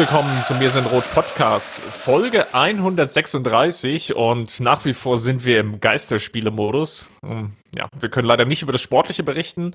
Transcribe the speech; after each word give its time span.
Willkommen 0.00 0.40
zum 0.40 0.58
Mir 0.58 0.70
sind 0.70 0.90
Rot 0.90 1.04
Podcast, 1.12 1.74
Folge 1.74 2.54
136 2.54 4.16
und 4.16 4.58
nach 4.58 4.86
wie 4.86 4.94
vor 4.94 5.18
sind 5.18 5.44
wir 5.44 5.60
im 5.60 5.78
Geisterspiele-Modus. 5.78 7.10
Ähm, 7.22 7.52
ja, 7.76 7.86
wir 7.98 8.08
können 8.08 8.26
leider 8.26 8.46
nicht 8.46 8.62
über 8.62 8.72
das 8.72 8.80
Sportliche 8.80 9.22
berichten. 9.22 9.74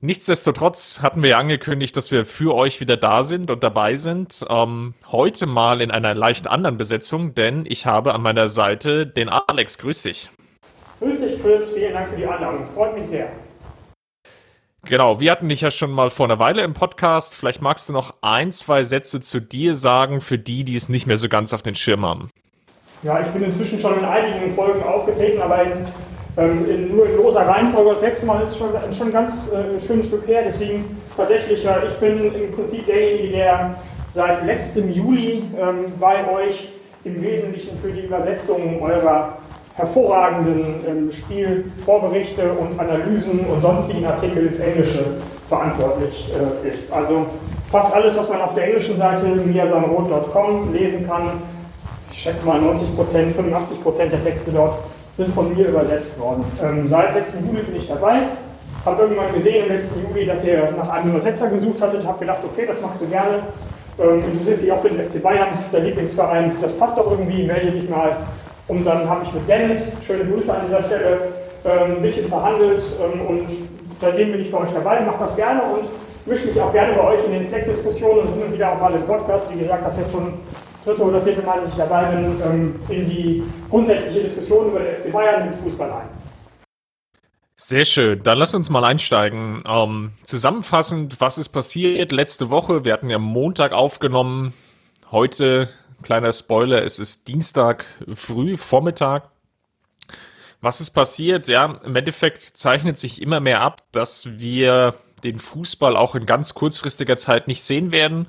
Nichtsdestotrotz 0.00 1.00
hatten 1.02 1.20
wir 1.24 1.30
ja 1.30 1.38
angekündigt, 1.38 1.96
dass 1.96 2.12
wir 2.12 2.24
für 2.24 2.54
euch 2.54 2.78
wieder 2.78 2.96
da 2.96 3.24
sind 3.24 3.50
und 3.50 3.64
dabei 3.64 3.96
sind. 3.96 4.46
Ähm, 4.48 4.94
heute 5.10 5.46
mal 5.46 5.80
in 5.80 5.90
einer 5.90 6.14
leicht 6.14 6.46
anderen 6.46 6.76
Besetzung, 6.76 7.34
denn 7.34 7.66
ich 7.66 7.86
habe 7.86 8.14
an 8.14 8.22
meiner 8.22 8.48
Seite 8.48 9.04
den 9.04 9.28
Alex. 9.28 9.78
Grüß 9.78 10.02
dich. 10.02 10.30
Grüß 11.00 11.22
dich, 11.22 11.42
Chris. 11.42 11.72
Vielen 11.72 11.92
Dank 11.92 12.06
für 12.06 12.16
die 12.16 12.24
Einladung. 12.24 12.64
Freut 12.72 12.94
mich 12.94 13.08
sehr. 13.08 13.32
Genau, 14.88 15.20
wir 15.20 15.30
hatten 15.30 15.50
dich 15.50 15.60
ja 15.60 15.70
schon 15.70 15.90
mal 15.90 16.08
vor 16.08 16.24
einer 16.24 16.38
Weile 16.38 16.62
im 16.62 16.72
Podcast. 16.72 17.36
Vielleicht 17.36 17.60
magst 17.60 17.90
du 17.90 17.92
noch 17.92 18.14
ein, 18.22 18.52
zwei 18.52 18.84
Sätze 18.84 19.20
zu 19.20 19.38
dir 19.38 19.74
sagen, 19.74 20.22
für 20.22 20.38
die, 20.38 20.64
die 20.64 20.76
es 20.76 20.88
nicht 20.88 21.06
mehr 21.06 21.18
so 21.18 21.28
ganz 21.28 21.52
auf 21.52 21.60
den 21.60 21.74
Schirm 21.74 22.06
haben. 22.06 22.30
Ja, 23.02 23.20
ich 23.20 23.26
bin 23.26 23.42
inzwischen 23.42 23.78
schon 23.78 23.98
in 23.98 24.04
einigen 24.06 24.50
Folgen 24.54 24.82
aufgetreten, 24.82 25.42
aber 25.42 25.62
in, 25.62 25.72
ähm, 26.38 26.70
in, 26.70 26.96
nur 26.96 27.06
in 27.06 27.16
loser 27.16 27.46
Reihenfolge. 27.46 27.90
Das 27.90 28.00
letzte 28.00 28.24
Mal 28.24 28.42
ist 28.42 28.56
schon, 28.56 28.70
ein 28.74 29.12
ganz 29.12 29.52
äh, 29.52 29.78
schönes 29.78 30.06
Stück 30.06 30.26
her. 30.26 30.40
Deswegen 30.46 30.96
tatsächlich, 31.14 31.66
äh, 31.66 31.86
ich 31.86 31.94
bin 32.00 32.34
im 32.34 32.52
Prinzip 32.52 32.86
derjenige, 32.86 33.36
der 33.36 33.74
seit 34.14 34.46
letztem 34.46 34.90
Juli 34.90 35.42
ähm, 35.60 35.92
bei 36.00 36.26
euch 36.32 36.68
im 37.04 37.20
Wesentlichen 37.20 37.78
für 37.78 37.92
die 37.92 38.06
Übersetzung 38.06 38.80
eurer 38.80 39.36
hervorragenden 39.78 40.74
ähm, 40.86 41.12
Spielvorberichte 41.12 42.52
und 42.52 42.78
Analysen 42.78 43.40
und 43.46 43.62
sonstigen 43.62 44.04
Artikel 44.06 44.48
ins 44.48 44.58
Englische 44.58 45.04
verantwortlich 45.48 46.30
äh, 46.64 46.68
ist. 46.68 46.92
Also 46.92 47.26
fast 47.70 47.94
alles, 47.94 48.18
was 48.18 48.28
man 48.28 48.40
auf 48.40 48.54
der 48.54 48.64
englischen 48.64 48.98
Seite 48.98 49.26
miasanrot.com 49.26 50.72
lesen 50.72 51.06
kann, 51.06 51.30
ich 52.10 52.20
schätze 52.20 52.44
mal 52.44 52.60
90 52.60 52.96
Prozent, 52.96 53.36
85 53.36 53.82
Prozent 53.82 54.12
der 54.12 54.24
Texte 54.24 54.50
dort 54.50 54.78
sind 55.16 55.32
von 55.32 55.54
mir 55.54 55.68
übersetzt 55.68 56.18
worden. 56.18 56.44
Ähm, 56.62 56.88
seit 56.88 57.14
letzten 57.14 57.46
Juli 57.46 57.62
bin 57.62 57.76
ich 57.76 57.86
dabei, 57.86 58.22
habe 58.84 59.02
irgendwann 59.02 59.32
gesehen 59.32 59.64
im 59.64 59.72
letzten 59.72 60.00
Juli, 60.02 60.26
dass 60.26 60.44
ihr 60.44 60.72
nach 60.76 60.88
einem 60.88 61.10
Übersetzer 61.10 61.48
gesucht 61.48 61.80
hattet, 61.80 62.04
habe 62.04 62.18
gedacht, 62.18 62.40
okay, 62.44 62.66
das 62.66 62.80
machst 62.80 63.02
du 63.02 63.06
gerne. 63.06 63.42
Ähm, 64.00 64.24
interessierst 64.24 64.62
dich 64.62 64.72
auch 64.72 64.80
für 64.80 64.88
den 64.88 65.04
FC 65.04 65.22
Bayern, 65.22 65.48
das 65.54 65.66
ist 65.66 65.74
der 65.74 65.80
Lieblingsverein, 65.80 66.52
das 66.60 66.72
passt 66.72 66.98
doch 66.98 67.10
irgendwie, 67.10 67.44
melde 67.44 67.72
dich 67.72 67.88
mal 67.88 68.16
und 68.68 68.84
dann 68.84 69.08
habe 69.08 69.24
ich 69.24 69.32
mit 69.32 69.48
Dennis, 69.48 69.96
schöne 70.06 70.24
Grüße 70.24 70.54
an 70.54 70.66
dieser 70.66 70.82
Stelle, 70.82 71.18
ähm, 71.64 71.96
ein 71.96 72.02
bisschen 72.02 72.28
verhandelt 72.28 72.80
ähm, 73.02 73.26
und 73.26 73.48
seitdem 74.00 74.32
bin 74.32 74.40
ich 74.40 74.52
bei 74.52 74.58
euch 74.58 74.70
dabei, 74.70 75.00
mache 75.00 75.18
das 75.20 75.36
gerne 75.36 75.62
und 75.62 75.88
mische 76.26 76.48
mich 76.48 76.60
auch 76.60 76.72
gerne 76.72 76.94
bei 76.94 77.02
euch 77.02 77.24
in 77.24 77.32
den 77.32 77.44
Slack-Diskussionen 77.44 78.20
und 78.20 78.34
hin 78.34 78.42
und 78.44 78.52
wieder 78.52 78.72
auch 78.72 78.80
mal 78.80 78.94
im 78.94 79.02
Podcast. 79.02 79.46
Wie 79.52 79.58
gesagt, 79.58 79.84
das 79.84 79.94
ist 79.94 80.00
jetzt 80.02 80.12
schon 80.12 80.34
dritte 80.84 81.02
oder 81.02 81.20
vierte 81.20 81.42
Mal, 81.42 81.60
dass 81.60 81.70
ich 81.70 81.76
dabei 81.76 82.04
bin, 82.04 82.40
ähm, 82.44 82.80
in 82.88 83.08
die 83.08 83.42
grundsätzliche 83.70 84.20
Diskussion 84.20 84.68
über 84.68 84.80
den 84.80 84.96
FC 84.96 85.12
Bayern 85.12 85.50
den 85.50 85.54
Fußball 85.54 85.90
ein. 85.90 86.08
Sehr 87.56 87.84
schön. 87.84 88.22
Dann 88.22 88.38
lass 88.38 88.54
uns 88.54 88.70
mal 88.70 88.84
einsteigen. 88.84 89.64
Ähm, 89.66 90.12
zusammenfassend, 90.22 91.20
was 91.20 91.38
ist 91.38 91.48
passiert 91.48 92.12
letzte 92.12 92.50
Woche? 92.50 92.84
Wir 92.84 92.92
hatten 92.92 93.10
ja 93.10 93.18
Montag 93.18 93.72
aufgenommen. 93.72 94.54
Heute 95.10 95.68
Kleiner 96.02 96.32
Spoiler, 96.32 96.84
es 96.84 96.98
ist 96.98 97.26
Dienstag 97.28 97.84
früh, 98.12 98.56
Vormittag. 98.56 99.30
Was 100.60 100.80
ist 100.80 100.90
passiert? 100.90 101.48
Ja, 101.48 101.80
im 101.84 101.96
Endeffekt 101.96 102.42
zeichnet 102.42 102.98
sich 102.98 103.20
immer 103.20 103.40
mehr 103.40 103.60
ab, 103.60 103.82
dass 103.92 104.38
wir 104.38 104.94
den 105.24 105.38
Fußball 105.38 105.96
auch 105.96 106.14
in 106.14 106.26
ganz 106.26 106.54
kurzfristiger 106.54 107.16
Zeit 107.16 107.48
nicht 107.48 107.62
sehen 107.62 107.92
werden. 107.92 108.28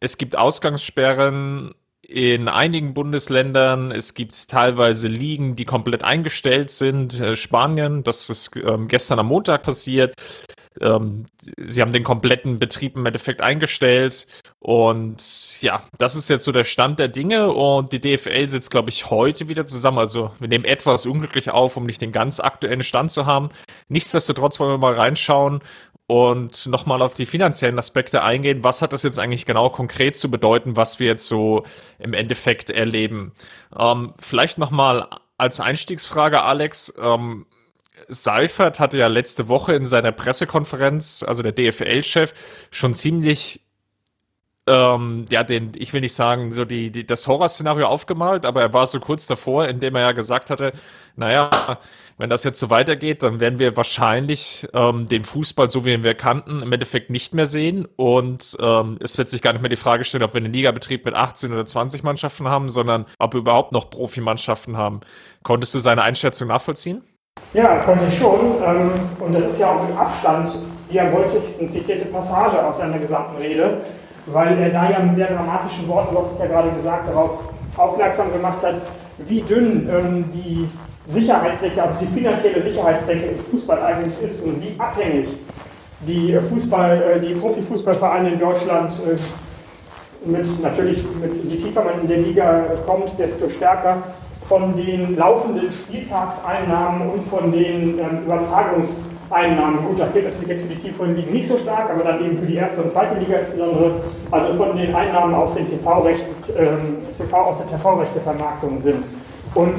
Es 0.00 0.16
gibt 0.16 0.36
Ausgangssperren 0.36 1.74
in 2.02 2.48
einigen 2.48 2.94
Bundesländern. 2.94 3.90
Es 3.90 4.14
gibt 4.14 4.48
teilweise 4.48 5.08
Ligen, 5.08 5.56
die 5.56 5.64
komplett 5.64 6.02
eingestellt 6.02 6.70
sind. 6.70 7.20
Äh, 7.20 7.36
Spanien, 7.36 8.02
das 8.02 8.30
ist 8.30 8.56
ähm, 8.56 8.88
gestern 8.88 9.18
am 9.18 9.26
Montag 9.26 9.62
passiert. 9.62 10.14
Ähm, 10.80 11.26
sie 11.56 11.80
haben 11.80 11.92
den 11.92 12.04
kompletten 12.04 12.58
Betrieb 12.58 12.96
im 12.96 13.06
Endeffekt 13.06 13.40
eingestellt. 13.40 14.26
Und 14.60 15.60
ja, 15.60 15.82
das 15.98 16.14
ist 16.14 16.28
jetzt 16.28 16.44
so 16.44 16.52
der 16.52 16.64
Stand 16.64 16.98
der 16.98 17.08
Dinge. 17.08 17.52
Und 17.52 17.92
die 17.92 18.00
DFL 18.00 18.48
sitzt, 18.48 18.70
glaube 18.70 18.90
ich, 18.90 19.10
heute 19.10 19.48
wieder 19.48 19.66
zusammen. 19.66 19.98
Also 19.98 20.32
wir 20.38 20.48
nehmen 20.48 20.64
etwas 20.64 21.06
unglücklich 21.06 21.50
auf, 21.50 21.76
um 21.76 21.86
nicht 21.86 22.00
den 22.00 22.12
ganz 22.12 22.40
aktuellen 22.40 22.82
Stand 22.82 23.10
zu 23.10 23.26
haben. 23.26 23.50
Nichtsdestotrotz 23.88 24.58
wollen 24.60 24.72
wir 24.72 24.78
mal 24.78 24.94
reinschauen 24.94 25.60
und 26.08 26.66
nochmal 26.66 27.02
auf 27.02 27.14
die 27.14 27.26
finanziellen 27.26 27.78
Aspekte 27.78 28.22
eingehen. 28.22 28.64
Was 28.64 28.82
hat 28.82 28.92
das 28.92 29.02
jetzt 29.02 29.18
eigentlich 29.18 29.44
genau 29.46 29.68
konkret 29.68 30.16
zu 30.16 30.30
bedeuten, 30.30 30.74
was 30.74 30.98
wir 30.98 31.06
jetzt 31.06 31.28
so 31.28 31.64
im 31.98 32.14
Endeffekt 32.14 32.70
erleben? 32.70 33.32
Ähm, 33.78 34.14
vielleicht 34.18 34.58
nochmal 34.58 35.08
als 35.36 35.60
Einstiegsfrage, 35.60 36.42
Alex. 36.42 36.94
Ähm, 37.00 37.46
Seifert 38.08 38.80
hatte 38.80 38.98
ja 38.98 39.08
letzte 39.08 39.48
Woche 39.48 39.74
in 39.74 39.84
seiner 39.84 40.12
Pressekonferenz, 40.12 41.24
also 41.26 41.42
der 41.42 41.52
DFL-Chef, 41.52 42.34
schon 42.70 42.94
ziemlich 42.94 43.60
ähm, 44.68 45.24
ja, 45.30 45.44
den, 45.44 45.72
ich 45.76 45.92
will 45.92 46.02
nicht 46.02 46.12
sagen, 46.12 46.52
so 46.52 46.64
die, 46.64 46.90
die, 46.90 47.06
das 47.06 47.26
Horrorszenario 47.26 47.86
aufgemalt, 47.86 48.44
aber 48.44 48.60
er 48.60 48.72
war 48.74 48.86
so 48.86 49.00
kurz 49.00 49.26
davor, 49.26 49.66
indem 49.66 49.94
er 49.96 50.02
ja 50.02 50.12
gesagt 50.12 50.50
hatte, 50.50 50.72
naja, 51.16 51.78
wenn 52.18 52.30
das 52.30 52.44
jetzt 52.44 52.60
so 52.60 52.68
weitergeht, 52.68 53.22
dann 53.22 53.40
werden 53.40 53.58
wir 53.58 53.76
wahrscheinlich 53.76 54.68
ähm, 54.74 55.08
den 55.08 55.24
Fußball, 55.24 55.70
so 55.70 55.84
wie 55.84 56.02
wir 56.02 56.14
kannten, 56.14 56.62
im 56.62 56.72
Endeffekt 56.72 57.10
nicht 57.10 57.34
mehr 57.34 57.46
sehen. 57.46 57.86
Und 57.96 58.56
ähm, 58.60 58.98
es 59.00 59.16
wird 59.18 59.28
sich 59.28 59.40
gar 59.40 59.52
nicht 59.52 59.62
mehr 59.62 59.70
die 59.70 59.76
Frage 59.76 60.04
stellen, 60.04 60.22
ob 60.22 60.34
wir 60.34 60.40
einen 60.42 60.52
Ligabetrieb 60.52 61.04
mit 61.04 61.14
18 61.14 61.52
oder 61.52 61.64
20 61.64 62.02
Mannschaften 62.02 62.48
haben, 62.48 62.68
sondern 62.68 63.06
ob 63.18 63.34
wir 63.34 63.40
überhaupt 63.40 63.72
noch 63.72 63.90
Profimannschaften 63.90 64.76
haben. 64.76 65.00
Konntest 65.42 65.74
du 65.74 65.78
seine 65.78 66.02
Einschätzung 66.02 66.48
nachvollziehen? 66.48 67.02
Ja, 67.54 67.76
konnte 67.78 68.04
ich 68.08 68.18
schon. 68.18 68.56
Ähm, 68.64 68.90
und 69.20 69.34
das 69.34 69.46
ist 69.46 69.60
ja 69.60 69.68
auch 69.68 69.82
mit 69.88 69.96
Abstand 69.96 70.48
die 70.90 71.00
am 71.00 71.12
häufigsten 71.12 71.68
zitierte 71.68 72.06
Passage 72.06 72.64
aus 72.64 72.78
seiner 72.78 72.98
gesamten 72.98 73.36
Rede, 73.36 73.78
weil 74.26 74.58
er 74.58 74.70
da 74.70 74.90
ja 74.90 75.00
mit 75.00 75.16
sehr 75.16 75.28
dramatischen 75.28 75.86
Worten, 75.88 76.16
hast 76.16 76.32
es 76.32 76.38
ja 76.40 76.46
gerade 76.46 76.70
gesagt, 76.70 77.08
darauf 77.08 77.40
aufmerksam 77.76 78.32
gemacht 78.32 78.62
hat, 78.62 78.80
wie 79.18 79.42
dünn 79.42 79.88
ähm, 79.90 80.24
die 80.32 80.68
Sicherheitsdecke, 81.06 81.82
also 81.82 81.98
die 82.00 82.18
finanzielle 82.18 82.60
Sicherheitsdecke 82.60 83.26
im 83.26 83.38
Fußball 83.50 83.82
eigentlich 83.82 84.20
ist 84.22 84.44
und 84.44 84.62
wie 84.62 84.78
abhängig 84.78 85.28
die 86.00 86.38
Fußball, 86.50 87.02
äh, 87.02 87.20
die 87.20 87.34
Profifußballvereine 87.34 88.30
in 88.30 88.38
Deutschland 88.38 88.92
äh, 88.92 90.28
mit 90.28 90.62
natürlich 90.62 91.04
mit 91.20 91.34
je 91.44 91.56
tiefer 91.56 91.84
man 91.84 92.00
in 92.00 92.08
der 92.08 92.18
Liga 92.18 92.64
kommt, 92.86 93.18
desto 93.18 93.48
stärker 93.48 94.02
von 94.48 94.74
den 94.74 95.16
laufenden 95.16 95.70
Spieltagseinnahmen 95.70 97.10
und 97.10 97.22
von 97.24 97.52
den 97.52 97.98
ähm, 97.98 98.24
Übertragungseinnahmen. 98.24 99.84
Gut, 99.84 100.00
das 100.00 100.14
geht 100.14 100.24
natürlich 100.24 100.48
jetzt 100.48 100.62
für 100.62 100.74
die 100.74 100.80
tieferen 100.80 101.14
Ligen 101.14 101.32
nicht 101.34 101.46
so 101.46 101.58
stark, 101.58 101.90
aber 101.90 102.02
dann 102.02 102.24
eben 102.24 102.38
für 102.38 102.46
die 102.46 102.54
erste 102.54 102.82
und 102.82 102.90
zweite 102.90 103.18
Liga 103.18 103.38
insbesondere, 103.38 104.00
also 104.30 104.54
von 104.54 104.74
den 104.76 104.94
Einnahmen 104.94 105.34
aus, 105.34 105.54
den 105.54 105.68
TV-Recht, 105.68 106.24
ähm, 106.58 106.96
TV, 107.18 107.36
aus 107.36 107.58
der 107.58 107.66
TV-Rechtevermarktung 107.66 108.80
sind. 108.80 109.06
Und 109.54 109.74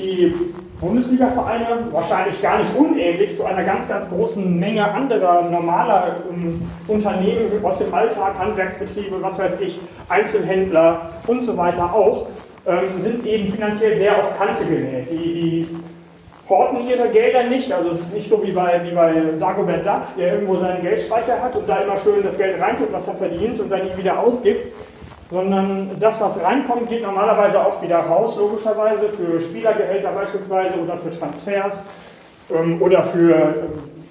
die 0.00 0.34
Bundesliga-Vereine 0.80 1.88
wahrscheinlich 1.92 2.40
gar 2.42 2.58
nicht 2.58 2.70
unähnlich 2.76 3.36
zu 3.36 3.44
einer 3.44 3.62
ganz, 3.64 3.88
ganz 3.88 4.08
großen 4.08 4.58
Menge 4.58 4.84
anderer 4.92 5.42
normaler 5.42 6.16
ähm, 6.32 6.68
Unternehmen 6.88 7.64
aus 7.64 7.78
dem 7.78 7.94
Alltag, 7.94 8.36
Handwerksbetriebe, 8.36 9.16
was 9.20 9.38
weiß 9.38 9.60
ich, 9.60 9.78
Einzelhändler 10.08 11.10
und 11.28 11.42
so 11.42 11.56
weiter 11.56 11.94
auch 11.94 12.26
ähm, 12.68 12.98
sind 12.98 13.26
eben 13.26 13.50
finanziell 13.50 13.96
sehr 13.96 14.16
auf 14.18 14.36
Kante 14.38 14.64
genäht. 14.64 15.10
Die, 15.10 15.16
die 15.16 15.68
horten 16.48 16.86
ihre 16.86 17.08
Gelder 17.08 17.44
nicht, 17.44 17.72
also 17.72 17.90
es 17.90 18.00
ist 18.00 18.14
nicht 18.14 18.28
so 18.28 18.42
wie 18.42 18.52
bei, 18.52 18.80
wie 18.84 18.94
bei 18.94 19.12
Dagobert 19.38 19.84
Duck, 19.84 20.02
der 20.16 20.34
irgendwo 20.34 20.56
seinen 20.56 20.82
Geldspeicher 20.82 21.40
hat 21.42 21.56
und 21.56 21.68
da 21.68 21.78
immer 21.78 21.96
schön 21.96 22.22
das 22.22 22.36
Geld 22.38 22.60
reintut, 22.60 22.92
was 22.92 23.08
er 23.08 23.14
verdient 23.14 23.60
und 23.60 23.70
dann 23.70 23.84
nie 23.84 23.96
wieder 23.96 24.18
ausgibt, 24.18 24.72
sondern 25.30 25.98
das, 26.00 26.20
was 26.20 26.42
reinkommt, 26.42 26.88
geht 26.88 27.02
normalerweise 27.02 27.64
auch 27.64 27.82
wieder 27.82 27.98
raus, 27.98 28.36
logischerweise, 28.38 29.08
für 29.10 29.40
Spielergehälter 29.40 30.10
beispielsweise 30.10 30.78
oder 30.78 30.96
für 30.96 31.10
Transfers 31.10 31.84
ähm, 32.54 32.80
oder 32.80 33.02
für, 33.02 33.34
äh, 33.34 33.52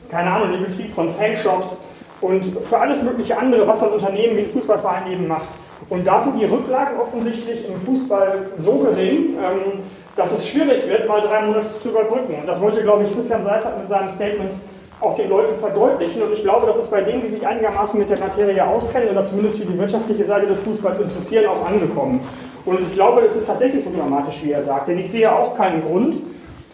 keine 0.09 0.31
Ahnung, 0.31 0.51
den 0.51 0.63
Betrieb 0.63 0.93
von 0.93 1.11
Fanshops 1.11 1.81
und 2.21 2.45
für 2.67 2.77
alles 2.77 3.01
mögliche 3.01 3.37
andere, 3.37 3.67
was 3.67 3.83
ein 3.83 3.89
Unternehmen 3.89 4.37
wie 4.37 4.41
ein 4.41 4.49
Fußballverein 4.49 5.11
eben 5.11 5.27
macht 5.27 5.47
Und 5.89 6.05
da 6.05 6.19
sind 6.19 6.39
die 6.39 6.45
Rücklagen 6.45 6.99
offensichtlich 6.99 7.67
im 7.67 7.79
Fußball 7.79 8.47
so 8.57 8.73
gering, 8.73 9.37
ähm, 9.37 9.83
dass 10.15 10.33
es 10.33 10.47
schwierig 10.47 10.87
wird, 10.87 11.07
mal 11.07 11.21
drei 11.21 11.41
Monate 11.41 11.67
zu 11.81 11.89
überbrücken. 11.89 12.35
Und 12.41 12.47
das 12.47 12.59
wollte, 12.61 12.81
glaube 12.81 13.03
ich, 13.03 13.13
Christian 13.13 13.43
Seifert 13.43 13.77
mit 13.79 13.87
seinem 13.87 14.09
Statement 14.09 14.51
auch 14.99 15.15
den 15.15 15.29
Leuten 15.29 15.57
verdeutlichen. 15.59 16.23
Und 16.23 16.33
ich 16.33 16.41
glaube, 16.41 16.65
das 16.65 16.77
ist 16.77 16.91
bei 16.91 17.01
denen, 17.01 17.21
die 17.21 17.27
sich 17.27 17.45
einigermaßen 17.45 17.99
mit 17.99 18.09
der 18.09 18.19
Materie 18.19 18.65
auskennen 18.65 19.09
oder 19.09 19.25
zumindest 19.25 19.59
für 19.59 19.65
die 19.65 19.77
wirtschaftliche 19.77 20.23
Seite 20.23 20.47
des 20.47 20.59
Fußballs 20.61 20.99
interessieren, 20.99 21.45
auch 21.45 21.65
angekommen. 21.65 22.19
Und 22.65 22.81
ich 22.81 22.93
glaube, 22.93 23.21
es 23.21 23.35
ist 23.35 23.47
tatsächlich 23.47 23.83
so 23.83 23.91
dramatisch, 23.95 24.43
wie 24.43 24.51
er 24.51 24.61
sagt. 24.61 24.87
Denn 24.89 24.97
ich 24.97 25.09
sehe 25.09 25.33
auch 25.33 25.55
keinen 25.55 25.83
Grund 25.83 26.21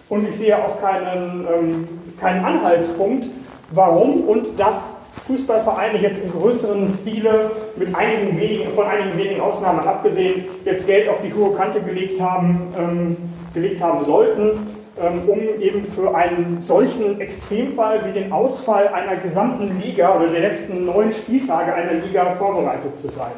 und 0.09 0.27
ich 0.27 0.35
sehe 0.35 0.57
auch 0.57 0.81
keinen, 0.81 1.45
ähm, 1.53 1.87
keinen 2.19 2.43
Anhaltspunkt, 2.43 3.29
warum 3.71 4.21
und 4.21 4.59
dass 4.59 4.95
Fußballvereine 5.25 5.99
jetzt 5.99 6.23
im 6.23 6.31
größeren 6.31 6.89
Stile, 6.89 7.51
mit 7.75 7.95
einigen 7.95 8.37
wenigen, 8.39 8.71
von 8.73 8.85
einigen 8.85 9.17
wenigen 9.17 9.41
Ausnahmen 9.41 9.79
abgesehen, 9.81 10.45
jetzt 10.65 10.87
Geld 10.87 11.07
auf 11.07 11.21
die 11.21 11.33
hohe 11.33 11.55
Kante 11.55 11.81
gelegt 11.81 12.19
haben, 12.19 12.73
ähm, 12.77 13.17
gelegt 13.53 13.81
haben 13.81 14.03
sollten, 14.03 14.67
ähm, 15.01 15.27
um 15.27 15.39
eben 15.61 15.85
für 15.85 16.15
einen 16.15 16.59
solchen 16.59 17.21
Extremfall 17.21 18.05
wie 18.05 18.19
den 18.19 18.31
Ausfall 18.31 18.89
einer 18.89 19.15
gesamten 19.15 19.79
Liga 19.81 20.15
oder 20.15 20.27
der 20.27 20.41
letzten 20.41 20.85
neun 20.85 21.11
Spieltage 21.11 21.73
einer 21.73 21.93
Liga 21.93 22.31
vorbereitet 22.35 22.97
zu 22.97 23.09
sein. 23.09 23.33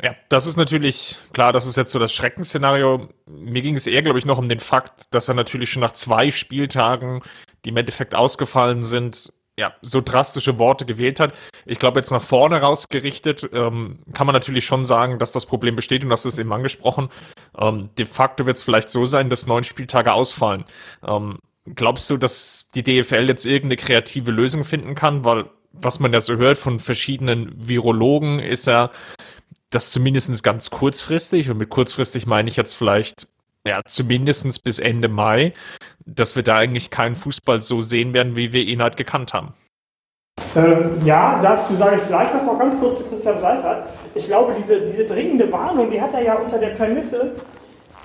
Ja, 0.00 0.14
das 0.28 0.46
ist 0.46 0.56
natürlich, 0.56 1.18
klar, 1.32 1.52
das 1.52 1.66
ist 1.66 1.76
jetzt 1.76 1.90
so 1.90 1.98
das 1.98 2.12
Schreckensszenario. 2.12 3.08
Mir 3.26 3.62
ging 3.62 3.74
es 3.74 3.86
eher, 3.86 4.02
glaube 4.02 4.18
ich, 4.18 4.26
noch 4.26 4.38
um 4.38 4.48
den 4.48 4.60
Fakt, 4.60 5.06
dass 5.10 5.28
er 5.28 5.34
natürlich 5.34 5.70
schon 5.70 5.80
nach 5.80 5.92
zwei 5.92 6.30
Spieltagen, 6.30 7.22
die 7.64 7.70
im 7.70 7.76
Endeffekt 7.76 8.14
ausgefallen 8.14 8.82
sind, 8.82 9.32
ja, 9.58 9.74
so 9.82 10.00
drastische 10.00 10.56
Worte 10.58 10.86
gewählt 10.86 11.18
hat. 11.18 11.34
Ich 11.66 11.80
glaube, 11.80 11.98
jetzt 11.98 12.12
nach 12.12 12.22
vorne 12.22 12.60
rausgerichtet 12.60 13.50
ähm, 13.52 13.98
kann 14.14 14.28
man 14.28 14.32
natürlich 14.32 14.64
schon 14.64 14.84
sagen, 14.84 15.18
dass 15.18 15.32
das 15.32 15.46
Problem 15.46 15.74
besteht 15.74 16.04
und 16.04 16.10
das 16.10 16.24
ist 16.24 16.38
eben 16.38 16.52
angesprochen. 16.52 17.08
Ähm, 17.58 17.90
de 17.98 18.06
facto 18.06 18.46
wird 18.46 18.56
es 18.56 18.62
vielleicht 18.62 18.88
so 18.88 19.04
sein, 19.04 19.30
dass 19.30 19.48
neun 19.48 19.64
Spieltage 19.64 20.12
ausfallen. 20.12 20.64
Ähm, 21.04 21.40
glaubst 21.74 22.08
du, 22.08 22.16
dass 22.16 22.70
die 22.72 22.84
DFL 22.84 23.26
jetzt 23.28 23.46
irgendeine 23.46 23.78
kreative 23.78 24.30
Lösung 24.30 24.62
finden 24.62 24.94
kann? 24.94 25.24
Weil 25.24 25.46
was 25.72 25.98
man 25.98 26.12
ja 26.12 26.20
so 26.20 26.36
hört 26.36 26.56
von 26.56 26.78
verschiedenen 26.78 27.52
Virologen 27.56 28.38
ist 28.38 28.68
ja, 28.68 28.92
dass 29.70 29.90
zumindest 29.90 30.44
ganz 30.44 30.70
kurzfristig, 30.70 31.50
und 31.50 31.58
mit 31.58 31.68
kurzfristig 31.68 32.26
meine 32.26 32.48
ich 32.48 32.56
jetzt 32.56 32.74
vielleicht 32.74 33.26
ja, 33.66 33.82
zumindest 33.84 34.62
bis 34.62 34.78
Ende 34.78 35.08
Mai, 35.08 35.52
dass 36.14 36.36
wir 36.36 36.42
da 36.42 36.56
eigentlich 36.56 36.90
keinen 36.90 37.14
Fußball 37.14 37.60
so 37.62 37.80
sehen 37.80 38.14
werden, 38.14 38.36
wie 38.36 38.52
wir 38.52 38.62
ihn 38.62 38.82
halt 38.82 38.96
gekannt 38.96 39.34
haben. 39.34 39.52
Ähm, 40.56 41.04
ja, 41.04 41.40
dazu 41.42 41.74
sage 41.76 41.96
ich 41.96 42.06
gleich 42.08 42.28
was 42.32 42.46
noch 42.46 42.58
ganz 42.58 42.78
kurz 42.78 42.98
zu 42.98 43.04
Christian 43.04 43.38
Seifert. 43.38 43.84
Ich 44.14 44.26
glaube, 44.26 44.54
diese, 44.56 44.80
diese 44.86 45.04
dringende 45.04 45.50
Warnung, 45.52 45.90
die 45.90 46.00
hat 46.00 46.14
er 46.14 46.22
ja 46.22 46.34
unter 46.34 46.58
der 46.58 46.68
Prämisse 46.68 47.32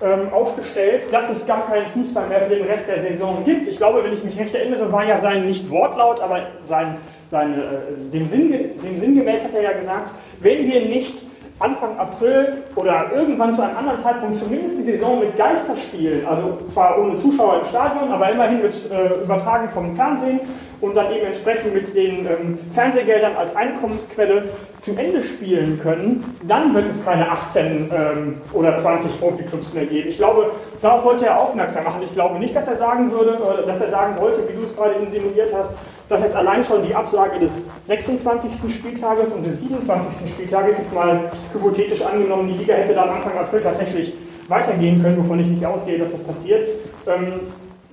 ähm, 0.02 0.34
aufgestellt, 0.34 1.06
dass 1.12 1.30
es 1.30 1.46
gar 1.46 1.66
keinen 1.68 1.86
Fußball 1.88 2.28
mehr 2.28 2.42
für 2.42 2.56
den 2.56 2.66
Rest 2.66 2.90
der 2.90 3.02
Saison 3.02 3.44
gibt. 3.46 3.68
Ich 3.68 3.78
glaube, 3.78 4.04
wenn 4.04 4.14
ich 4.14 4.24
mich 4.24 4.38
recht 4.38 4.54
erinnere, 4.54 4.92
war 4.92 5.06
ja 5.06 5.18
sein 5.20 5.46
nicht 5.46 5.70
Wortlaut, 5.70 6.20
aber 6.20 6.42
sein, 6.66 6.98
sein, 7.30 7.54
äh, 7.54 8.12
dem, 8.12 8.28
Sinn, 8.28 8.52
dem 8.84 9.00
sinngemäß 9.00 9.46
hat 9.46 9.54
er 9.54 9.62
ja 9.62 9.74
gesagt, 9.74 10.14
wenn 10.42 10.66
wir 10.70 10.86
nicht 10.88 11.16
Anfang 11.60 11.98
April 11.98 12.64
oder 12.76 13.12
irgendwann 13.16 13.54
zu 13.54 13.62
einem 13.62 13.78
anderen 13.78 13.98
Zeitpunkt 13.98 14.38
zumindest 14.38 14.78
die 14.80 14.84
Saison 14.84 15.20
mit 15.20 15.38
Geisterspielen, 15.38 16.26
also 16.26 16.58
zwar 16.68 17.00
ohne 17.00 17.16
Zuschauer 17.16 17.60
im 17.60 17.66
Stadion, 17.66 18.12
aber 18.12 18.32
immerhin 18.32 18.62
mit 18.62 18.74
äh, 18.92 19.24
übertragen 19.24 19.70
vom 19.70 19.96
Fernsehen 19.96 20.40
und 20.84 20.98
dann 20.98 21.14
eben 21.14 21.26
entsprechend 21.26 21.74
mit 21.74 21.96
den 21.96 22.26
ähm, 22.26 22.60
Fernsehgeldern 22.74 23.38
als 23.38 23.56
Einkommensquelle 23.56 24.50
zum 24.82 24.98
Ende 24.98 25.24
spielen 25.24 25.80
können, 25.82 26.36
dann 26.46 26.74
wird 26.74 26.90
es 26.90 27.06
keine 27.06 27.32
18 27.32 27.90
ähm, 27.94 28.42
oder 28.52 28.76
20 28.76 29.18
Profiklubs 29.20 29.74
mehr 29.74 29.86
geben. 29.86 30.10
Ich 30.10 30.18
glaube, 30.18 30.52
darauf 30.82 31.06
wollte 31.06 31.28
er 31.28 31.40
aufmerksam 31.40 31.86
machen. 31.86 32.02
Ich 32.04 32.14
glaube 32.14 32.38
nicht, 32.38 32.54
dass 32.54 32.68
er 32.68 32.76
sagen 32.76 33.12
würde, 33.12 33.38
oder 33.38 33.62
dass 33.62 33.80
er 33.80 33.90
sagen 33.90 34.20
wollte, 34.20 34.42
wie 34.50 34.54
du 34.54 34.64
es 34.66 34.76
gerade 34.76 34.96
insinuiert 34.96 35.56
hast, 35.56 35.72
dass 36.14 36.24
jetzt 36.24 36.36
allein 36.36 36.64
schon 36.64 36.86
die 36.86 36.94
Absage 36.94 37.40
des 37.40 37.66
26. 37.86 38.74
Spieltages 38.74 39.32
und 39.34 39.46
des 39.46 39.62
27. 39.62 40.30
Spieltages, 40.30 40.78
jetzt 40.78 40.94
mal 40.94 41.32
hypothetisch 41.52 42.02
angenommen, 42.04 42.48
die 42.48 42.60
Liga 42.60 42.76
hätte 42.76 42.94
dann 42.94 43.10
Anfang 43.10 43.38
April 43.38 43.62
tatsächlich 43.62 44.14
weitergehen 44.48 45.02
können, 45.02 45.18
wovon 45.18 45.40
ich 45.40 45.48
nicht 45.48 45.66
ausgehe, 45.66 45.98
dass 45.98 46.12
das 46.12 46.24
passiert, 46.24 46.62
ähm, 47.08 47.40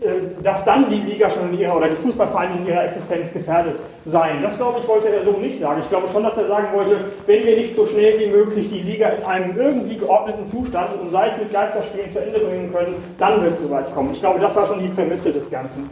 äh, 0.02 0.43
dass 0.43 0.64
dann 0.64 0.88
die 0.90 0.96
Liga 0.96 1.31
schon 1.31 1.50
in 1.50 1.61
ihrer 1.61 1.76
oder 1.76 1.88
die 1.88 1.94
Fußballvereine 1.94 2.56
in 2.58 2.67
ihrer 2.67 2.84
Existenz 2.84 3.32
gefährdet 3.32 3.81
seien. 4.05 4.43
Das 4.43 4.58
glaube 4.58 4.81
ich, 4.81 4.88
wollte 4.88 5.08
er 5.08 5.23
so 5.23 5.32
nicht 5.32 5.58
sagen. 5.58 5.81
Ich 5.82 5.88
glaube 5.88 6.08
schon, 6.08 6.23
dass 6.23 6.37
er 6.37 6.46
sagen 6.46 6.69
wollte, 6.75 6.96
wenn 7.26 7.44
wir 7.46 7.56
nicht 7.56 7.75
so 7.75 7.87
schnell 7.87 8.19
wie 8.19 8.26
möglich 8.26 8.69
die 8.69 8.81
Liga 8.81 9.08
in 9.08 9.25
einem 9.25 9.56
irgendwie 9.56 9.96
geordneten 9.96 10.44
Zustand 10.44 11.00
und 11.00 11.11
sei 11.11 11.28
es 11.28 11.38
mit 11.38 11.52
Geisterspielen 11.52 12.11
zu 12.11 12.19
Ende 12.19 12.38
bringen 12.40 12.70
können, 12.70 12.94
dann 13.19 13.43
wird 13.43 13.55
es 13.55 13.62
soweit 13.62 13.94
kommen. 13.94 14.11
Ich 14.12 14.20
glaube, 14.20 14.40
das 14.40 14.55
war 14.56 14.66
schon 14.66 14.81
die 14.81 14.88
Prämisse 14.88 15.32
des 15.32 15.50
Ganzen. 15.50 15.88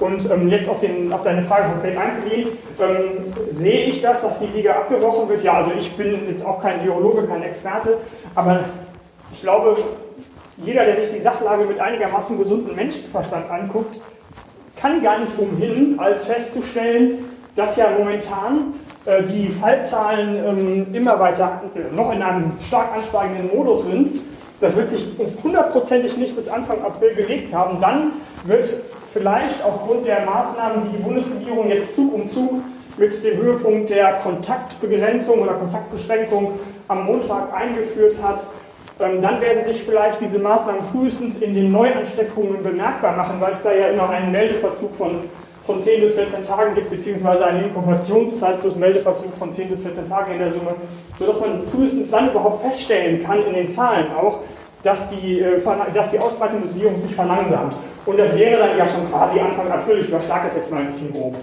Und 0.00 0.30
ähm, 0.30 0.48
jetzt 0.48 0.68
auf, 0.68 0.80
den, 0.80 1.12
auf, 1.12 1.22
deine 1.22 1.42
Frage 1.42 1.70
konkret 1.70 1.96
einzugehen, 1.96 2.50
ähm, 2.80 3.32
sehe 3.50 3.86
ich 3.86 4.00
das, 4.00 4.22
dass 4.22 4.38
die 4.38 4.46
Liga 4.46 4.74
abgebrochen 4.74 5.28
wird? 5.28 5.42
Ja, 5.42 5.54
also 5.54 5.72
ich 5.78 5.92
bin 5.96 6.28
jetzt 6.28 6.44
auch 6.44 6.62
kein 6.62 6.84
Virologe, 6.84 7.26
kein 7.26 7.42
Experte, 7.42 7.98
aber 8.34 8.60
ich 9.32 9.40
glaube, 9.40 9.76
jeder, 10.58 10.84
der 10.84 10.96
sich 10.96 11.12
die 11.12 11.20
Sachlage 11.20 11.64
mit 11.64 11.80
einigermaßen 11.80 12.38
gesundem 12.38 12.76
Menschenverstand 12.76 13.50
anguckt, 13.50 14.00
kann 14.76 15.02
gar 15.02 15.18
nicht 15.18 15.32
umhin, 15.38 15.98
als 15.98 16.26
festzustellen, 16.26 17.24
dass 17.56 17.76
ja 17.76 17.86
momentan 17.98 18.74
äh, 19.04 19.22
die 19.24 19.48
Fallzahlen 19.48 20.36
ähm, 20.44 20.94
immer 20.94 21.18
weiter 21.18 21.62
äh, 21.74 21.94
noch 21.94 22.12
in 22.12 22.22
einem 22.22 22.52
stark 22.66 22.94
ansteigenden 22.94 23.56
Modus 23.56 23.84
sind. 23.84 24.20
Das 24.60 24.76
wird 24.76 24.90
sich 24.90 25.06
hundertprozentig 25.42 26.16
nicht 26.16 26.34
bis 26.34 26.48
Anfang 26.48 26.82
April 26.82 27.14
gelegt 27.14 27.54
haben. 27.54 27.80
Dann 27.80 28.12
wird 28.44 28.68
vielleicht 29.12 29.62
aufgrund 29.64 30.06
der 30.06 30.24
Maßnahmen, 30.24 30.84
die 30.84 30.96
die 30.96 31.02
Bundesregierung 31.02 31.68
jetzt 31.68 31.94
Zug 31.94 32.14
um 32.14 32.26
Zug 32.26 32.62
mit 32.96 33.24
dem 33.24 33.36
Höhepunkt 33.36 33.90
der 33.90 34.14
Kontaktbegrenzung 34.14 35.40
oder 35.40 35.54
Kontaktbeschränkung 35.54 36.58
am 36.88 37.04
Montag 37.04 37.52
eingeführt 37.54 38.16
hat, 38.22 38.40
ähm, 39.00 39.22
dann 39.22 39.40
werden 39.40 39.62
sich 39.62 39.82
vielleicht 39.84 40.20
diese 40.20 40.40
Maßnahmen 40.40 40.82
frühestens 40.92 41.38
in 41.38 41.54
den 41.54 41.70
Neuansteckungen 41.70 42.62
bemerkbar 42.62 43.16
machen, 43.16 43.40
weil 43.40 43.54
es 43.54 43.62
da 43.62 43.72
ja 43.72 43.88
immer 43.88 44.10
einen 44.10 44.32
Meldeverzug 44.32 44.94
von, 44.96 45.20
von 45.64 45.80
10 45.80 46.00
bis 46.00 46.16
14 46.16 46.42
Tagen 46.42 46.74
gibt, 46.74 46.90
beziehungsweise 46.90 47.46
eine 47.46 47.62
Inkubationszeit 47.62 48.60
plus 48.60 48.76
Meldeverzug 48.76 49.32
von 49.36 49.52
10 49.52 49.68
bis 49.68 49.82
14 49.82 50.08
Tagen 50.08 50.32
in 50.32 50.38
der 50.40 50.50
Summe, 50.50 50.74
sodass 51.18 51.40
man 51.40 51.62
frühestens 51.68 52.10
dann 52.10 52.30
überhaupt 52.30 52.62
feststellen 52.62 53.22
kann, 53.22 53.46
in 53.46 53.54
den 53.54 53.68
Zahlen 53.68 54.06
auch, 54.20 54.40
dass 54.82 55.10
die, 55.10 55.40
äh, 55.40 55.60
dass 55.94 56.10
die 56.10 56.18
Ausbreitung 56.18 56.62
des 56.62 56.74
Virus 56.74 57.02
sich 57.02 57.14
verlangsamt. 57.14 57.76
Und 58.08 58.18
das 58.18 58.38
wäre 58.38 58.58
dann 58.58 58.78
ja 58.78 58.86
schon 58.86 59.06
quasi 59.10 59.38
Anfang 59.38 59.70
April, 59.70 59.98
ich 59.98 60.08
überschlage 60.08 60.48
es 60.48 60.56
jetzt 60.56 60.72
mal 60.72 60.80
ein 60.80 60.86
bisschen 60.86 61.12
grob. 61.12 61.34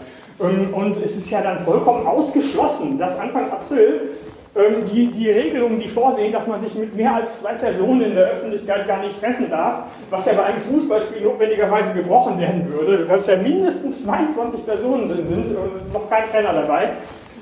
Ähm, 0.42 0.74
und 0.74 0.98
es 0.98 1.16
ist 1.16 1.30
ja 1.30 1.42
dann 1.42 1.64
vollkommen 1.64 2.08
ausgeschlossen, 2.08 2.98
dass 2.98 3.20
Anfang 3.20 3.52
April 3.52 4.16
ähm, 4.56 4.84
die, 4.92 5.12
die 5.12 5.30
Regelungen, 5.30 5.80
die 5.80 5.88
vorsehen, 5.88 6.34
dass 6.34 6.48
man 6.48 6.60
sich 6.62 6.74
mit 6.74 6.96
mehr 6.96 7.14
als 7.14 7.42
zwei 7.42 7.54
Personen 7.54 8.02
in 8.02 8.16
der 8.16 8.32
Öffentlichkeit 8.32 8.88
gar 8.88 9.04
nicht 9.04 9.22
treffen 9.22 9.48
darf, 9.48 9.84
was 10.10 10.26
ja 10.26 10.34
bei 10.34 10.46
einem 10.46 10.60
Fußballspiel 10.60 11.22
notwendigerweise 11.22 11.94
gebrochen 11.94 12.40
werden 12.40 12.68
würde, 12.68 13.08
weil 13.08 13.20
es 13.20 13.28
ja 13.28 13.36
mindestens 13.36 14.04
22 14.06 14.66
Personen 14.66 15.08
sind 15.24 15.56
und 15.56 15.94
noch 15.94 16.10
kein 16.10 16.26
Trainer 16.26 16.54
dabei, 16.54 16.94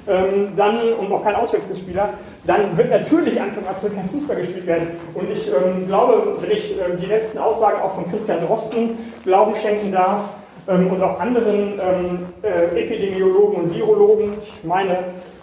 ähm, 0.08 0.54
dann, 0.56 0.94
und 1.00 1.10
noch 1.10 1.24
kein 1.24 1.36
Auswechselspieler, 1.36 2.10
dann 2.46 2.78
wird 2.78 2.90
natürlich 2.90 3.40
Anfang 3.40 3.66
April 3.68 3.92
kein 3.92 4.10
Fußball 4.10 4.36
gespielt 4.36 4.68
werden. 4.68 4.88
Und 5.14 5.30
ich 5.32 5.48
ähm, 5.48 5.88
glaube, 5.88 6.38
wenn 6.40 6.52
ich 6.52 6.72
ähm, 6.72 6.98
die 7.00 7.06
letzten 7.06 7.38
Aussagen 7.38 7.82
auch 7.82 7.96
von 7.96 8.10
Christian 8.10 8.46
Drosten 8.46 8.98
Glauben 9.24 9.56
schenken 9.56 9.92
darf 9.92 10.30
ähm, 10.68 10.88
und 10.88 11.02
auch 11.02 11.20
anderen 11.20 11.80
ähm, 11.80 12.20
äh, 12.42 12.82
Epidemiologen 12.82 13.64
und 13.64 13.76
Virologen, 13.76 14.34
ich 14.42 14.64
meine, 14.64 14.98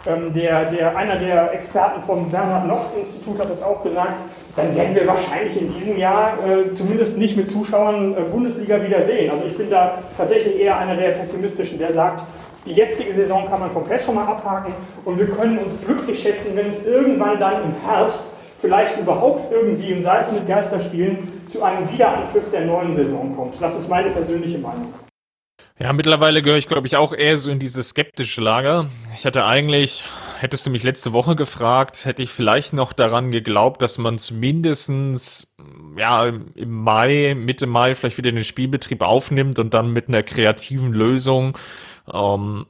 ähm, 0.06 0.32
der, 0.32 0.66
der, 0.70 0.96
einer 0.96 1.16
der 1.16 1.52
Experten 1.52 2.02
vom 2.02 2.30
Bernhard-Nocht-Institut 2.30 3.38
hat 3.38 3.50
das 3.50 3.62
auch 3.62 3.82
gesagt, 3.82 4.18
dann 4.56 4.74
werden 4.74 4.94
wir 4.94 5.06
wahrscheinlich 5.06 5.60
in 5.60 5.72
diesem 5.72 5.96
Jahr 5.96 6.32
äh, 6.46 6.72
zumindest 6.72 7.18
nicht 7.18 7.36
mit 7.36 7.50
Zuschauern 7.50 8.16
äh, 8.16 8.22
Bundesliga 8.22 8.82
wieder 8.82 9.02
sehen. 9.02 9.30
Also 9.30 9.44
ich 9.44 9.56
bin 9.56 9.70
da 9.70 9.98
tatsächlich 10.16 10.58
eher 10.58 10.78
einer 10.78 10.96
der 10.96 11.10
pessimistischen, 11.10 11.78
der 11.78 11.92
sagt, 11.92 12.24
die 12.66 12.72
jetzige 12.72 13.12
Saison 13.12 13.46
kann 13.48 13.60
man 13.60 13.72
komplett 13.72 14.00
schon 14.00 14.14
mal 14.14 14.26
abhaken 14.26 14.72
und 15.04 15.18
wir 15.18 15.26
können 15.26 15.58
uns 15.58 15.84
glücklich 15.84 16.20
schätzen, 16.20 16.56
wenn 16.56 16.68
es 16.68 16.86
irgendwann 16.86 17.38
dann 17.38 17.64
im 17.64 17.74
Herbst 17.86 18.24
vielleicht 18.60 18.98
überhaupt 18.98 19.52
irgendwie, 19.52 19.94
und 19.94 20.02
sei 20.02 20.18
es 20.18 20.30
mit 20.32 20.46
Geisterspielen, 20.46 21.18
zu 21.48 21.62
einem 21.62 21.90
Wiederanpfiff 21.90 22.50
der 22.50 22.66
neuen 22.66 22.94
Saison 22.94 23.34
kommt. 23.34 23.60
Das 23.60 23.78
ist 23.78 23.88
meine 23.88 24.10
persönliche 24.10 24.58
Meinung. 24.58 24.92
Ja, 25.78 25.94
mittlerweile 25.94 26.42
gehöre 26.42 26.58
ich, 26.58 26.68
glaube 26.68 26.86
ich, 26.86 26.96
auch 26.96 27.14
eher 27.14 27.38
so 27.38 27.50
in 27.50 27.58
diese 27.58 27.82
skeptische 27.82 28.42
Lager. 28.42 28.90
Ich 29.14 29.24
hatte 29.24 29.46
eigentlich, 29.46 30.04
hättest 30.38 30.66
du 30.66 30.70
mich 30.70 30.82
letzte 30.82 31.14
Woche 31.14 31.36
gefragt, 31.36 32.04
hätte 32.04 32.22
ich 32.22 32.30
vielleicht 32.30 32.74
noch 32.74 32.92
daran 32.92 33.30
geglaubt, 33.30 33.80
dass 33.80 33.96
man 33.96 34.18
zumindestens 34.18 35.54
ja, 35.96 36.26
im 36.26 36.70
Mai, 36.70 37.34
Mitte 37.34 37.66
Mai 37.66 37.94
vielleicht 37.94 38.18
wieder 38.18 38.30
den 38.30 38.44
Spielbetrieb 38.44 39.00
aufnimmt 39.00 39.58
und 39.58 39.72
dann 39.72 39.90
mit 39.90 40.08
einer 40.08 40.22
kreativen 40.22 40.92
Lösung, 40.92 41.56
ähm, 42.12 42.66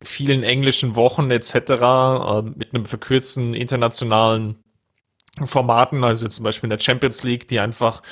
vielen 0.00 0.42
englischen 0.42 0.96
Wochen 0.96 1.30
etc., 1.30 1.54
äh, 1.54 2.42
mit 2.42 2.74
einem 2.74 2.84
verkürzten 2.84 3.54
internationalen 3.54 4.61
Formaten, 5.44 6.04
also 6.04 6.28
zum 6.28 6.44
Beispiel 6.44 6.66
in 6.66 6.76
der 6.76 6.78
Champions 6.78 7.22
League, 7.22 7.48
die 7.48 7.58
einfach 7.58 8.02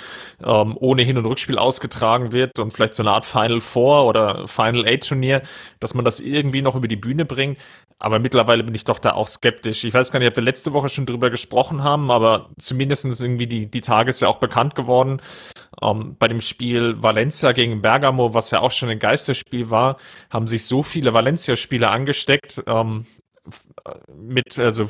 ähm, 0.43 0.75
ohne 0.81 1.03
Hin- 1.03 1.19
und 1.19 1.27
Rückspiel 1.27 1.59
ausgetragen 1.59 2.33
wird 2.33 2.59
und 2.59 2.73
vielleicht 2.73 2.95
so 2.95 3.03
eine 3.03 3.13
Art 3.13 3.27
Final 3.27 3.61
Four 3.61 4.07
oder 4.07 4.47
Final 4.47 4.87
Eight 4.87 5.07
Turnier, 5.07 5.43
dass 5.81 5.93
man 5.93 6.07
das 6.07 6.21
irgendwie 6.21 6.63
noch 6.63 6.77
über 6.77 6.89
die 6.89 6.97
Bühne 6.97 7.27
bringt. 7.27 7.59
Aber 7.99 8.19
mittlerweile 8.19 8.65
bin 8.65 8.75
ich 8.75 8.85
doch 8.85 8.99
da 8.99 9.13
auch 9.13 9.29
skeptisch. 9.29 9.85
Ich 9.85 9.93
weiß 9.93 10.11
gar 10.11 10.19
nicht, 10.19 10.29
ob 10.29 10.37
wir 10.37 10.43
letzte 10.43 10.73
Woche 10.73 10.89
schon 10.89 11.05
drüber 11.05 11.29
gesprochen 11.29 11.83
haben, 11.85 12.11
aber 12.11 12.49
zumindestens 12.59 13.21
irgendwie 13.21 13.47
die, 13.47 13.71
die 13.71 13.83
Tage 13.83 14.09
ist 14.09 14.21
ja 14.21 14.29
auch 14.29 14.39
bekannt 14.39 14.75
geworden. 14.75 15.21
Ähm, 15.83 16.17
bei 16.19 16.27
dem 16.27 16.41
Spiel 16.41 17.03
Valencia 17.03 17.53
gegen 17.53 17.83
Bergamo, 17.83 18.33
was 18.33 18.51
ja 18.51 18.61
auch 18.61 18.71
schon 18.71 18.89
ein 18.89 18.99
Geisterspiel 18.99 19.69
war, 19.69 19.99
haben 20.31 20.47
sich 20.47 20.65
so 20.65 20.83
viele 20.83 21.13
Valencia-Spieler 21.13 21.91
angesteckt, 21.91 22.63
ähm, 22.67 23.05
mit, 24.15 24.59
also 24.59 24.89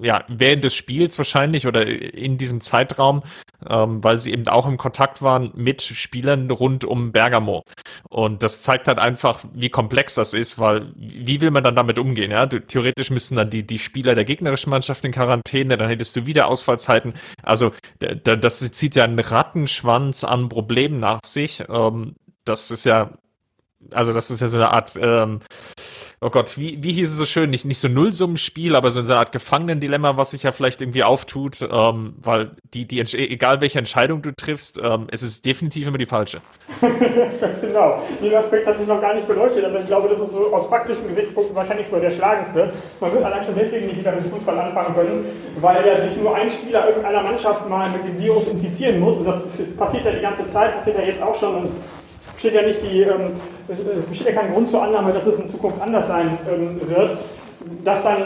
ja, 0.00 0.24
während 0.28 0.64
des 0.64 0.74
Spiels 0.74 1.18
wahrscheinlich 1.18 1.66
oder 1.66 1.86
in 1.86 2.36
diesem 2.36 2.60
Zeitraum, 2.60 3.22
ähm, 3.68 4.02
weil 4.02 4.18
sie 4.18 4.32
eben 4.32 4.46
auch 4.48 4.66
im 4.66 4.76
Kontakt 4.76 5.22
waren 5.22 5.52
mit 5.54 5.82
Spielern 5.82 6.50
rund 6.50 6.84
um 6.84 7.12
Bergamo. 7.12 7.64
Und 8.08 8.42
das 8.42 8.62
zeigt 8.62 8.88
halt 8.88 8.98
einfach, 8.98 9.44
wie 9.52 9.70
komplex 9.70 10.14
das 10.14 10.34
ist, 10.34 10.58
weil 10.58 10.92
wie 10.96 11.40
will 11.40 11.50
man 11.50 11.64
dann 11.64 11.76
damit 11.76 11.98
umgehen? 11.98 12.30
Ja, 12.30 12.46
theoretisch 12.46 13.10
müssen 13.10 13.36
dann 13.36 13.50
die, 13.50 13.66
die 13.66 13.78
Spieler 13.78 14.14
der 14.14 14.24
gegnerischen 14.24 14.70
Mannschaft 14.70 15.04
in 15.04 15.12
Quarantäne, 15.12 15.76
dann 15.76 15.88
hättest 15.88 16.16
du 16.16 16.26
wieder 16.26 16.48
Ausfallzeiten. 16.48 17.14
Also 17.42 17.72
das 17.98 18.58
zieht 18.72 18.94
ja 18.94 19.04
einen 19.04 19.18
Rattenschwanz 19.18 20.24
an 20.24 20.48
Problemen 20.48 21.00
nach 21.00 21.20
sich. 21.24 21.64
Ähm, 21.68 22.14
das 22.44 22.70
ist 22.70 22.84
ja, 22.84 23.10
also 23.90 24.12
das 24.12 24.30
ist 24.30 24.40
ja 24.40 24.48
so 24.48 24.56
eine 24.56 24.70
Art 24.70 24.98
ähm, 25.00 25.40
oh 26.20 26.30
Gott, 26.30 26.58
wie, 26.58 26.82
wie 26.82 26.92
hieß 26.92 27.10
es 27.10 27.16
so 27.16 27.26
schön, 27.26 27.50
nicht, 27.50 27.64
nicht 27.64 27.78
so 27.78 27.88
Nullsummenspiel, 27.88 28.74
aber 28.74 28.90
so 28.90 29.00
eine 29.00 29.16
Art 29.16 29.32
Gefangenendilemma, 29.32 30.16
was 30.16 30.32
sich 30.32 30.42
ja 30.42 30.52
vielleicht 30.52 30.80
irgendwie 30.80 31.04
auftut, 31.04 31.66
ähm, 31.70 32.14
weil 32.20 32.52
die, 32.74 32.86
die, 32.86 33.00
egal 33.00 33.60
welche 33.60 33.78
Entscheidung 33.78 34.22
du 34.22 34.34
triffst, 34.34 34.78
ähm, 34.82 35.06
es 35.10 35.22
ist 35.22 35.46
definitiv 35.46 35.86
immer 35.86 35.98
die 35.98 36.06
falsche. 36.06 36.40
Genau. 37.60 38.02
Den 38.22 38.34
Aspekt 38.34 38.66
hatte 38.66 38.82
ich 38.82 38.88
noch 38.88 39.00
gar 39.00 39.14
nicht 39.14 39.26
beleuchtet, 39.26 39.64
aber 39.64 39.80
ich 39.80 39.86
glaube, 39.86 40.08
das 40.08 40.20
ist 40.20 40.32
so 40.32 40.52
aus 40.52 40.68
praktischen 40.68 41.06
Gesichtspunkten 41.08 41.54
wahrscheinlich 41.54 41.86
so 41.86 41.98
der 41.98 42.10
schlagendste. 42.10 42.72
Man 43.00 43.12
wird 43.12 43.24
allein 43.24 43.44
schon 43.44 43.54
deswegen 43.56 43.86
nicht 43.86 43.98
wieder 43.98 44.12
mit 44.12 44.22
Fußball 44.22 44.58
anfangen 44.58 44.94
können, 44.94 45.24
weil 45.60 45.86
ja 45.86 45.98
sich 45.98 46.16
nur 46.16 46.34
ein 46.34 46.48
Spieler 46.48 46.88
irgendeiner 46.88 47.22
Mannschaft 47.22 47.68
mal 47.68 47.90
mit 47.90 48.04
dem 48.04 48.18
Virus 48.18 48.48
infizieren 48.48 49.00
muss. 49.00 49.18
Und 49.18 49.26
das 49.26 49.62
passiert 49.76 50.04
ja 50.04 50.12
die 50.12 50.20
ganze 50.20 50.48
Zeit, 50.48 50.76
passiert 50.76 50.98
ja 50.98 51.04
jetzt 51.04 51.22
auch 51.22 51.38
schon. 51.38 51.56
Und 51.56 51.70
besteht 52.34 52.54
ja 52.54 52.62
nicht 52.62 52.80
die, 52.82 53.02
ähm, 53.02 53.32
besteht 54.08 54.34
ja 54.34 54.40
kein 54.40 54.52
Grund 54.52 54.68
zur 54.68 54.82
Annahme, 54.82 55.12
dass 55.12 55.26
es 55.26 55.38
in 55.38 55.48
Zukunft 55.48 55.80
anders 55.80 56.08
sein 56.08 56.38
ähm, 56.50 56.80
wird, 56.88 57.18
dass 57.84 58.02
dann 58.04 58.24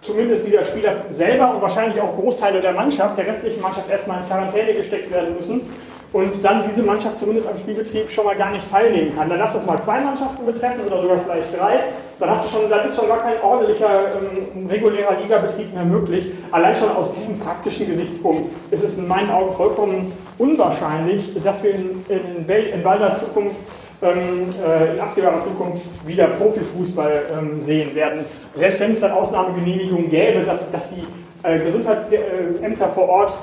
zumindest 0.00 0.46
dieser 0.46 0.64
Spieler 0.64 0.96
selber 1.10 1.54
und 1.54 1.62
wahrscheinlich 1.62 2.00
auch 2.00 2.14
Großteile 2.16 2.60
der 2.60 2.72
Mannschaft, 2.72 3.16
der 3.16 3.26
restlichen 3.26 3.62
Mannschaft 3.62 3.88
erstmal 3.88 4.20
in 4.20 4.26
Quarantäne 4.26 4.74
gesteckt 4.74 5.12
werden 5.12 5.36
müssen 5.36 5.60
und 6.12 6.44
dann 6.44 6.62
diese 6.68 6.82
Mannschaft 6.82 7.18
zumindest 7.18 7.48
am 7.48 7.56
Spielbetrieb 7.56 8.10
schon 8.10 8.26
mal 8.26 8.36
gar 8.36 8.50
nicht 8.50 8.70
teilnehmen 8.70 9.16
kann. 9.16 9.30
Dann 9.30 9.38
lass 9.38 9.54
das 9.54 9.64
mal 9.64 9.80
zwei 9.80 10.00
Mannschaften 10.00 10.44
betreffen 10.44 10.80
oder 10.86 11.00
sogar 11.00 11.18
vielleicht 11.18 11.58
drei. 11.58 11.84
Dann, 12.18 12.30
hast 12.30 12.44
du 12.44 12.50
schon, 12.50 12.68
dann 12.68 12.86
ist 12.86 12.96
schon 12.96 13.08
gar 13.08 13.20
kein 13.20 13.40
ordentlicher 13.42 13.88
ähm, 14.54 14.66
regulärer 14.66 15.16
Ligabetrieb 15.22 15.72
mehr 15.72 15.84
möglich. 15.84 16.32
Allein 16.50 16.74
schon 16.74 16.90
aus 16.90 17.14
diesem 17.14 17.38
praktischen 17.38 17.86
Gesichtspunkt 17.86 18.50
ist 18.70 18.84
es 18.84 18.98
in 18.98 19.08
meinen 19.08 19.30
Augen 19.30 19.54
vollkommen 19.54 20.12
unwahrscheinlich, 20.38 21.32
dass 21.42 21.62
wir 21.62 21.74
in, 21.74 22.04
in, 22.08 22.48
in 22.48 22.82
balder 22.82 23.14
Zukunft 23.14 23.56
äh, 23.56 23.81
in 24.10 25.00
absehbarer 25.00 25.42
Zukunft 25.42 25.82
wieder 26.06 26.28
Profifußball 26.28 27.22
ähm, 27.38 27.60
sehen 27.60 27.94
werden. 27.94 28.24
Selbst 28.56 28.80
wenn 28.80 28.92
es 28.92 29.00
dann 29.00 29.12
Ausnahmegenehmigungen 29.12 30.10
gäbe, 30.10 30.40
dass, 30.40 30.70
dass 30.70 30.90
die 30.90 31.04
äh, 31.42 31.58
Gesundheitsämter 31.60 32.88
vor 32.88 33.08
Ort 33.08 33.38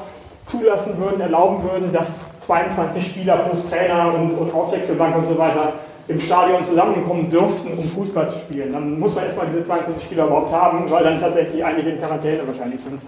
zulassen 0.45 0.97
würden, 0.97 1.21
erlauben 1.21 1.63
würden, 1.63 1.93
dass 1.93 2.39
22 2.41 3.05
Spieler 3.05 3.37
plus 3.37 3.69
Trainer 3.69 4.13
und, 4.13 4.31
und 4.31 4.53
Auswechselbank 4.53 5.15
und 5.15 5.27
so 5.27 5.37
weiter 5.37 5.73
im 6.07 6.19
Stadion 6.19 6.63
zusammenkommen 6.63 7.29
dürften, 7.29 7.77
um 7.77 7.83
Fußball 7.83 8.27
zu 8.29 8.39
spielen. 8.39 8.73
Dann 8.73 8.99
muss 8.99 9.13
man 9.13 9.25
erstmal 9.25 9.45
diese 9.45 9.63
22 9.63 10.03
Spieler 10.03 10.25
überhaupt 10.25 10.51
haben, 10.51 10.89
weil 10.89 11.03
dann 11.03 11.19
tatsächlich 11.19 11.63
einige 11.63 11.91
in 11.91 11.99
Quarantäne 11.99 12.39
wahrscheinlich 12.47 12.81
sind. 12.81 12.99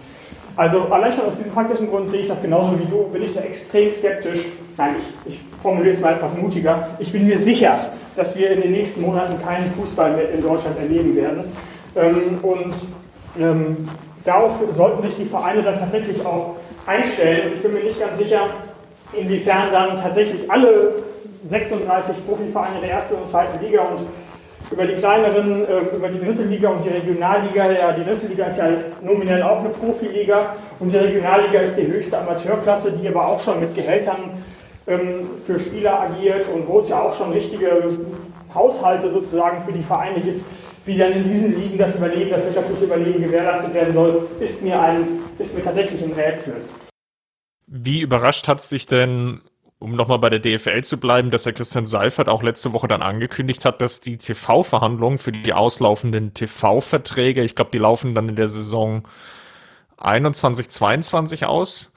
Also 0.56 0.82
allein 0.92 1.12
schon 1.12 1.26
aus 1.26 1.36
diesem 1.36 1.52
praktischen 1.52 1.90
Grund 1.90 2.10
sehe 2.12 2.22
ich 2.22 2.28
das 2.28 2.42
genauso 2.42 2.78
wie 2.80 2.86
du, 2.86 3.08
bin 3.08 3.24
ich 3.24 3.34
da 3.34 3.42
extrem 3.42 3.90
skeptisch. 3.90 4.46
Nein, 4.78 4.96
ich, 5.26 5.34
ich 5.34 5.51
formuliere 5.62 5.94
es 5.94 6.02
mal 6.02 6.14
etwas 6.14 6.38
mutiger. 6.38 6.88
Ich 7.00 7.12
bin 7.12 7.28
mir 7.28 7.38
sicher, 7.38 7.78
dass 8.16 8.36
wir 8.38 8.52
in 8.52 8.62
den 8.62 8.72
nächsten 8.72 9.02
Monaten 9.02 9.42
keinen 9.44 9.70
Fußball 9.72 10.16
mehr 10.16 10.30
in 10.32 10.42
Deutschland 10.42 10.78
erleben 10.80 11.16
werden. 11.16 11.44
Ähm, 11.96 12.40
und 12.42 12.74
ähm, 13.40 13.90
darauf 14.24 14.54
sollten 14.72 15.02
sich 15.02 15.16
die 15.16 15.26
Vereine 15.26 15.62
dann 15.62 15.80
tatsächlich 15.80 16.26
auch 16.26 16.56
einstellen. 16.86 17.54
Ich 17.56 17.62
bin 17.62 17.74
mir 17.74 17.84
nicht 17.84 18.00
ganz 18.00 18.18
sicher, 18.18 18.42
inwiefern 19.14 19.66
dann 19.72 19.96
tatsächlich 19.98 20.50
alle 20.50 20.94
36 21.48 22.16
Profivereine 22.28 22.82
der 22.82 22.92
ersten 22.92 23.16
und 23.16 23.28
zweiten 23.28 23.64
Liga 23.64 23.82
und 23.82 24.08
über 24.72 24.86
die 24.86 24.94
kleineren, 24.94 25.66
äh, 25.66 25.96
über 25.96 26.08
die 26.08 26.20
dritte 26.20 26.44
Liga 26.44 26.70
und 26.70 26.86
die 26.86 26.90
Regionalliga, 26.90 27.72
ja, 27.72 27.92
die 27.92 28.04
dritte 28.04 28.28
Liga 28.28 28.46
ist 28.46 28.58
ja 28.58 28.70
nominell 29.02 29.44
auch 29.44 29.60
eine 29.60 29.70
Profiliga 29.70 30.56
und 30.80 30.94
die 30.94 30.98
Regionalliga 30.98 31.60
ist 31.60 31.76
die 31.76 31.88
höchste 31.88 32.18
Amateurklasse, 32.20 32.94
die 32.94 33.08
aber 33.08 33.28
auch 33.28 33.40
schon 33.40 33.60
mit 33.60 33.76
Gehältern 33.76 34.18
ähm, 34.18 34.44
für 34.86 35.60
Spieler 35.60 36.02
agiert 36.02 36.48
und 36.50 36.68
wo 36.68 36.80
es 36.80 36.90
ja 36.90 37.02
auch 37.02 37.16
schon 37.16 37.32
richtige 37.32 37.98
Haushalte 38.54 39.10
sozusagen 39.10 39.62
für 39.62 39.72
die 39.72 39.84
Vereine 39.84 40.20
gibt, 40.20 40.44
wie 40.86 40.98
dann 40.98 41.12
in 41.12 41.24
diesen 41.24 41.60
Ligen 41.60 41.78
das 41.78 41.96
Überleben, 41.96 42.32
das 42.32 42.44
wirtschaftliche 42.46 42.86
Überleben 42.86 43.24
gewährleistet 43.24 43.74
werden 43.74 43.94
soll, 43.94 44.28
ist 44.40 44.64
mir, 44.64 44.82
ein, 44.82 45.08
ist 45.38 45.56
mir 45.56 45.64
tatsächlich 45.64 46.04
ein 46.04 46.14
Rätsel. 46.14 46.56
Wie 47.68 48.02
überrascht 48.02 48.48
hat 48.48 48.60
es 48.60 48.70
dich 48.70 48.88
denn, 48.88 49.42
um 49.80 49.96
nochmal 49.96 50.20
bei 50.20 50.30
der 50.30 50.40
DFL 50.40 50.84
zu 50.84 51.00
bleiben, 51.00 51.32
dass 51.32 51.46
Herr 51.46 51.54
Christian 51.54 51.86
Seifert 51.86 52.28
auch 52.28 52.44
letzte 52.44 52.74
Woche 52.74 52.88
dann 52.88 53.02
angekündigt 53.02 53.64
hat, 53.64 53.82
dass 53.82 54.02
die 54.02 54.18
TV-Verhandlungen 54.18 55.18
für 55.18 55.32
die 55.32 55.54
auslaufenden 55.54 56.34
TV-Verträge, 56.34 57.44
ich 57.44 57.56
glaube, 57.56 57.72
die 57.72 57.78
laufen 57.78 58.16
dann 58.16 58.30
in 58.30 58.36
der 58.36 58.48
Saison 58.48 59.04
21, 60.02 60.70
22 60.70 61.46
aus. 61.46 61.94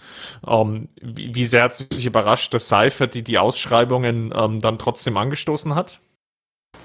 Ähm, 0.47 0.89
wie, 1.01 1.35
wie, 1.35 1.47
sehr 1.47 1.65
hat 1.65 1.75
sich 1.75 2.07
überrascht, 2.07 2.53
dass 2.55 2.69
Seifert 2.69 3.15
die, 3.15 3.23
die 3.23 3.39
Ausschreibungen 3.39 4.33
ähm, 4.37 4.61
dann 4.61 4.79
trotzdem 4.79 5.17
angestoßen 5.17 5.75
hat? 5.75 6.01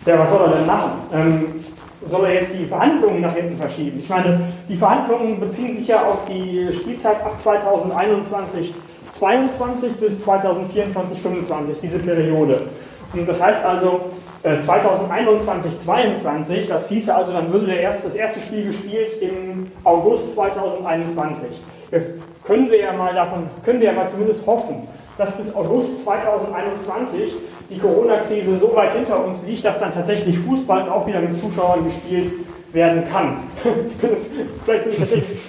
Ja, 0.05 0.17
was 0.17 0.29
soll 0.29 0.49
er 0.49 0.57
denn 0.57 0.65
machen? 0.65 0.91
Ähm, 1.13 1.65
soll 2.05 2.25
er 2.25 2.35
jetzt 2.35 2.57
die 2.57 2.65
Verhandlungen 2.65 3.21
nach 3.21 3.33
hinten 3.33 3.57
verschieben? 3.57 3.99
Ich 3.99 4.09
meine, 4.09 4.39
die 4.69 4.75
Verhandlungen 4.75 5.39
beziehen 5.39 5.75
sich 5.75 5.87
ja 5.87 6.03
auf 6.03 6.25
die 6.25 6.71
Spielzeit 6.71 7.21
ab 7.21 7.37
2021, 7.37 8.73
22 9.11 9.93
bis 9.93 10.23
2024, 10.23 11.19
25, 11.19 11.79
diese 11.81 11.99
Periode. 11.99 12.69
Und 13.13 13.27
das 13.27 13.41
heißt 13.41 13.65
also, 13.65 14.11
2021, 14.43 15.73
äh, 15.73 15.79
22, 15.79 16.67
das 16.67 16.89
hieße 16.89 17.13
also, 17.13 17.33
dann 17.33 17.51
würde 17.51 17.73
erste, 17.73 18.05
das 18.05 18.15
erste 18.15 18.39
Spiel 18.39 18.65
gespielt 18.65 19.21
im 19.21 19.71
August 19.83 20.33
2021. 20.33 21.49
Jetzt 21.91 22.11
können 22.45 22.69
wir 22.69 22.79
ja 22.79 22.93
mal 22.93 23.13
davon, 23.13 23.47
können 23.63 23.79
wir 23.81 23.87
ja 23.87 23.93
mal 23.93 24.07
zumindest 24.07 24.45
hoffen, 24.45 24.87
dass 25.17 25.37
bis 25.37 25.53
August 25.55 26.03
2021 26.05 27.33
die 27.69 27.77
Corona-Krise 27.77 28.57
so 28.57 28.75
weit 28.75 28.93
hinter 28.93 29.23
uns 29.25 29.43
liegt, 29.43 29.65
dass 29.65 29.79
dann 29.79 29.91
tatsächlich 29.91 30.39
Fußball 30.39 30.89
auch 30.89 31.05
wieder 31.05 31.19
mit 31.19 31.35
Zuschauern 31.37 31.83
gespielt 31.83 32.31
werden 32.71 33.03
kann. 33.11 33.37
Vielleicht 34.63 34.83
bin 34.85 34.93
ich 34.93 34.99
tatsächlich 34.99 35.39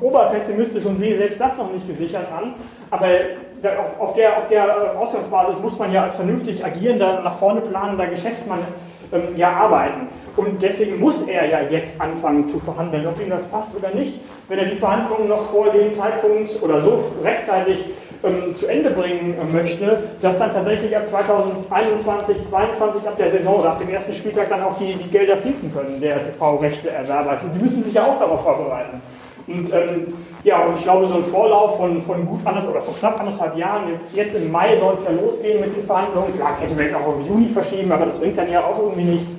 oberpessimistisch 0.00 0.84
und 0.84 0.98
sehe 0.98 1.16
selbst 1.16 1.40
das 1.40 1.58
noch 1.58 1.72
nicht 1.72 1.86
gesichert 1.86 2.26
an, 2.32 2.54
aber 2.90 3.08
auf 3.98 4.14
der, 4.14 4.36
auf 4.36 4.48
der 4.48 4.64
äh, 4.64 4.96
Ausgangsbasis 4.96 5.60
muss 5.60 5.78
man 5.78 5.92
ja 5.92 6.04
als 6.04 6.16
vernünftig 6.16 6.64
agierender, 6.64 7.20
nach 7.22 7.38
vorne 7.38 7.60
planender 7.60 8.06
Geschäftsmann 8.06 8.60
ähm, 9.12 9.36
ja 9.36 9.52
arbeiten. 9.52 10.08
Und 10.36 10.62
deswegen 10.62 11.00
muss 11.00 11.22
er 11.22 11.46
ja 11.46 11.58
jetzt 11.68 12.00
anfangen 12.00 12.46
zu 12.46 12.60
verhandeln, 12.60 13.06
ob 13.08 13.20
ihm 13.20 13.30
das 13.30 13.48
passt 13.48 13.74
oder 13.76 13.90
nicht. 13.90 14.20
Wenn 14.46 14.60
er 14.60 14.66
die 14.66 14.76
Verhandlungen 14.76 15.28
noch 15.28 15.50
vor 15.50 15.70
dem 15.70 15.92
Zeitpunkt 15.92 16.62
oder 16.62 16.80
so 16.80 17.02
rechtzeitig 17.24 17.86
ähm, 18.22 18.54
zu 18.54 18.66
Ende 18.66 18.90
bringen 18.90 19.34
äh, 19.36 19.52
möchte, 19.52 20.04
dass 20.22 20.38
dann 20.38 20.52
tatsächlich 20.52 20.96
ab 20.96 21.08
2021, 21.08 22.36
2022, 22.48 23.08
ab 23.08 23.16
der 23.16 23.30
Saison 23.30 23.60
oder 23.60 23.70
ab 23.70 23.78
dem 23.80 23.88
ersten 23.88 24.14
Spieltag 24.14 24.48
dann 24.48 24.62
auch 24.62 24.78
die, 24.78 24.94
die 24.94 25.08
Gelder 25.08 25.36
fließen 25.36 25.72
können, 25.74 26.00
der 26.00 26.22
TV-Rechteerwerber. 26.22 27.38
Und 27.42 27.54
die 27.54 27.60
müssen 27.60 27.82
sich 27.82 27.94
ja 27.94 28.04
auch 28.04 28.18
darauf 28.18 28.42
vorbereiten. 28.42 29.00
Und 29.48 29.72
ähm, 29.72 30.14
ja, 30.44 30.64
und 30.64 30.76
ich 30.76 30.84
glaube, 30.84 31.06
so 31.06 31.16
ein 31.16 31.24
Vorlauf 31.24 31.78
von, 31.78 32.00
von 32.02 32.24
gut 32.26 32.40
anderthalb 32.44 32.70
oder 32.70 32.80
von 32.80 32.94
knapp 32.94 33.18
anderthalb 33.18 33.56
Jahren, 33.56 33.88
jetzt, 33.88 34.14
jetzt 34.14 34.36
im 34.36 34.52
Mai 34.52 34.78
soll 34.78 34.94
es 34.94 35.04
ja 35.04 35.10
losgehen 35.12 35.60
mit 35.60 35.74
den 35.74 35.84
Verhandlungen. 35.84 36.34
Klar, 36.36 36.60
hätten 36.60 36.76
wir 36.76 36.84
jetzt 36.84 36.94
auch 36.94 37.06
auf 37.06 37.26
Juni 37.26 37.46
verschieben, 37.46 37.90
aber 37.90 38.06
das 38.06 38.18
bringt 38.18 38.36
dann 38.38 38.50
ja 38.50 38.60
auch 38.60 38.78
irgendwie 38.78 39.04
nichts. 39.04 39.36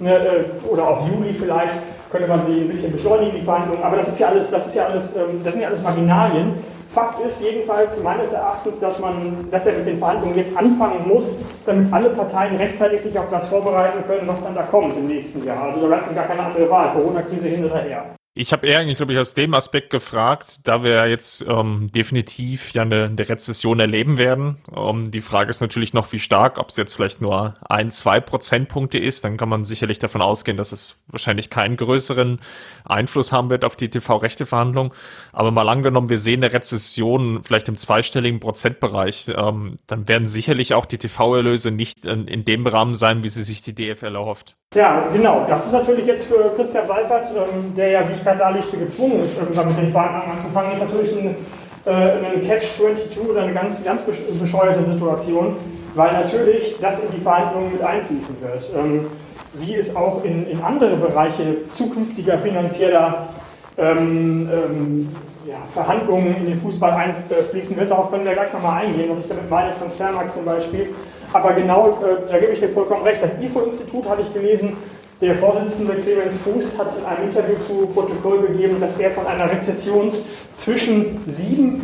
Ne, 0.00 0.16
äh, 0.16 0.44
oder 0.68 0.88
auf 0.88 1.00
Juli 1.08 1.32
vielleicht 1.32 1.74
könnte 2.10 2.26
man 2.26 2.42
sie 2.42 2.62
ein 2.62 2.68
bisschen 2.68 2.92
beschleunigen, 2.92 3.36
die 3.36 3.42
Verhandlungen. 3.42 3.82
Aber 3.84 3.96
das 3.96 4.08
ist 4.08 4.18
ja 4.18 4.28
alles, 4.28 4.50
das 4.50 4.66
ist 4.66 4.74
ja 4.74 4.86
alles, 4.86 5.16
ähm, 5.16 5.42
das 5.44 5.52
sind 5.52 5.62
ja 5.62 5.68
alles 5.68 5.82
Marginalien. 5.82 6.54
Fakt 6.92 7.24
ist 7.24 7.42
jedenfalls 7.42 8.02
meines 8.02 8.34
Erachtens, 8.34 8.78
dass, 8.78 8.98
man, 8.98 9.48
dass 9.50 9.66
er 9.66 9.78
mit 9.78 9.86
den 9.86 9.98
Verhandlungen 9.98 10.36
jetzt 10.36 10.54
anfangen 10.54 11.08
muss, 11.08 11.38
damit 11.64 11.90
alle 11.90 12.10
Parteien 12.10 12.56
rechtzeitig 12.56 13.00
sich 13.00 13.18
auf 13.18 13.30
das 13.30 13.46
vorbereiten 13.46 14.04
können, 14.06 14.28
was 14.28 14.44
dann 14.44 14.54
da 14.54 14.62
kommt 14.62 14.94
im 14.96 15.06
nächsten 15.06 15.42
Jahr. 15.44 15.62
Also 15.62 15.82
da 15.82 15.86
bleibt 15.86 16.14
gar 16.14 16.26
keine 16.26 16.42
andere 16.42 16.68
Wahl. 16.68 16.92
Corona-Krise 16.92 17.48
hin 17.48 17.64
oder 17.64 17.78
her. 17.78 18.04
Ich 18.34 18.54
habe 18.54 18.66
eher 18.66 18.78
eigentlich, 18.78 18.96
glaube 18.96 19.12
ich, 19.12 19.18
aus 19.18 19.34
dem 19.34 19.52
Aspekt 19.52 19.90
gefragt, 19.90 20.60
da 20.64 20.82
wir 20.82 21.06
jetzt 21.06 21.44
ähm, 21.46 21.88
definitiv 21.94 22.72
ja 22.72 22.80
eine, 22.80 23.04
eine 23.04 23.28
Rezession 23.28 23.78
erleben 23.78 24.16
werden. 24.16 24.56
Ähm, 24.74 25.10
die 25.10 25.20
Frage 25.20 25.50
ist 25.50 25.60
natürlich 25.60 25.92
noch, 25.92 26.12
wie 26.12 26.18
stark, 26.18 26.56
ob 26.56 26.70
es 26.70 26.78
jetzt 26.78 26.94
vielleicht 26.94 27.20
nur 27.20 27.52
ein, 27.68 27.90
zwei 27.90 28.20
Prozentpunkte 28.20 28.96
ist. 28.96 29.26
Dann 29.26 29.36
kann 29.36 29.50
man 29.50 29.66
sicherlich 29.66 29.98
davon 29.98 30.22
ausgehen, 30.22 30.56
dass 30.56 30.72
es 30.72 31.04
wahrscheinlich 31.08 31.50
keinen 31.50 31.76
größeren 31.76 32.40
Einfluss 32.86 33.32
haben 33.32 33.50
wird 33.50 33.66
auf 33.66 33.76
die 33.76 33.90
TV-Rechte-Verhandlung. 33.90 34.94
Aber 35.34 35.50
mal 35.50 35.68
angenommen, 35.68 36.08
wir 36.08 36.16
sehen 36.16 36.42
eine 36.42 36.54
Rezession 36.54 37.42
vielleicht 37.42 37.68
im 37.68 37.76
zweistelligen 37.76 38.40
Prozentbereich, 38.40 39.26
ähm, 39.36 39.76
dann 39.86 40.08
werden 40.08 40.26
sicherlich 40.26 40.72
auch 40.72 40.86
die 40.86 40.96
TV-Erlöse 40.96 41.70
nicht 41.70 42.06
in, 42.06 42.26
in, 42.28 42.46
dem 42.46 42.66
Rahmen 42.66 42.94
sein, 42.94 43.22
wie 43.22 43.28
sie 43.28 43.42
sich 43.42 43.60
die 43.60 43.74
DFL 43.74 44.14
erhofft. 44.14 44.56
Ja, 44.74 45.06
genau. 45.12 45.44
Das 45.46 45.66
ist 45.66 45.72
natürlich 45.72 46.06
jetzt 46.06 46.26
für 46.26 46.50
Christian 46.56 46.86
Seifert, 46.86 47.26
ähm, 47.36 47.74
der 47.74 47.90
ja, 47.90 48.08
wie 48.08 48.21
gerade 48.24 48.38
darlegte, 48.38 48.76
gezwungen 48.76 49.24
ist, 49.24 49.38
irgendwann 49.38 49.68
mit 49.68 49.78
den 49.78 49.92
Verhandlungen 49.92 50.36
anzufangen, 50.36 50.72
jetzt 50.72 50.80
natürlich 50.80 51.16
ein, 51.16 51.36
äh, 51.84 51.90
ein 51.90 52.46
Catch-22 52.46 53.30
oder 53.30 53.42
eine 53.42 53.52
ganz, 53.52 53.82
ganz 53.84 54.04
bescheuerte 54.04 54.84
Situation, 54.84 55.56
weil 55.94 56.12
natürlich 56.12 56.76
das 56.80 57.04
in 57.04 57.10
die 57.10 57.20
Verhandlungen 57.20 57.72
mit 57.72 57.82
einfließen 57.82 58.36
wird. 58.40 58.70
Ähm, 58.76 59.06
wie 59.54 59.74
es 59.74 59.94
auch 59.94 60.24
in, 60.24 60.46
in 60.48 60.60
andere 60.62 60.96
Bereiche 60.96 61.68
zukünftiger 61.74 62.38
finanzieller 62.38 63.28
ähm, 63.76 64.48
ähm, 64.50 65.08
ja, 65.46 65.56
Verhandlungen 65.72 66.36
in 66.36 66.46
den 66.46 66.58
Fußball 66.58 66.92
einfließen 66.92 67.76
wird. 67.76 67.90
Darauf 67.90 68.10
können 68.10 68.24
wir 68.24 68.32
gleich 68.32 68.52
nochmal 68.52 68.82
eingehen, 68.82 69.10
was 69.10 69.20
ich 69.20 69.28
damit 69.28 69.50
meine, 69.50 69.74
Transfermarkt 69.74 70.34
zum 70.34 70.44
Beispiel. 70.44 70.90
Aber 71.32 71.52
genau, 71.52 71.98
äh, 72.02 72.30
da 72.30 72.38
gebe 72.38 72.52
ich 72.52 72.60
dir 72.60 72.68
vollkommen 72.68 73.02
recht. 73.02 73.22
Das 73.22 73.40
IFO-Institut 73.40 74.08
hatte 74.08 74.22
ich 74.22 74.32
gelesen, 74.32 74.76
der 75.22 75.36
Vorsitzende 75.36 75.94
Clemens 75.94 76.36
Fuß 76.38 76.78
hat 76.78 76.98
in 76.98 77.04
einem 77.04 77.30
Interview 77.30 77.54
zu 77.64 77.86
Protokoll 77.86 78.40
gegeben, 78.48 78.80
dass 78.80 78.98
er 78.98 79.12
von 79.12 79.24
einer 79.24 79.48
Rezession 79.50 80.10
zwischen 80.56 81.24
7% 81.28 81.78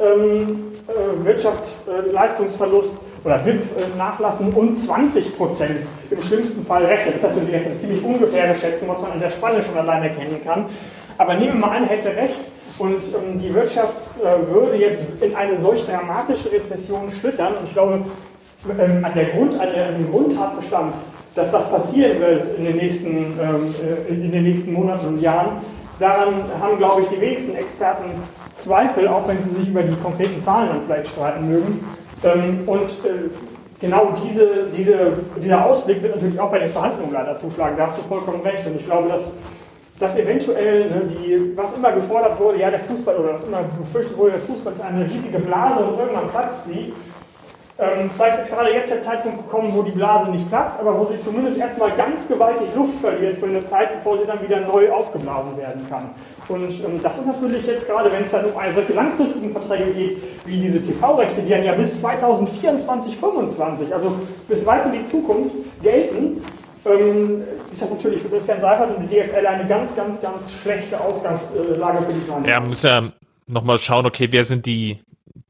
ähm, 0.00 0.72
äh, 0.88 1.24
Wirtschaftsleistungsverlust 1.26 2.96
oder 3.24 3.38
BIP 3.38 3.56
äh, 3.56 3.98
nachlassen 3.98 4.54
und 4.54 4.78
20% 4.78 5.22
im 6.10 6.22
schlimmsten 6.22 6.64
Fall 6.64 6.86
rechnet. 6.86 7.16
Das 7.16 7.24
ist 7.24 7.28
natürlich 7.28 7.52
jetzt 7.52 7.66
eine 7.66 7.76
ziemlich 7.76 8.02
ungefähre 8.02 8.56
Schätzung, 8.56 8.88
was 8.88 9.02
man 9.02 9.12
in 9.12 9.20
der 9.20 9.30
Spanne 9.30 9.62
schon 9.62 9.76
allein 9.76 10.04
erkennen 10.04 10.40
kann. 10.42 10.64
Aber 11.18 11.34
nehmen 11.34 11.60
wir 11.60 11.66
mal 11.66 11.76
an, 11.76 11.84
hätte 11.84 12.08
recht 12.08 12.40
und 12.78 13.02
ähm, 13.02 13.38
die 13.38 13.52
Wirtschaft 13.52 13.98
äh, 14.22 14.50
würde 14.50 14.78
jetzt 14.78 15.22
in 15.22 15.36
eine 15.36 15.58
solch 15.58 15.84
dramatische 15.84 16.50
Rezession 16.50 17.12
schlittern. 17.12 17.54
Und 17.58 17.66
ich 17.66 17.74
glaube, 17.74 18.00
ähm, 18.78 19.04
an, 19.04 19.12
der 19.14 19.26
Grund, 19.26 19.60
an, 19.60 19.68
der, 19.74 19.92
dem 19.92 20.10
Grundtatbestand, 20.10 20.94
dass 21.36 21.50
das 21.52 21.70
passieren 21.70 22.18
wird 22.18 22.58
in 22.58 22.64
den, 22.64 22.76
nächsten, 22.76 23.16
ähm, 23.16 23.74
äh, 24.08 24.12
in 24.12 24.32
den 24.32 24.42
nächsten 24.42 24.72
Monaten 24.72 25.06
und 25.06 25.20
Jahren, 25.20 25.58
daran 26.00 26.44
haben, 26.60 26.78
glaube 26.78 27.02
ich, 27.02 27.08
die 27.08 27.20
wenigsten 27.20 27.54
Experten 27.54 28.04
Zweifel, 28.54 29.06
auch 29.06 29.28
wenn 29.28 29.40
sie 29.42 29.50
sich 29.50 29.68
über 29.68 29.82
die 29.82 29.94
konkreten 29.96 30.40
Zahlen 30.40 30.70
dann 30.70 30.82
vielleicht 30.86 31.08
streiten 31.08 31.48
mögen. 31.48 31.84
Ähm, 32.24 32.60
und 32.66 32.90
äh, 33.04 33.28
genau 33.80 34.14
diese, 34.26 34.68
diese, 34.74 35.12
dieser 35.42 35.64
Ausblick 35.64 36.02
wird 36.02 36.14
natürlich 36.14 36.40
auch 36.40 36.50
bei 36.50 36.60
den 36.60 36.70
Verhandlungen 36.70 37.12
leider 37.12 37.36
zuschlagen. 37.36 37.76
Da 37.76 37.86
hast 37.86 37.98
du 37.98 38.02
vollkommen 38.02 38.40
recht. 38.40 38.66
Und 38.66 38.76
ich 38.76 38.86
glaube, 38.86 39.10
dass, 39.10 39.32
dass 40.00 40.18
eventuell, 40.18 40.88
ne, 40.88 41.02
die, 41.06 41.54
was 41.54 41.74
immer 41.74 41.92
gefordert 41.92 42.40
wurde, 42.40 42.60
ja, 42.60 42.70
der 42.70 42.80
Fußball, 42.80 43.16
oder 43.16 43.34
was 43.34 43.46
immer 43.46 43.60
befürchtet 43.78 44.16
wurde, 44.16 44.32
der 44.32 44.40
Fußball 44.40 44.72
ist 44.72 44.80
eine 44.80 45.04
riesige 45.04 45.38
Blase 45.38 45.80
und 45.80 45.98
irgendwann 45.98 46.28
platzt 46.28 46.68
sie. 46.68 46.94
Ähm, 47.78 48.10
vielleicht 48.10 48.38
ist 48.38 48.50
gerade 48.50 48.72
jetzt 48.72 48.90
der 48.90 49.02
Zeitpunkt 49.02 49.44
gekommen, 49.44 49.70
wo 49.74 49.82
die 49.82 49.90
Blase 49.90 50.30
nicht 50.30 50.48
platzt, 50.48 50.80
aber 50.80 50.98
wo 50.98 51.04
sie 51.04 51.20
zumindest 51.20 51.58
erstmal 51.58 51.94
ganz 51.94 52.26
gewaltig 52.26 52.68
Luft 52.74 52.98
verliert 53.00 53.38
für 53.38 53.44
eine 53.44 53.62
Zeit, 53.64 53.92
bevor 53.94 54.16
sie 54.16 54.24
dann 54.26 54.42
wieder 54.42 54.60
neu 54.60 54.90
aufgeblasen 54.90 55.58
werden 55.58 55.86
kann. 55.90 56.08
Und 56.48 56.70
ähm, 56.70 57.02
das 57.02 57.18
ist 57.18 57.26
natürlich 57.26 57.66
jetzt 57.66 57.86
gerade, 57.86 58.10
wenn 58.10 58.24
es 58.24 58.30
dann 58.30 58.46
um 58.46 58.52
solche 58.72 58.94
langfristigen 58.94 59.52
Verträge 59.52 59.90
geht, 59.92 60.16
wie 60.46 60.58
diese 60.58 60.82
TV-Rechte, 60.82 61.42
die 61.42 61.50
dann 61.50 61.64
ja 61.64 61.74
bis 61.74 62.00
2024, 62.00 63.18
2025, 63.18 63.94
also 63.94 64.20
bis 64.48 64.64
weit 64.64 64.86
in 64.86 64.92
die 64.92 65.04
Zukunft 65.04 65.54
gelten, 65.82 66.42
ähm, 66.86 67.42
ist 67.70 67.82
das 67.82 67.90
natürlich 67.90 68.22
für 68.22 68.30
Christian 68.30 68.60
Seifert 68.60 68.96
und 68.96 69.02
die 69.02 69.14
DFL 69.14 69.46
eine 69.46 69.66
ganz, 69.66 69.94
ganz, 69.94 70.22
ganz 70.22 70.50
schlechte 70.50 70.98
Ausgangslage 70.98 71.98
für 72.04 72.12
die 72.12 72.20
Verhandlungen. 72.20 72.48
Ja, 72.48 72.60
muss 72.60 72.82
ja 72.82 73.12
nochmal 73.46 73.78
schauen, 73.78 74.06
okay, 74.06 74.28
wer 74.30 74.44
sind 74.44 74.64
die 74.64 74.98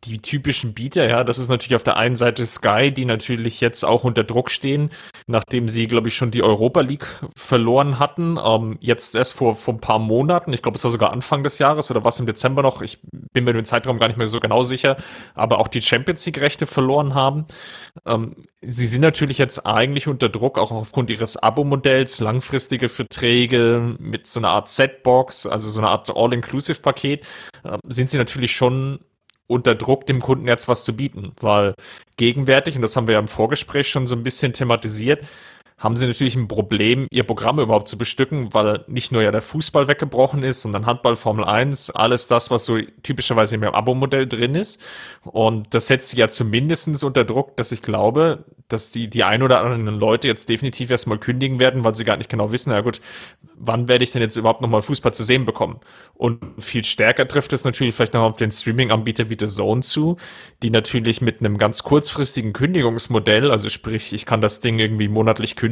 die 0.07 0.19
typischen 0.19 0.73
Bieter, 0.73 1.09
ja, 1.09 1.25
das 1.25 1.39
ist 1.39 1.49
natürlich 1.49 1.75
auf 1.75 1.83
der 1.83 1.97
einen 1.97 2.17
Seite 2.17 2.47
Sky, 2.47 2.93
die 2.93 3.05
natürlich 3.05 3.61
jetzt 3.61 3.85
auch 3.85 4.05
unter 4.05 4.25
Druck 4.25 4.51
stehen, 4.51 4.91
nachdem 5.27 5.69
sie, 5.69 5.87
glaube 5.87 6.09
ich, 6.09 6.15
schon 6.15 6.31
die 6.31 6.43
Europa 6.43 6.81
League 6.81 7.07
verloren 7.37 7.99
hatten. 7.99 8.39
Ähm, 8.43 8.79
jetzt 8.81 9.15
erst 9.15 9.35
vor, 9.35 9.57
vor 9.57 9.75
ein 9.75 9.81
paar 9.81 9.99
Monaten, 9.99 10.53
ich 10.53 10.63
glaube, 10.63 10.77
es 10.77 10.85
war 10.85 10.91
sogar 10.91 11.13
Anfang 11.13 11.43
des 11.43 11.59
Jahres 11.59 11.91
oder 11.91 12.05
was 12.05 12.21
im 12.21 12.27
Dezember 12.27 12.63
noch, 12.63 12.83
ich 12.83 12.99
bin 13.33 13.45
mir 13.45 13.53
den 13.53 13.65
Zeitraum 13.65 13.99
gar 13.99 14.09
nicht 14.09 14.17
mehr 14.17 14.27
so 14.27 14.41
genau 14.41 14.63
sicher, 14.63 14.97
aber 15.35 15.59
auch 15.59 15.69
die 15.69 15.83
Champions 15.83 16.25
League-Rechte 16.27 16.67
verloren 16.67 17.15
haben. 17.15 17.47
Ähm, 18.07 18.37
sie 18.63 18.87
sind 18.87 19.03
natürlich 19.03 19.39
jetzt 19.39 19.67
eigentlich 19.67 20.09
unter 20.09 20.29
Druck, 20.29 20.59
auch 20.59 20.71
aufgrund 20.71 21.11
ihres 21.11 21.37
Abo-Modells, 21.37 22.21
langfristige 22.21 22.89
Verträge 22.89 23.97
mit 23.99 24.27
so 24.27 24.41
einer 24.41 24.51
Art 24.51 24.69
Set-Box, 24.69 25.47
also 25.47 25.69
so 25.69 25.81
einer 25.81 25.91
Art 25.91 26.11
All-Inclusive-Paket, 26.15 27.27
äh, 27.65 27.79
sind 27.87 28.11
sie 28.11 28.19
natürlich 28.19 28.55
schon 28.55 29.01
unter 29.47 29.75
Druck, 29.75 30.07
dem 30.07 30.21
Kunden 30.21 30.49
jetzt 30.49 30.69
was 30.69 30.85
zu 30.85 30.97
bieten, 30.97 31.33
weil 31.41 31.75
gegenwärtig, 32.17 32.77
und 32.77 32.83
das 32.83 32.97
haben 32.97 33.07
wir 33.07 33.15
ja 33.15 33.21
im 33.21 33.29
Vorgespräch 33.29 33.89
schon 33.89 34.07
so 34.07 34.17
ein 34.17 34.23
bisschen 34.23 34.53
thematisiert, 34.53 35.25
haben 35.79 35.97
sie 35.97 36.07
natürlich 36.07 36.37
ein 36.37 36.49
Problem, 36.49 37.07
ihr 37.11 37.25
Programm 37.25 37.59
überhaupt 37.59 37.89
zu 37.89 37.99
bestücken, 37.99 38.55
weil 38.55 38.85
nicht 38.87 39.13
nur 39.13 39.23
ja 39.23 39.31
der 39.31 39.43
Fußball 39.43 39.89
weggebrochen 39.89 40.43
ist, 40.43 40.63
sondern 40.63 40.87
Handball, 40.87 41.17
Formel 41.17 41.45
1, 41.45 41.91
alles 41.91 42.29
das, 42.29 42.51
was 42.51 42.65
so 42.65 42.79
typischerweise 43.03 43.57
im 43.57 43.65
Abo-Modell 43.65 44.27
drin 44.27 44.55
ist. 44.55 44.81
Und 45.25 45.75
das 45.75 45.89
setzt 45.89 46.09
sie 46.09 46.17
ja 46.17 46.29
zumindestens 46.29 47.03
unter 47.03 47.25
Druck, 47.25 47.59
dass 47.59 47.73
ich 47.73 47.83
glaube, 47.83 48.45
dass 48.69 48.91
die, 48.91 49.09
die 49.09 49.23
ein 49.23 49.43
oder 49.43 49.61
anderen 49.61 50.01
Leute 50.01 50.29
jetzt 50.29 50.49
definitiv 50.49 50.91
erstmal 50.91 51.19
kündigen 51.19 51.61
werden, 51.61 51.85
weil 51.85 51.95
sie 51.95 52.05
gar 52.05 52.17
nicht 52.17 52.31
genau 52.31 52.51
wissen, 52.53 52.73
ja 52.73 52.81
gut, 52.81 53.01
wann 53.55 53.87
werde 53.87 54.03
ich 54.03 54.11
denn 54.11 54.23
jetzt 54.23 54.37
überhaupt 54.37 54.61
nochmal 54.61 54.83
Fußball 54.83 55.15
zu 55.15 55.25
sehen 55.25 55.45
bekommen? 55.45 55.81
Und 56.15 56.43
viel 56.59 56.85
stärker 56.85 57.29
trifft 57.29 57.53
es 57.53 57.65
natürlich 57.65 57.95
vielleicht 57.95 58.15
noch 58.15 58.23
auf 58.23 58.37
den 58.37 58.51
Streaming-Anbieter 58.51 59.31
wie 59.31 59.37
The 59.39 59.47
Zone 59.47 59.83
zu, 59.83 60.17
die 60.63 60.71
natürlich 60.71 61.21
mit 61.21 61.41
einem 61.41 61.59
ganz 61.59 61.83
kurzfristigen 61.83 62.53
Kündigungsmodell, 62.53 63.51
also 63.51 63.69
sprich, 63.69 64.13
ich 64.13 64.27
kann 64.27 64.41
das 64.41 64.61
Ding 64.61 64.79
irgendwie 64.79 65.09
monatlich 65.09 65.55
kündigen, 65.55 65.66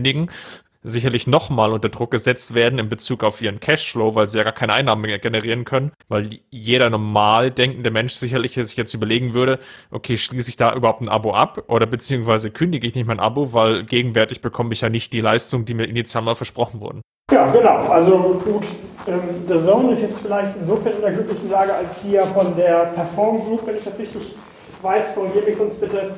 sicherlich 0.85 1.27
nochmal 1.27 1.73
unter 1.73 1.89
Druck 1.89 2.11
gesetzt 2.11 2.55
werden 2.55 2.79
in 2.79 2.89
Bezug 2.89 3.25
auf 3.25 3.41
ihren 3.41 3.59
Cashflow, 3.59 4.15
weil 4.15 4.29
sie 4.29 4.39
ja 4.39 4.45
gar 4.45 4.53
keine 4.53 4.75
Einnahmen 4.75 5.03
mehr 5.03 5.19
generieren 5.19 5.65
können, 5.65 5.93
weil 6.09 6.29
jeder 6.51 6.91
normal 6.91 7.51
denkende 7.51 7.91
Mensch 7.91 8.13
sicherlich 8.13 8.55
sich 8.55 8.77
jetzt 8.77 8.93
überlegen 8.93 9.33
würde, 9.33 9.59
okay, 9.91 10.19
schließe 10.19 10.51
ich 10.51 10.57
da 10.57 10.75
überhaupt 10.75 11.01
ein 11.01 11.09
Abo 11.09 11.33
ab 11.35 11.65
oder 11.69 11.87
beziehungsweise 11.87 12.51
kündige 12.51 12.87
ich 12.87 12.95
nicht 12.95 13.07
mein 13.07 13.19
Abo, 13.19 13.55
weil 13.55 13.85
gegenwärtig 13.85 14.43
bekomme 14.43 14.75
ich 14.75 14.83
ja 14.83 14.91
nicht 14.91 15.13
die 15.13 15.23
Leistung, 15.23 15.65
die 15.65 15.75
mir 15.75 15.85
initial 15.85 16.23
mal 16.23 16.35
versprochen 16.35 16.81
wurden. 16.81 17.01
Ja, 17.33 17.51
genau. 17.51 17.89
Also 17.89 18.43
gut, 18.45 18.65
ähm, 19.09 19.21
The 19.49 19.57
Zone 19.57 19.93
ist 19.93 20.03
jetzt 20.03 20.21
vielleicht 20.21 20.55
insofern 20.57 20.93
in 20.97 21.01
der 21.01 21.13
glücklichen 21.13 21.51
Lage, 21.51 21.73
als 21.75 22.01
ja 22.09 22.25
von 22.27 22.55
der 22.57 22.93
Perform 22.95 23.41
Group, 23.41 23.67
wenn 23.67 23.79
ich 23.79 23.85
das 23.85 23.99
richtig 23.99 24.35
weiß, 24.83 25.15
korrigiere 25.15 25.47
mich 25.47 25.57
sonst 25.57 25.81
bitte, 25.81 26.15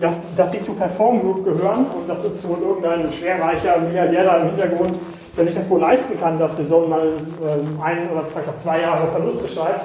dass, 0.00 0.20
dass 0.36 0.50
die 0.50 0.62
zu 0.62 0.72
Perform 0.74 1.20
Group 1.20 1.44
gehören 1.44 1.86
und 1.86 2.08
das 2.08 2.24
ist 2.24 2.48
wohl 2.48 2.58
irgendein 2.58 3.12
schwerreicher 3.12 3.78
Milliardär 3.80 4.24
da 4.24 4.36
im 4.36 4.46
Hintergrund, 4.50 4.94
der 5.36 5.46
sich 5.46 5.54
das 5.54 5.68
wohl 5.68 5.80
leisten 5.80 6.18
kann, 6.20 6.38
dass 6.38 6.56
die 6.56 6.68
Zone 6.68 6.86
mal 6.86 7.06
äh, 7.06 7.82
ein 7.84 8.08
oder 8.10 8.24
vielleicht 8.24 8.48
auch 8.48 8.58
zwei 8.58 8.80
Jahre 8.80 9.08
Verluste 9.08 9.48
schreibt. 9.48 9.84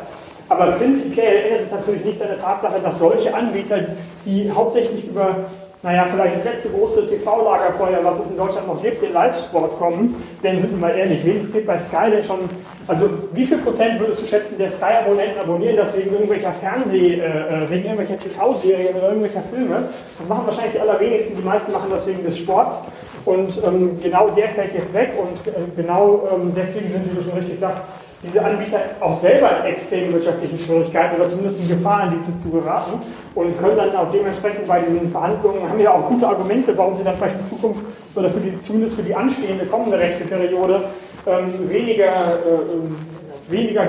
Aber 0.49 0.71
prinzipiell 0.73 1.45
ändert 1.45 1.65
es 1.65 1.71
natürlich 1.71 2.05
nichts 2.05 2.21
an 2.21 2.27
der 2.29 2.39
Tatsache, 2.39 2.79
dass 2.83 2.99
solche 2.99 3.33
Anbieter, 3.33 3.79
die 4.25 4.51
hauptsächlich 4.51 5.07
über 5.07 5.35
naja, 5.83 6.07
vielleicht 6.09 6.37
das 6.37 6.45
letzte 6.45 6.69
große 6.69 7.07
TV-Lagerfeuer, 7.07 7.99
was 8.03 8.21
es 8.21 8.31
in 8.31 8.37
Deutschland 8.37 8.67
noch 8.67 8.81
gibt, 8.81 9.03
den 9.03 9.11
Live-Sport 9.11 9.77
kommen, 9.77 10.15
denn 10.41 10.57
sind 10.57 10.71
wir 10.71 10.79
mal 10.79 10.97
ehrlich, 10.97 11.25
wen 11.25 11.35
interessiert 11.35 11.67
bei 11.67 11.77
Sky 11.77 12.09
denn 12.09 12.23
schon, 12.23 12.39
also 12.87 13.09
wie 13.33 13.45
viel 13.45 13.57
Prozent 13.57 13.99
würdest 13.99 14.21
du 14.21 14.25
schätzen, 14.25 14.57
der 14.57 14.69
Sky-Abonnenten 14.69 15.41
abonnieren 15.41 15.75
das 15.75 15.97
wegen 15.97 16.13
irgendwelcher 16.13 16.53
Fernseh-, 16.53 17.19
äh, 17.19 17.69
wegen 17.69 17.83
irgendwelcher 17.83 18.17
TV-Serien 18.17 18.95
oder 18.95 19.09
irgendwelcher 19.09 19.41
Filme? 19.41 19.89
Das 20.19 20.27
machen 20.29 20.45
wahrscheinlich 20.45 20.71
die 20.71 20.79
allerwenigsten, 20.79 21.35
die 21.35 21.43
meisten 21.43 21.73
machen 21.73 21.89
das 21.91 22.07
wegen 22.07 22.23
des 22.23 22.37
Sports. 22.37 22.85
Und 23.25 23.61
ähm, 23.65 24.01
genau 24.01 24.29
der 24.29 24.49
fällt 24.49 24.73
jetzt 24.73 24.93
weg. 24.93 25.13
Und 25.17 25.47
äh, 25.47 25.59
genau 25.75 26.27
ähm, 26.33 26.53
deswegen 26.55 26.89
sind, 26.89 27.11
wie 27.11 27.15
du 27.15 27.21
schon 27.21 27.33
richtig 27.33 27.59
sagst, 27.59 27.79
diese 28.23 28.43
Anbieter 28.43 28.79
auch 29.01 29.19
selber 29.19 29.49
in 29.59 29.65
extremen 29.65 30.13
wirtschaftlichen 30.13 30.57
Schwierigkeiten 30.57 31.15
oder 31.19 31.29
zumindest 31.29 31.59
in 31.59 31.67
Gefahr, 31.67 32.05
in 32.07 32.19
diese 32.19 32.37
zu 32.37 32.49
geraten 32.49 32.99
und 33.35 33.59
können 33.59 33.77
dann 33.77 33.95
auch 33.95 34.11
dementsprechend 34.11 34.65
bei 34.67 34.79
diesen 34.79 35.11
Verhandlungen, 35.11 35.69
haben 35.69 35.79
ja 35.79 35.93
auch 35.93 36.07
gute 36.07 36.27
Argumente, 36.27 36.77
warum 36.77 36.95
sie 36.95 37.03
dann 37.03 37.15
vielleicht 37.15 37.39
in 37.39 37.45
Zukunft 37.45 37.81
oder 38.15 38.29
für 38.29 38.39
die, 38.39 38.59
zumindest 38.61 38.95
für 38.95 39.03
die 39.03 39.13
anstehende 39.13 39.65
kommende 39.65 39.99
rechte 39.99 40.23
Periode 40.23 40.83
ähm, 41.27 41.69
weniger, 41.69 42.37
äh, 42.37 43.51
weniger 43.51 43.87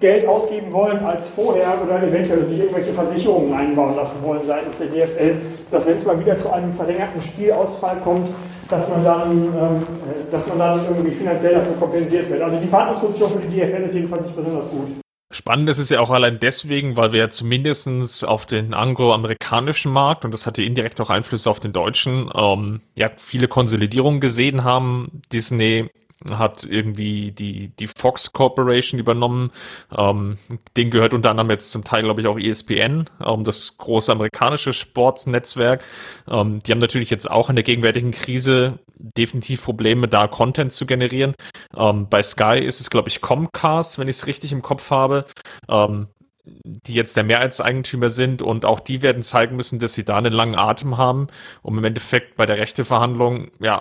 Geld 0.00 0.26
ausgeben 0.26 0.72
wollen 0.72 1.04
als 1.04 1.28
vorher 1.28 1.74
oder 1.84 2.02
eventuell 2.02 2.44
sich 2.46 2.58
irgendwelche 2.58 2.92
Versicherungen 2.92 3.52
einbauen 3.52 3.96
lassen 3.96 4.22
wollen 4.22 4.40
seitens 4.46 4.78
der 4.78 4.86
DFL, 4.88 5.36
dass 5.70 5.86
wenn 5.86 5.98
es 5.98 6.06
mal 6.06 6.18
wieder 6.18 6.38
zu 6.38 6.50
einem 6.50 6.72
verlängerten 6.72 7.20
Spielausfall 7.20 7.96
kommt, 8.02 8.28
dass 8.70 8.88
man 8.88 9.04
dann, 9.04 9.32
ähm, 9.32 9.86
dass 10.30 10.46
man 10.46 10.58
dann 10.58 10.84
irgendwie 10.84 11.10
finanziell 11.10 11.54
dafür 11.54 11.74
kompensiert 11.74 12.30
wird. 12.30 12.42
Also 12.42 12.60
die 12.60 12.66
Verhandlungsposition 12.66 13.40
für 13.40 13.48
die 13.48 13.56
DFL 13.56 13.82
ist 13.82 13.94
jedenfalls 13.94 14.24
nicht 14.24 14.36
besonders 14.36 14.70
gut. 14.70 14.88
Spannend 15.32 15.68
ist 15.68 15.78
es 15.78 15.90
ja 15.90 16.00
auch 16.00 16.10
allein 16.10 16.40
deswegen, 16.40 16.96
weil 16.96 17.12
wir 17.12 17.20
ja 17.20 17.30
zumindest 17.30 18.24
auf 18.24 18.46
den 18.46 18.74
angloamerikanischen 18.74 19.92
Markt, 19.92 20.24
und 20.24 20.32
das 20.32 20.44
hatte 20.44 20.64
indirekt 20.64 21.00
auch 21.00 21.08
Einflüsse 21.08 21.48
auf 21.48 21.60
den 21.60 21.72
deutschen, 21.72 22.30
ähm, 22.34 22.80
ja, 22.96 23.10
viele 23.16 23.46
Konsolidierungen 23.46 24.20
gesehen 24.20 24.64
haben. 24.64 25.22
Disney 25.32 25.88
hat 26.28 26.64
irgendwie 26.64 27.32
die, 27.32 27.68
die 27.68 27.86
Fox 27.86 28.32
Corporation 28.32 29.00
übernommen. 29.00 29.50
Ähm, 29.96 30.38
den 30.76 30.90
gehört 30.90 31.14
unter 31.14 31.30
anderem 31.30 31.50
jetzt 31.50 31.72
zum 31.72 31.84
Teil, 31.84 32.02
glaube 32.02 32.20
ich, 32.20 32.26
auch 32.26 32.38
ESPN, 32.38 33.08
ähm, 33.24 33.44
das 33.44 33.78
große 33.78 34.12
amerikanische 34.12 34.72
Sportnetzwerk. 34.72 35.82
Ähm, 36.28 36.60
die 36.60 36.72
haben 36.72 36.78
natürlich 36.78 37.10
jetzt 37.10 37.30
auch 37.30 37.48
in 37.48 37.56
der 37.56 37.62
gegenwärtigen 37.62 38.10
Krise 38.10 38.78
definitiv 38.98 39.64
Probleme, 39.64 40.08
da 40.08 40.28
Content 40.28 40.72
zu 40.72 40.84
generieren. 40.84 41.34
Ähm, 41.74 42.08
bei 42.08 42.22
Sky 42.22 42.58
ist 42.58 42.80
es, 42.80 42.90
glaube 42.90 43.08
ich, 43.08 43.20
Comcast, 43.20 43.98
wenn 43.98 44.08
ich 44.08 44.16
es 44.16 44.26
richtig 44.26 44.52
im 44.52 44.62
Kopf 44.62 44.90
habe 44.90 45.24
ähm, 45.68 46.08
die 46.44 46.94
jetzt 46.94 47.16
der 47.16 47.24
Mehrheitseigentümer 47.24 48.08
sind 48.08 48.42
und 48.42 48.64
auch 48.64 48.80
die 48.80 49.02
werden 49.02 49.22
zeigen 49.22 49.56
müssen, 49.56 49.78
dass 49.78 49.94
sie 49.94 50.04
da 50.04 50.16
einen 50.16 50.32
langen 50.32 50.54
Atem 50.54 50.96
haben, 50.96 51.28
um 51.62 51.78
im 51.78 51.84
Endeffekt 51.84 52.36
bei 52.36 52.46
der 52.46 52.58
Rechteverhandlung 52.58 53.50
ja 53.60 53.80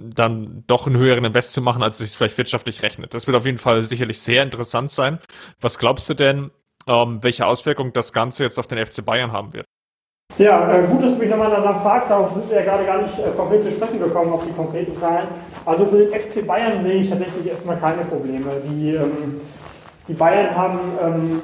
dann 0.00 0.64
doch 0.66 0.86
einen 0.86 0.96
höheren 0.96 1.24
Invest 1.24 1.52
zu 1.52 1.60
machen, 1.60 1.82
als 1.82 2.00
es 2.00 2.10
sich 2.10 2.18
vielleicht 2.18 2.38
wirtschaftlich 2.38 2.82
rechnet. 2.82 3.14
Das 3.14 3.26
wird 3.26 3.36
auf 3.36 3.46
jeden 3.46 3.58
Fall 3.58 3.82
sicherlich 3.82 4.20
sehr 4.20 4.42
interessant 4.42 4.90
sein. 4.90 5.18
Was 5.60 5.78
glaubst 5.78 6.08
du 6.10 6.14
denn, 6.14 6.50
ähm, 6.86 7.18
welche 7.22 7.46
Auswirkungen 7.46 7.92
das 7.92 8.12
Ganze 8.12 8.44
jetzt 8.44 8.58
auf 8.58 8.66
den 8.66 8.84
FC 8.84 9.04
Bayern 9.04 9.32
haben 9.32 9.52
wird? 9.52 9.66
Ja, 10.38 10.72
äh, 10.72 10.86
gut, 10.86 11.02
dass 11.02 11.14
du 11.14 11.20
mich 11.20 11.30
nochmal 11.30 11.50
danach 11.50 11.82
fragst, 11.82 12.10
darauf 12.10 12.32
sind 12.32 12.48
wir 12.48 12.58
ja 12.58 12.62
gerade 12.62 12.84
gar 12.84 13.02
nicht 13.02 13.18
äh, 13.18 13.30
konkret 13.36 13.64
zu 13.64 13.72
sprechen 13.72 13.98
gekommen, 13.98 14.32
auf 14.32 14.44
die 14.46 14.52
konkreten 14.52 14.94
Zahlen. 14.94 15.26
Also 15.64 15.86
für 15.86 15.98
den 15.98 16.20
FC 16.20 16.46
Bayern 16.46 16.80
sehe 16.80 17.00
ich 17.00 17.10
tatsächlich 17.10 17.46
erstmal 17.46 17.76
keine 17.78 18.04
Probleme. 18.04 18.50
Die, 18.64 18.94
ähm, 18.94 19.40
die 20.06 20.14
Bayern 20.14 20.54
haben, 20.54 20.78
ähm, 21.02 21.42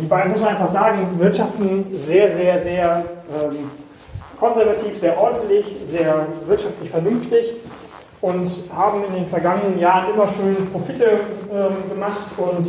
die 0.00 0.06
Bayern, 0.06 0.32
muss 0.32 0.40
man 0.40 0.50
einfach 0.50 0.68
sagen, 0.68 1.18
wirtschaften 1.18 1.86
sehr, 1.94 2.28
sehr, 2.28 2.60
sehr 2.60 3.04
ähm, 3.42 3.70
konservativ, 4.42 4.98
sehr 4.98 5.16
ordentlich, 5.20 5.64
sehr 5.86 6.26
wirtschaftlich 6.48 6.90
vernünftig 6.90 7.52
und 8.20 8.50
haben 8.74 9.04
in 9.04 9.14
den 9.14 9.26
vergangenen 9.28 9.78
Jahren 9.78 10.12
immer 10.12 10.26
schön 10.26 10.68
Profite 10.72 11.04
äh, 11.04 11.92
gemacht 11.94 12.26
und 12.38 12.66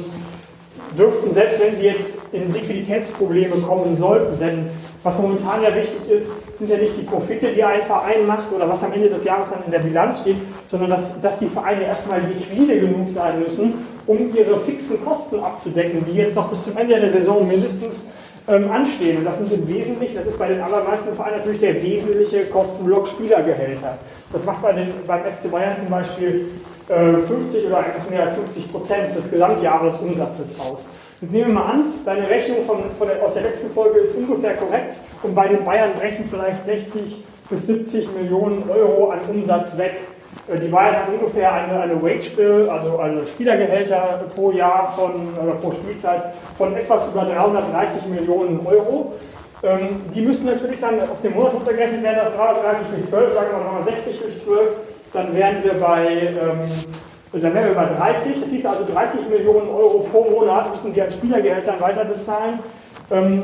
dürften, 0.96 1.34
selbst 1.34 1.60
wenn 1.60 1.76
sie 1.76 1.86
jetzt 1.86 2.22
in 2.32 2.54
Liquiditätsprobleme 2.54 3.56
kommen 3.56 3.98
sollten, 3.98 4.38
denn 4.40 4.70
was 5.02 5.18
momentan 5.18 5.64
ja 5.64 5.76
wichtig 5.76 6.08
ist, 6.10 6.32
sind 6.60 6.70
ja 6.70 6.78
nicht 6.78 6.96
die 6.96 7.02
Profite, 7.02 7.48
die 7.48 7.64
ein 7.64 7.82
Verein 7.82 8.28
macht 8.28 8.54
oder 8.54 8.70
was 8.70 8.84
am 8.84 8.94
Ende 8.94 9.10
des 9.10 9.24
Jahres 9.24 9.50
dann 9.50 9.64
in 9.66 9.72
der 9.72 9.80
Bilanz 9.80 10.20
steht, 10.22 10.38
sondern 10.68 10.92
dass, 10.92 11.20
dass 11.22 11.40
die 11.40 11.48
Vereine 11.48 11.86
erstmal 11.86 12.22
liquide 12.22 12.80
genug 12.80 13.10
sein 13.10 13.40
müssen, 13.40 13.74
um 14.06 14.34
ihre 14.36 14.60
fixen 14.60 15.04
Kosten 15.04 15.40
abzudecken, 15.40 16.06
die 16.06 16.18
jetzt 16.18 16.36
noch 16.36 16.50
bis 16.50 16.66
zum 16.66 16.78
Ende 16.78 17.00
der 17.00 17.10
Saison 17.10 17.48
mindestens 17.48 18.06
ähm, 18.48 18.72
anstehen. 18.72 19.20
Und 19.20 19.26
das 19.26 19.40
sind 19.40 19.52
im 19.54 19.68
Wesentlichen, 19.68 20.16
das 20.16 20.28
ist 20.28 20.40
bei 20.40 20.48
den 20.48 20.62
allermeisten 20.62 21.16
Vereinen 21.16 21.38
natürlich 21.38 21.60
der 21.60 21.82
wesentliche 21.82 22.46
Kostenblock 22.46 23.08
Spielergehälter. 23.08 23.98
Das 24.32 24.46
macht 24.46 24.62
bei 24.62 24.74
den, 24.74 24.90
beim 25.08 25.22
FC 25.24 25.52
Bayern 25.52 25.78
zum 25.78 25.90
Beispiel 25.90 26.50
äh, 26.90 27.18
50 27.18 27.68
oder 27.68 27.80
etwas 27.80 28.10
mehr 28.10 28.24
als 28.24 28.36
50 28.36 28.72
Prozent 28.72 29.16
des 29.16 29.32
Gesamtjahresumsatzes 29.32 30.60
aus. 30.60 30.90
Jetzt 31.22 31.32
nehmen 31.32 31.48
wir 31.48 31.54
mal 31.54 31.72
an, 31.72 31.86
deine 32.04 32.30
Rechnung 32.30 32.64
von, 32.66 32.80
von 32.98 33.08
der, 33.08 33.24
aus 33.24 33.36
der 33.36 33.44
letzten 33.44 33.72
Folge 33.72 34.00
ist 34.00 34.16
ungefähr 34.16 34.56
korrekt 34.56 34.98
und 35.22 35.34
bei 35.34 35.48
den 35.48 35.64
Bayern 35.64 35.92
brechen 35.98 36.26
vielleicht 36.30 36.66
60 36.66 37.24
bis 37.50 37.68
70 37.68 38.14
Millionen 38.14 38.70
Euro 38.70 39.10
an 39.10 39.20
Umsatz 39.30 39.78
weg. 39.78 39.96
Äh, 40.48 40.60
die 40.60 40.68
Bayern 40.68 40.96
hat 40.96 41.10
ungefähr 41.10 41.54
eine, 41.54 41.80
eine 41.80 42.02
Wage 42.02 42.30
Bill, 42.36 42.70
also 42.70 42.98
eine 43.00 43.26
Spielergehälter 43.26 44.24
pro 44.36 44.52
Jahr 44.52 44.94
von, 44.96 45.12
oder 45.42 45.54
pro 45.56 45.72
Spielzeit 45.72 46.34
von 46.58 46.76
etwas 46.76 47.08
über 47.08 47.26
330 47.26 48.08
Millionen 48.08 48.66
Euro. 48.66 49.14
Ähm, 49.64 50.02
die 50.14 50.22
müssen 50.22 50.46
natürlich 50.46 50.80
dann 50.80 51.00
auf 51.02 51.22
den 51.22 51.34
Monat 51.34 51.54
runtergerechnet 51.54 52.04
werden, 52.04 52.20
das 52.24 52.36
330 52.36 52.88
durch 52.88 53.06
12, 53.10 53.34
sagen 53.34 53.48
wir 53.52 53.72
mal 53.72 53.84
60 53.86 54.20
durch 54.20 54.44
12, 54.44 54.70
dann 55.14 55.36
wären 55.36 55.64
wir 55.64 55.74
bei, 55.76 56.08
ähm, 56.08 57.42
dann 57.42 57.54
wären 57.54 57.68
wir 57.68 57.76
bei 57.76 57.86
30. 57.86 58.42
Das 58.42 58.50
hieß 58.50 58.66
also 58.66 58.86
30 58.92 59.30
Millionen 59.30 59.70
Euro 59.70 60.06
pro 60.12 60.30
Monat 60.30 60.70
müssen 60.72 60.94
wir 60.94 61.06
an 61.06 61.12
Spielergehältern 61.12 61.80
weiter 61.80 62.04
bezahlen. 62.04 62.60
Ähm, 63.10 63.44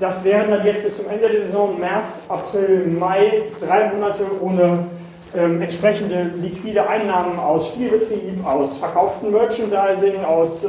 das 0.00 0.24
wären 0.24 0.50
dann 0.50 0.66
jetzt 0.66 0.82
bis 0.82 0.96
zum 0.96 1.08
Ende 1.08 1.28
der 1.28 1.40
Saison, 1.42 1.78
März, 1.78 2.24
April, 2.28 2.86
Mai, 2.98 3.42
drei 3.64 3.92
Monate 3.92 4.24
ohne 4.40 4.86
ähm, 5.36 5.60
entsprechende 5.60 6.30
liquide 6.40 6.88
Einnahmen 6.88 7.38
aus 7.38 7.68
Spielbetrieb, 7.68 8.44
aus 8.44 8.78
verkauftem 8.78 9.32
Merchandising, 9.32 10.24
aus 10.24 10.64
äh, 10.64 10.68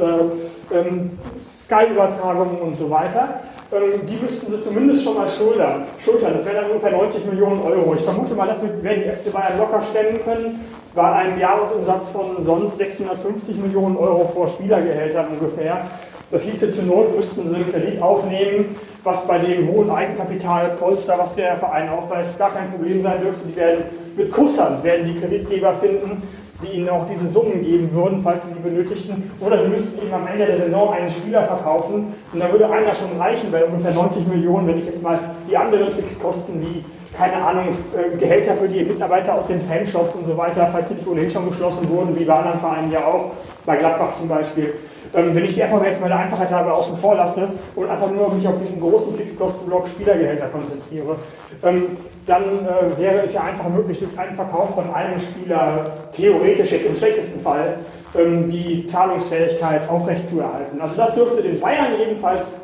ähm, 0.74 1.18
Sky-Übertragungen 1.44 2.58
und 2.58 2.76
so 2.76 2.90
weiter. 2.90 3.40
Ähm, 3.72 4.06
die 4.06 4.16
müssten 4.16 4.50
sie 4.50 4.62
zumindest 4.62 5.04
schon 5.04 5.16
mal 5.16 5.28
schultern. 5.28 5.84
schultern. 5.98 6.34
Das 6.34 6.44
wären 6.44 6.56
dann 6.56 6.70
ungefähr 6.70 6.92
90 6.92 7.26
Millionen 7.26 7.62
Euro. 7.62 7.94
Ich 7.94 8.02
vermute 8.04 8.34
mal, 8.34 8.46
das 8.46 8.62
werden 8.62 9.02
die 9.04 9.10
FC 9.10 9.32
Bayern 9.32 9.58
locker 9.58 9.82
stemmen 9.82 10.20
können, 10.24 10.60
bei 10.94 11.12
einem 11.12 11.38
Jahresumsatz 11.38 12.10
von 12.10 12.42
sonst 12.42 12.78
650 12.78 13.56
Millionen 13.56 13.96
Euro 13.96 14.30
vor 14.32 14.48
Spielergehältern 14.48 15.26
ungefähr. 15.38 15.82
Das 16.30 16.42
hieße 16.42 16.72
zur 16.72 16.84
Not, 16.84 17.14
müssten 17.14 17.48
sie 17.48 17.56
einen 17.56 17.70
Kredit 17.70 18.02
aufnehmen, 18.02 18.76
was 19.04 19.28
bei 19.28 19.38
dem 19.38 19.68
hohen 19.70 19.90
Eigenkapitalpolster, 19.90 21.16
was 21.18 21.34
der 21.34 21.54
Verein 21.56 21.88
aufweist, 21.88 22.38
gar 22.38 22.50
kein 22.52 22.70
Problem 22.72 23.00
sein 23.00 23.20
dürfte. 23.20 23.46
Die 23.46 23.54
werden 23.54 23.84
mit 24.16 24.32
Kussern 24.32 24.82
werden 24.82 25.06
die 25.06 25.20
Kreditgeber 25.20 25.72
finden, 25.74 26.22
die 26.62 26.78
ihnen 26.78 26.88
auch 26.88 27.06
diese 27.06 27.28
Summen 27.28 27.62
geben 27.62 27.90
würden, 27.92 28.20
falls 28.22 28.44
sie 28.46 28.54
sie 28.54 28.60
benötigten. 28.60 29.30
Oder 29.40 29.58
sie 29.58 29.68
müssten 29.68 29.98
eben 30.02 30.12
am 30.12 30.26
Ende 30.26 30.46
der 30.46 30.56
Saison 30.56 30.92
einen 30.92 31.10
Spieler 31.10 31.44
verkaufen 31.44 32.14
und 32.32 32.40
da 32.40 32.50
würde 32.50 32.70
einer 32.70 32.94
schon 32.94 33.16
reichen, 33.18 33.52
weil 33.52 33.64
ungefähr 33.64 33.92
90 33.92 34.26
Millionen, 34.26 34.66
wenn 34.66 34.78
ich 34.78 34.86
jetzt 34.86 35.02
mal 35.02 35.18
die 35.48 35.56
anderen 35.56 35.90
Fixkosten 35.90 36.60
wie, 36.62 36.84
keine 37.16 37.36
Ahnung, 37.44 37.68
äh, 37.94 38.16
Gehälter 38.16 38.54
für 38.54 38.68
die 38.68 38.84
Mitarbeiter 38.84 39.34
aus 39.34 39.48
den 39.48 39.60
Fanshops 39.60 40.16
und 40.16 40.26
so 40.26 40.36
weiter, 40.36 40.66
falls 40.72 40.88
sie 40.88 40.94
nicht 40.94 41.06
ohnehin 41.06 41.30
schon 41.30 41.48
geschlossen 41.48 41.88
wurden, 41.90 42.18
wie 42.18 42.24
bei 42.24 42.34
anderen 42.34 42.58
Vereinen 42.58 42.90
ja 42.90 43.04
auch, 43.04 43.32
bei 43.66 43.76
Gladbach 43.76 44.14
zum 44.18 44.28
Beispiel, 44.28 44.74
wenn 45.16 45.44
ich 45.44 45.54
die 45.54 45.62
einfach 45.62 45.82
jetzt 45.84 46.02
der 46.02 46.18
Einfachheit 46.18 46.50
habe 46.50 46.72
außen 46.72 46.96
vor 46.96 47.14
lasse 47.14 47.48
und 47.74 47.88
einfach 47.88 48.10
nur 48.10 48.32
mich 48.34 48.46
auf 48.46 48.58
diesen 48.60 48.80
großen 48.80 49.14
Fixkostenblock 49.14 49.88
Spielergehälter 49.88 50.48
konzentriere, 50.48 51.16
ähm, 51.62 51.96
dann 52.26 52.42
äh, 52.42 52.98
wäre 52.98 53.22
es 53.22 53.34
ja 53.34 53.42
einfach 53.44 53.68
möglich, 53.68 53.98
durch 53.98 54.18
einen 54.18 54.34
Verkauf 54.34 54.74
von 54.74 54.92
einem 54.92 55.18
Spieler 55.18 55.84
theoretisch 56.12 56.72
im 56.72 56.94
schlechtesten 56.94 57.40
Fall 57.40 57.78
ähm, 58.14 58.48
die 58.48 58.86
Zahlungsfähigkeit 58.86 59.88
aufrechtzuerhalten. 59.88 60.80
Also 60.80 60.96
das 60.96 61.14
dürfte 61.14 61.42
den 61.42 61.58
Bayern 61.60 61.92
jedenfalls 61.98 62.54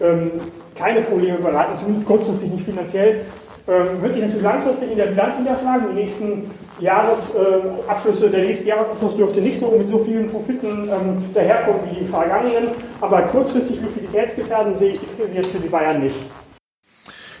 ähm, 0.00 0.32
keine 0.74 1.00
Probleme 1.00 1.38
bereiten, 1.38 1.76
zumindest 1.76 2.06
kurzfristig 2.06 2.52
nicht 2.52 2.64
finanziell. 2.64 3.22
Ähm, 3.68 4.00
wird 4.00 4.14
sich 4.14 4.22
natürlich 4.22 4.44
langfristig 4.44 4.92
in 4.92 4.96
der 4.96 5.06
Bilanz 5.06 5.40
niederschlagen. 5.40 5.88
Die 5.90 6.00
nächsten 6.00 6.50
Jahresabschlüsse, 6.80 8.30
der 8.30 8.44
nächste 8.44 8.68
Jahresabschluss 8.68 9.16
dürfte 9.16 9.40
nicht 9.40 9.58
so 9.58 9.70
mit 9.70 9.88
so 9.88 9.98
vielen 9.98 10.30
Profiten 10.30 10.88
ähm, 10.88 11.24
daherkommen 11.34 11.80
wie 11.90 12.00
die 12.00 12.06
vergangenen. 12.06 12.68
Aber 13.00 13.22
kurzfristig 13.22 13.80
liquiditätsgefährdend 13.80 14.76
sehe 14.76 14.92
ich 14.92 15.00
die 15.00 15.06
Krise 15.06 15.36
jetzt 15.36 15.52
für 15.52 15.58
die 15.58 15.68
Bayern 15.68 16.02
nicht. 16.02 16.16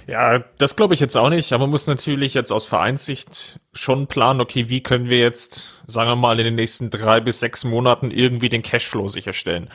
Ja, 0.06 0.38
das 0.58 0.76
glaube 0.76 0.94
ich 0.94 1.00
jetzt 1.00 1.16
auch 1.16 1.30
nicht, 1.30 1.52
aber 1.52 1.64
man 1.64 1.70
muss 1.70 1.88
natürlich 1.88 2.32
jetzt 2.32 2.52
aus 2.52 2.64
Vereinssicht 2.64 3.58
schon 3.72 4.06
planen, 4.06 4.40
okay, 4.40 4.68
wie 4.68 4.80
können 4.80 5.10
wir 5.10 5.18
jetzt, 5.18 5.68
sagen 5.86 6.08
wir 6.08 6.16
mal, 6.16 6.38
in 6.38 6.44
den 6.44 6.54
nächsten 6.54 6.90
drei 6.90 7.20
bis 7.20 7.40
sechs 7.40 7.64
Monaten 7.64 8.12
irgendwie 8.12 8.48
den 8.48 8.62
Cashflow 8.62 9.08
sicherstellen. 9.08 9.68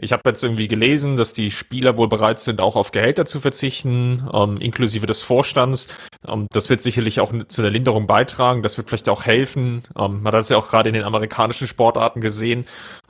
Ich 0.00 0.12
habe 0.12 0.22
jetzt 0.26 0.44
irgendwie 0.44 0.68
gelesen, 0.68 1.16
dass 1.16 1.32
die 1.32 1.50
Spieler 1.50 1.96
wohl 1.96 2.08
bereit 2.08 2.38
sind, 2.38 2.60
auch 2.60 2.76
auf 2.76 2.92
Gehälter 2.92 3.26
zu 3.26 3.40
verzichten, 3.40 4.28
ähm, 4.32 4.58
inklusive 4.58 5.06
des 5.06 5.22
Vorstands. 5.22 5.88
Ähm, 6.26 6.46
das 6.52 6.70
wird 6.70 6.82
sicherlich 6.82 7.18
auch 7.18 7.32
zu 7.48 7.62
der 7.62 7.72
Linderung 7.72 8.06
beitragen. 8.06 8.62
Das 8.62 8.76
wird 8.76 8.88
vielleicht 8.88 9.08
auch 9.08 9.26
helfen. 9.26 9.82
Ähm, 9.98 10.22
man 10.22 10.26
hat 10.26 10.34
das 10.34 10.50
ja 10.50 10.56
auch 10.56 10.68
gerade 10.68 10.88
in 10.88 10.94
den 10.94 11.02
amerikanischen 11.02 11.66
Sportarten 11.66 12.20
gesehen. 12.20 12.64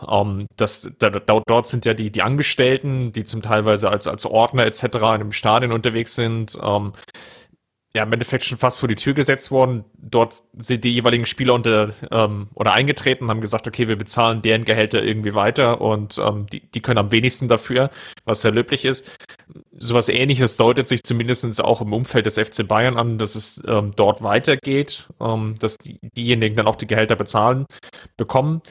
Ähm, 0.08 0.46
dass, 0.56 0.90
da, 0.98 1.10
dort 1.10 1.66
sind 1.66 1.84
ja 1.84 1.92
die, 1.92 2.10
die 2.10 2.22
Angestellten, 2.22 3.12
die 3.12 3.24
zum 3.24 3.42
Teilweise 3.42 3.90
als, 3.90 4.08
als 4.08 4.24
Ordner 4.24 4.64
etc. 4.64 4.84
in 4.84 5.02
einem 5.04 5.32
Stadion 5.32 5.72
unterwegs 5.72 6.14
sind. 6.14 6.58
Ja, 7.98 8.04
im 8.04 8.12
Endeffekt 8.12 8.44
schon 8.44 8.58
fast 8.58 8.78
vor 8.78 8.88
die 8.88 8.94
Tür 8.94 9.12
gesetzt 9.12 9.50
worden. 9.50 9.84
Dort 9.96 10.44
sind 10.56 10.84
die 10.84 10.94
jeweiligen 10.94 11.26
Spieler 11.26 11.54
unter 11.54 11.92
ähm, 12.12 12.46
oder 12.54 12.72
eingetreten, 12.72 13.28
haben 13.28 13.40
gesagt, 13.40 13.66
okay, 13.66 13.88
wir 13.88 13.96
bezahlen 13.96 14.40
deren 14.40 14.64
Gehälter 14.64 15.02
irgendwie 15.02 15.34
weiter 15.34 15.80
und 15.80 16.16
ähm, 16.24 16.46
die, 16.46 16.60
die 16.60 16.80
können 16.80 16.98
am 16.98 17.10
wenigsten 17.10 17.48
dafür, 17.48 17.90
was 18.24 18.42
sehr 18.42 18.52
löblich 18.52 18.84
ist. 18.84 19.04
Sowas 19.76 20.08
ähnliches 20.08 20.56
deutet 20.56 20.86
sich 20.86 21.02
zumindest 21.02 21.60
auch 21.60 21.80
im 21.80 21.92
Umfeld 21.92 22.26
des 22.26 22.38
FC 22.38 22.68
Bayern 22.68 22.96
an, 22.96 23.18
dass 23.18 23.34
es 23.34 23.64
ähm, 23.66 23.90
dort 23.96 24.22
weitergeht, 24.22 25.08
ähm, 25.20 25.56
dass 25.58 25.76
die, 25.78 25.98
diejenigen 26.14 26.54
dann 26.54 26.68
auch 26.68 26.76
die 26.76 26.86
Gehälter 26.86 27.16
bezahlen, 27.16 27.66
bekommen. 28.16 28.62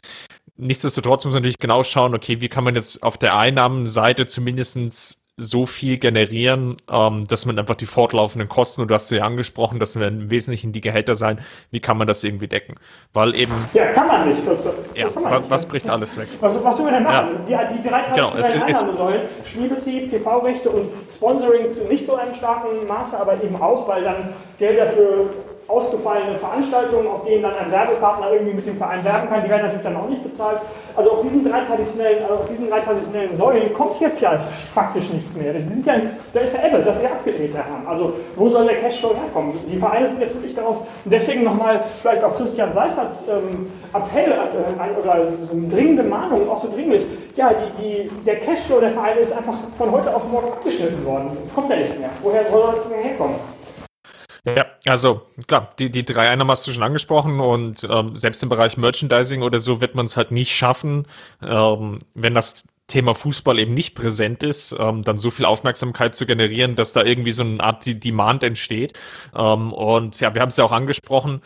Nichtsdestotrotz 0.56 1.26
muss 1.26 1.34
man 1.34 1.44
natürlich 1.44 1.60
genau 1.60 1.84
schauen, 1.84 2.16
okay, 2.16 2.40
wie 2.40 2.48
kann 2.48 2.64
man 2.64 2.76
jetzt 2.76 3.04
auf 3.04 3.18
der 3.18 3.36
Einnahmenseite 3.36 4.26
zumindestens 4.26 5.27
so 5.40 5.68
viel 5.68 6.00
generieren, 6.00 6.78
ähm, 6.90 7.26
dass 7.28 7.46
man 7.46 7.60
einfach 7.60 7.76
die 7.76 7.86
fortlaufenden 7.86 8.50
Kosten, 8.50 8.82
und 8.82 8.88
du 8.90 8.96
hast 8.96 9.10
sie 9.10 9.18
ja 9.18 9.24
angesprochen, 9.24 9.80
das 9.80 9.98
werden 10.00 10.22
im 10.22 10.30
Wesentlichen 10.32 10.72
die 10.72 10.82
Gehälter 10.82 11.14
sein, 11.14 11.40
wie 11.70 11.80
kann 11.80 11.96
man 11.98 12.08
das 12.08 12.24
irgendwie 12.24 12.48
decken? 12.48 12.76
Weil 13.14 13.38
eben. 13.38 13.54
Ja, 13.74 13.92
kann 13.92 14.08
man 14.08 14.28
nicht. 14.28 14.42
Das, 14.48 14.68
ja, 14.96 15.08
man 15.14 15.26
was, 15.26 15.50
was 15.50 15.66
bricht 15.68 15.88
alles 15.88 16.18
weg? 16.18 16.28
Was, 16.40 16.64
was 16.64 16.78
will 16.80 16.86
man 16.86 16.94
denn 16.96 17.04
machen? 17.04 17.30
Ja. 17.48 17.66
Die, 17.66 17.76
die 17.78 17.88
drei 17.88 18.02
traditionellen 18.02 18.54
genau, 18.54 18.66
Einnahmesäulen, 18.66 19.22
Spielbetrieb, 19.46 20.10
TV-Rechte 20.10 20.70
und 20.72 20.90
Sponsoring 21.14 21.70
zu 21.72 21.84
nicht 21.84 22.04
so 22.04 22.16
einem 22.16 22.34
starken 22.34 22.88
Maße, 22.88 23.20
aber 23.20 23.42
eben 23.44 23.56
auch, 23.58 23.88
weil 23.88 24.04
dann 24.04 24.34
Gelder 24.58 24.88
für 24.88 25.30
ausgefallene 25.68 26.36
Veranstaltungen, 26.36 27.08
auf 27.08 27.26
denen 27.26 27.44
dann 27.44 27.56
ein 27.56 27.72
Werbepartner 27.72 28.32
irgendwie 28.32 28.54
mit 28.54 28.66
dem 28.66 28.78
Verein 28.78 29.04
werben 29.04 29.28
kann, 29.28 29.44
die 29.44 29.50
werden 29.50 29.64
natürlich 29.64 29.84
dann 29.84 29.98
auch 29.98 30.08
nicht 30.08 30.24
bezahlt. 30.24 30.62
Also 30.96 31.12
auf 31.12 31.22
diesen 31.22 31.44
drei 31.44 31.62
traditionellen, 31.62 32.24
also 32.24 32.42
aus 32.42 32.48
diesen 32.48 32.70
drei 32.70 32.80
traditionellen 32.80 33.36
Säulen 33.36 33.74
kommt 33.74 34.00
jetzt 34.00 34.22
ja 34.22 34.40
faktisch 34.74 35.12
nichts 35.12 35.36
mehr. 35.36 35.54
Die 35.54 35.68
sind 35.68 35.86
ja, 35.86 35.96
da 36.34 36.40
ist 36.40 36.56
ja 36.56 36.68
Ebbe, 36.68 36.80
das 36.80 36.98
ist 36.98 37.04
ja 37.04 37.10
abgedreht, 37.10 37.54
der 37.54 37.66
Herrn. 37.66 37.86
Also 37.86 38.14
wo 38.36 38.50
soll 38.50 38.66
der 38.66 38.78
Cashflow 38.78 39.14
herkommen? 39.14 39.54
Die 39.70 39.78
Vereine 39.78 40.08
sind 40.08 40.22
jetzt 40.22 40.36
wirklich 40.36 40.56
darauf, 40.56 40.88
deswegen 41.06 41.44
nochmal 41.44 41.84
vielleicht 42.02 42.24
auch 42.24 42.36
Christian 42.36 42.72
Seiferts 42.72 43.28
ähm, 43.28 43.70
Appell 43.94 44.32
äh, 44.32 45.02
oder 45.02 45.28
so 45.44 45.54
eine 45.54 45.68
dringende 45.68 46.04
Mahnung, 46.04 46.50
auch 46.50 46.62
so 46.62 46.70
dringlich. 46.70 47.06
Ja, 47.36 47.52
die, 47.52 47.84
die, 47.84 48.24
der 48.26 48.40
Cashflow 48.40 48.80
der 48.80 48.92
Vereine 48.92 49.20
ist 49.20 49.36
einfach 49.36 49.56
von 49.78 49.92
heute 49.92 50.16
auf 50.16 50.28
morgen 50.32 50.48
abgeschnitten 50.48 51.06
worden. 51.06 51.38
Es 51.46 51.54
kommt 51.54 51.70
ja 51.70 51.76
nicht 51.76 52.00
mehr. 52.00 52.10
Woher 52.24 52.50
soll 52.50 52.74
das 52.74 52.88
denn 52.90 53.04
herkommen? 53.04 53.57
Ja, 54.56 54.66
also 54.86 55.24
klar, 55.48 55.74
die, 55.78 55.90
die 55.90 56.06
drei 56.06 56.30
Einnahmen 56.30 56.52
hast 56.52 56.66
du 56.66 56.72
schon 56.72 56.84
angesprochen 56.84 57.42
und 57.42 57.86
ähm, 57.90 58.16
selbst 58.16 58.42
im 58.44 58.50
Bereich 58.50 58.78
Merchandising 58.78 59.42
oder 59.42 59.60
so 59.60 59.82
wird 59.82 59.94
man 59.94 60.06
es 60.06 60.16
halt 60.16 60.32
nicht 60.32 60.56
schaffen, 60.56 61.06
ähm, 61.42 62.00
wenn 62.14 62.34
das 62.34 62.64
Thema 62.88 63.14
Fußball 63.14 63.60
eben 63.60 63.74
nicht 63.74 63.94
präsent 63.94 64.44
ist, 64.44 64.74
ähm, 64.80 65.04
dann 65.04 65.18
so 65.18 65.32
viel 65.32 65.44
Aufmerksamkeit 65.44 66.16
zu 66.16 66.26
generieren, 66.26 66.76
dass 66.76 66.94
da 66.94 67.04
irgendwie 67.04 67.34
so 67.34 67.44
eine 67.44 67.62
Art 67.62 67.84
Demand 67.86 68.44
entsteht. 68.44 68.98
Ähm, 69.36 69.74
und 69.74 70.22
ja, 70.22 70.34
wir 70.34 70.42
haben 70.42 70.50
es 70.50 70.56
ja 70.58 70.64
auch 70.64 70.72
angesprochen, 70.72 71.42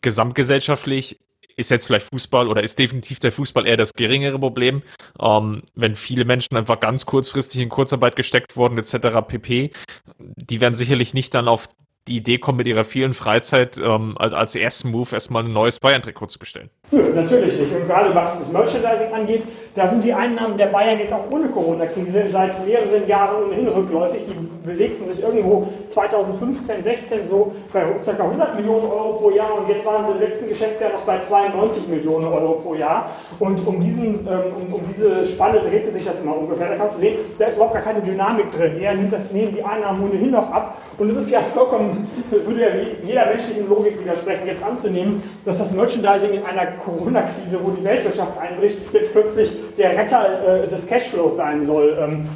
gesamtgesellschaftlich 0.00 1.20
ist 1.56 1.70
jetzt 1.70 1.86
vielleicht 1.86 2.08
Fußball 2.10 2.48
oder 2.48 2.64
ist 2.64 2.78
definitiv 2.78 3.20
der 3.20 3.30
Fußball 3.30 3.66
eher 3.66 3.76
das 3.76 3.92
geringere 3.92 4.38
Problem. 4.40 4.82
Ähm, 5.20 5.62
wenn 5.76 5.94
viele 5.94 6.24
Menschen 6.24 6.56
einfach 6.56 6.80
ganz 6.80 7.06
kurzfristig 7.06 7.60
in 7.60 7.68
Kurzarbeit 7.68 8.16
gesteckt 8.16 8.56
wurden, 8.56 8.78
etc. 8.78 9.20
pp., 9.28 9.70
die 10.18 10.60
werden 10.60 10.74
sicherlich 10.74 11.14
nicht 11.14 11.34
dann 11.34 11.46
auf 11.46 11.68
die 12.08 12.16
Idee 12.16 12.38
kommt, 12.38 12.58
mit 12.58 12.66
ihrer 12.66 12.84
vielen 12.84 13.14
Freizeit 13.14 13.78
ähm, 13.78 14.16
als, 14.18 14.34
als 14.34 14.54
ersten 14.54 14.90
Move 14.90 15.12
erstmal 15.12 15.44
ein 15.44 15.52
neues 15.52 15.78
Bayern-Trikot 15.78 16.26
zu 16.26 16.38
bestellen. 16.38 16.70
Natürlich 16.90 17.58
nicht. 17.58 17.72
Und 17.72 17.86
gerade 17.86 18.14
was 18.14 18.38
das 18.38 18.52
Merchandising 18.52 19.12
angeht, 19.12 19.44
da 19.74 19.88
sind 19.88 20.04
die 20.04 20.12
Einnahmen 20.12 20.58
der 20.58 20.66
Bayern 20.66 20.98
jetzt 20.98 21.14
auch 21.14 21.30
ohne 21.30 21.48
Corona-Krise 21.48 22.24
seit 22.30 22.66
mehreren 22.66 23.06
Jahren 23.06 23.44
ohnehin 23.44 23.68
rückläufig. 23.68 24.22
Die 24.26 24.68
bewegten 24.68 25.06
sich 25.06 25.22
irgendwo 25.22 25.66
2015, 25.88 26.84
16 26.84 27.26
so 27.26 27.52
bei 27.72 27.80
ca. 27.80 28.22
100 28.22 28.54
Millionen 28.56 28.84
Euro 28.84 29.14
pro 29.14 29.30
Jahr 29.30 29.58
und 29.58 29.68
jetzt 29.70 29.86
waren 29.86 30.04
sie 30.04 30.12
im 30.12 30.20
letzten 30.20 30.48
Geschäftsjahr 30.48 30.92
noch 30.92 31.00
bei 31.00 31.22
92 31.22 31.88
Millionen 31.88 32.26
Euro 32.26 32.60
pro 32.62 32.74
Jahr. 32.74 33.10
Und 33.38 33.66
um, 33.66 33.80
diesen, 33.80 34.26
ähm, 34.26 34.42
um, 34.60 34.74
um 34.74 34.80
diese 34.88 35.24
Spanne 35.24 35.60
drehte 35.60 35.90
sich 35.90 36.04
das 36.04 36.20
immer 36.20 36.36
ungefähr. 36.36 36.68
Da 36.68 36.76
kannst 36.76 36.98
du 36.98 37.00
sehen, 37.00 37.16
da 37.38 37.46
ist 37.46 37.56
überhaupt 37.56 37.74
gar 37.74 37.82
keine 37.82 38.02
Dynamik 38.02 38.52
drin. 38.52 38.78
Er 38.78 38.94
nimmt 38.94 39.12
das, 39.12 39.32
nehmen 39.32 39.54
die 39.54 39.64
Einnahmen 39.64 40.04
ohnehin 40.04 40.32
noch 40.32 40.50
ab. 40.50 40.76
Und 40.98 41.10
es 41.10 41.16
ist 41.16 41.30
ja 41.30 41.40
vollkommen 41.40 42.06
würde 42.30 42.60
ja 42.60 42.68
jeder 43.06 43.26
menschlichen 43.26 43.68
Logik 43.68 43.98
widersprechen, 43.98 44.46
jetzt 44.46 44.62
anzunehmen, 44.62 45.22
dass 45.46 45.58
das 45.58 45.72
Merchandising 45.72 46.32
in 46.32 46.44
einer 46.44 46.72
Corona-Krise, 46.72 47.58
wo 47.62 47.70
die 47.70 47.82
Weltwirtschaft 47.82 48.38
einbricht, 48.38 48.78
jetzt 48.92 49.12
plötzlich 49.12 49.52
der 49.76 49.96
Retter 49.96 50.64
äh, 50.64 50.68
des 50.68 50.86
Cashflows 50.86 51.36
sein 51.36 51.66
soll. 51.66 51.96
Ähm, 52.00 52.28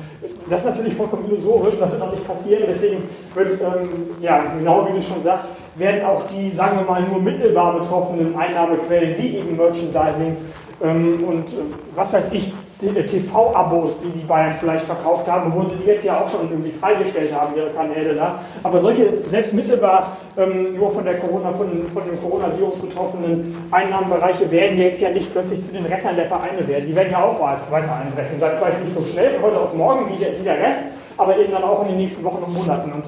das 0.48 0.62
ist 0.62 0.70
natürlich 0.70 0.94
vollkommen 0.94 1.26
illusorisch, 1.28 1.74
das 1.78 1.92
wird 1.92 2.02
auch 2.02 2.10
nicht 2.10 2.26
passieren. 2.26 2.64
Deswegen 2.68 3.08
wird, 3.34 3.60
ähm, 3.60 3.88
ja, 4.20 4.42
genau 4.58 4.88
wie 4.88 4.96
du 4.96 5.02
schon 5.02 5.22
sagst, 5.22 5.46
werden 5.76 6.04
auch 6.04 6.26
die, 6.28 6.50
sagen 6.52 6.78
wir 6.78 6.86
mal, 6.86 7.02
nur 7.02 7.20
mittelbar 7.20 7.78
betroffenen 7.78 8.34
Einnahmequellen, 8.36 9.16
wie 9.18 9.38
eben 9.38 9.56
Merchandising 9.56 10.36
und 10.80 11.48
äh, 11.48 11.62
was 11.94 12.12
weiß 12.12 12.26
ich, 12.32 12.52
TV-Abos, 12.78 14.02
die 14.02 14.10
die 14.10 14.24
Bayern 14.26 14.54
vielleicht 14.60 14.84
verkauft 14.84 15.26
haben, 15.26 15.50
obwohl 15.50 15.70
sie 15.70 15.76
die 15.76 15.86
jetzt 15.86 16.04
ja 16.04 16.20
auch 16.20 16.30
schon 16.30 16.50
irgendwie 16.50 16.70
freigestellt 16.70 17.32
haben, 17.34 17.56
ihre 17.56 17.70
Kanäle 17.70 18.14
da. 18.14 18.40
Aber 18.62 18.78
solche 18.80 19.14
selbst 19.26 19.54
mittelbar 19.54 20.18
ähm, 20.36 20.76
nur 20.76 20.92
von, 20.92 21.04
der 21.04 21.18
Corona, 21.18 21.54
von, 21.54 21.68
von 21.88 22.02
dem 22.04 22.20
Coronavirus 22.20 22.80
betroffenen 22.80 23.56
Einnahmenbereiche 23.70 24.50
werden 24.50 24.78
jetzt 24.78 25.00
ja 25.00 25.08
nicht 25.08 25.32
plötzlich 25.32 25.62
zu 25.62 25.72
den 25.72 25.86
Rettern 25.86 26.16
der 26.16 26.26
Vereine 26.26 26.68
werden. 26.68 26.86
Die 26.86 26.94
werden 26.94 27.12
ja 27.12 27.24
auch 27.24 27.40
weiter 27.40 27.96
einbrechen. 27.96 28.38
Dann 28.38 28.58
vielleicht 28.58 28.84
nicht 28.84 28.94
so 28.94 29.02
schnell 29.04 29.30
von 29.30 29.44
heute 29.44 29.60
auf 29.60 29.72
morgen 29.72 30.12
wie 30.12 30.22
der, 30.22 30.38
wie 30.38 30.44
der 30.44 30.58
Rest, 30.58 30.88
aber 31.16 31.38
eben 31.38 31.52
dann 31.52 31.64
auch 31.64 31.80
in 31.82 31.88
den 31.88 31.96
nächsten 31.96 32.22
Wochen 32.24 32.42
und 32.42 32.52
Monaten. 32.52 32.92
Und 32.92 33.04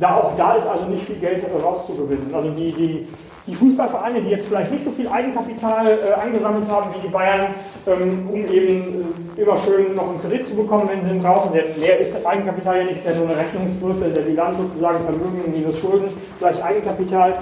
da 0.00 0.16
auch 0.16 0.36
da 0.36 0.54
ist 0.54 0.66
also 0.66 0.86
nicht 0.86 1.04
viel 1.04 1.16
Geld 1.16 1.44
rauszugewinnen. 1.62 2.34
Also 2.34 2.50
die, 2.50 2.72
die, 2.72 3.08
die 3.46 3.54
Fußballvereine, 3.54 4.22
die 4.22 4.30
jetzt 4.30 4.48
vielleicht 4.48 4.72
nicht 4.72 4.84
so 4.84 4.90
viel 4.90 5.08
Eigenkapital 5.08 5.86
äh, 5.86 6.20
angesammelt 6.20 6.68
haben 6.68 6.90
wie 6.94 7.06
die 7.06 7.12
Bayern, 7.12 7.54
ähm, 7.86 8.28
um 8.30 8.44
eben 8.50 9.06
äh, 9.36 9.40
immer 9.40 9.56
schön 9.56 9.94
noch 9.94 10.08
einen 10.08 10.20
Kredit 10.20 10.48
zu 10.48 10.56
bekommen, 10.56 10.88
wenn 10.90 11.04
sie 11.04 11.10
ihn 11.10 11.22
brauchen. 11.22 11.52
Der, 11.52 11.64
mehr 11.78 11.98
ist 11.98 12.26
Eigenkapital 12.26 12.78
ja 12.78 12.84
nicht, 12.84 12.96
ist 12.96 13.06
ja 13.06 13.14
nur 13.14 13.28
eine 13.28 13.38
Rechnungsgröße 13.38 14.10
der 14.10 14.22
Bilanz 14.22 14.58
sozusagen, 14.58 15.04
Vermögen 15.04 15.52
minus 15.52 15.78
Schulden 15.78 16.08
gleich 16.38 16.62
Eigenkapital. 16.62 17.34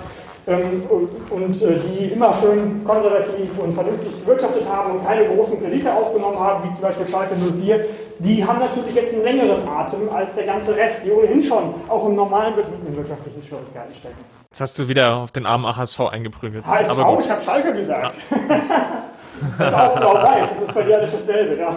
Ähm, 0.46 0.82
und, 0.90 1.08
und 1.30 1.62
äh, 1.62 1.78
die 1.78 2.12
immer 2.12 2.34
schön 2.34 2.84
konservativ 2.84 3.58
und 3.58 3.72
vernünftig 3.72 4.12
gewirtschaftet 4.20 4.68
haben 4.68 4.98
und 4.98 5.06
keine 5.06 5.24
großen 5.24 5.58
Kredite 5.58 5.90
aufgenommen 5.90 6.38
haben, 6.38 6.68
wie 6.68 6.72
zum 6.74 6.82
Beispiel 6.82 7.06
Schalke 7.06 7.34
04, 7.34 7.82
die 8.18 8.44
haben 8.44 8.58
natürlich 8.58 8.94
jetzt 8.94 9.14
einen 9.14 9.24
längeren 9.24 9.66
Atem 9.66 10.10
als 10.14 10.34
der 10.34 10.44
ganze 10.44 10.76
Rest, 10.76 11.06
die 11.06 11.12
ohnehin 11.12 11.42
schon 11.42 11.74
auch 11.88 12.06
im 12.06 12.14
normalen 12.14 12.54
Betrieb 12.54 12.86
in 12.86 12.94
wirtschaftlichen 12.94 13.42
Schwierigkeiten 13.42 13.94
stecken. 13.94 14.43
Jetzt 14.54 14.60
hast 14.60 14.78
du 14.78 14.86
wieder 14.86 15.16
auf 15.16 15.32
den 15.32 15.46
armen 15.46 15.76
HSV 15.76 15.98
eingeprügelt. 15.98 16.64
HSV, 16.64 16.92
Aber 16.92 17.16
gut. 17.16 17.24
ich 17.24 17.30
habe 17.32 17.42
Schalke 17.42 17.72
gesagt. 17.72 18.18
Ja. 18.30 18.38
das 19.58 19.72
ist 19.72 19.74
auch 19.74 19.96
blau-weiß, 19.96 20.48
das 20.48 20.62
ist 20.62 20.74
bei 20.74 20.84
dir 20.84 20.98
alles 20.98 21.10
dasselbe, 21.10 21.58
ja. 21.58 21.76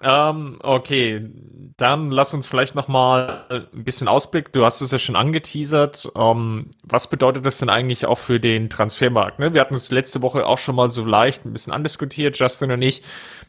ähm, 0.30 0.60
okay, 0.62 1.28
dann 1.76 2.12
lass 2.12 2.32
uns 2.32 2.46
vielleicht 2.46 2.76
nochmal 2.76 3.44
ein 3.48 3.82
bisschen 3.82 4.06
Ausblick. 4.06 4.52
Du 4.52 4.64
hast 4.64 4.82
es 4.82 4.92
ja 4.92 5.00
schon 5.00 5.16
angeteasert. 5.16 6.12
Ähm, 6.14 6.70
was 6.84 7.08
bedeutet 7.08 7.44
das 7.44 7.58
denn 7.58 7.68
eigentlich 7.68 8.06
auch 8.06 8.18
für 8.18 8.38
den 8.38 8.70
Transfermarkt? 8.70 9.40
Ne? 9.40 9.52
Wir 9.52 9.60
hatten 9.60 9.74
es 9.74 9.90
letzte 9.90 10.22
Woche 10.22 10.46
auch 10.46 10.58
schon 10.58 10.76
mal 10.76 10.92
so 10.92 11.04
leicht 11.04 11.44
ein 11.44 11.52
bisschen 11.52 11.72
andiskutiert, 11.72 12.38
Justin 12.38 12.70
und 12.70 12.82
ich. 12.82 13.02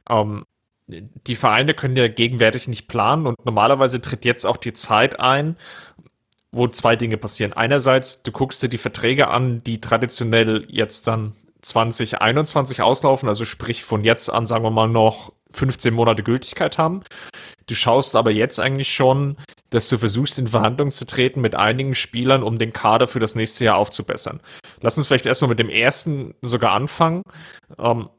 Ähm, 0.09 0.45
die 0.87 1.35
Vereine 1.35 1.73
können 1.73 1.95
ja 1.95 2.07
gegenwärtig 2.07 2.67
nicht 2.67 2.87
planen 2.87 3.27
und 3.27 3.45
normalerweise 3.45 4.01
tritt 4.01 4.25
jetzt 4.25 4.45
auch 4.45 4.57
die 4.57 4.73
Zeit 4.73 5.19
ein, 5.19 5.57
wo 6.53 6.67
zwei 6.67 6.95
Dinge 6.95 7.17
passieren. 7.17 7.51
Einerseits, 7.51 8.21
du 8.21 8.31
guckst 8.31 8.61
dir 8.61 8.69
die 8.69 8.77
Verträge 8.77 9.27
an, 9.27 9.63
die 9.63 9.81
traditionell 9.81 10.65
jetzt 10.69 11.07
dann 11.07 11.33
2021 11.61 12.81
auslaufen, 12.81 13.27
also 13.27 13.43
sprich 13.43 13.83
von 13.83 14.03
jetzt 14.03 14.29
an, 14.29 14.45
sagen 14.45 14.63
wir 14.63 14.69
mal, 14.69 14.87
noch 14.87 15.33
15 15.51 15.93
Monate 15.93 16.23
Gültigkeit 16.23 16.77
haben. 16.77 17.01
Du 17.67 17.75
schaust 17.75 18.15
aber 18.15 18.31
jetzt 18.31 18.59
eigentlich 18.59 18.93
schon, 18.93 19.37
dass 19.71 19.89
du 19.89 19.97
versuchst, 19.97 20.37
in 20.37 20.47
Verhandlungen 20.47 20.91
zu 20.91 21.05
treten 21.05 21.41
mit 21.41 21.55
einigen 21.55 21.95
Spielern, 21.95 22.43
um 22.43 22.59
den 22.59 22.71
Kader 22.71 23.07
für 23.07 23.19
das 23.19 23.35
nächste 23.35 23.65
Jahr 23.65 23.77
aufzubessern. 23.77 24.39
Lass 24.81 24.97
uns 24.97 25.07
vielleicht 25.07 25.25
erstmal 25.25 25.49
mit 25.49 25.59
dem 25.59 25.69
ersten 25.69 26.35
sogar 26.41 26.73
anfangen. 26.73 27.23
Ähm, 27.79 28.09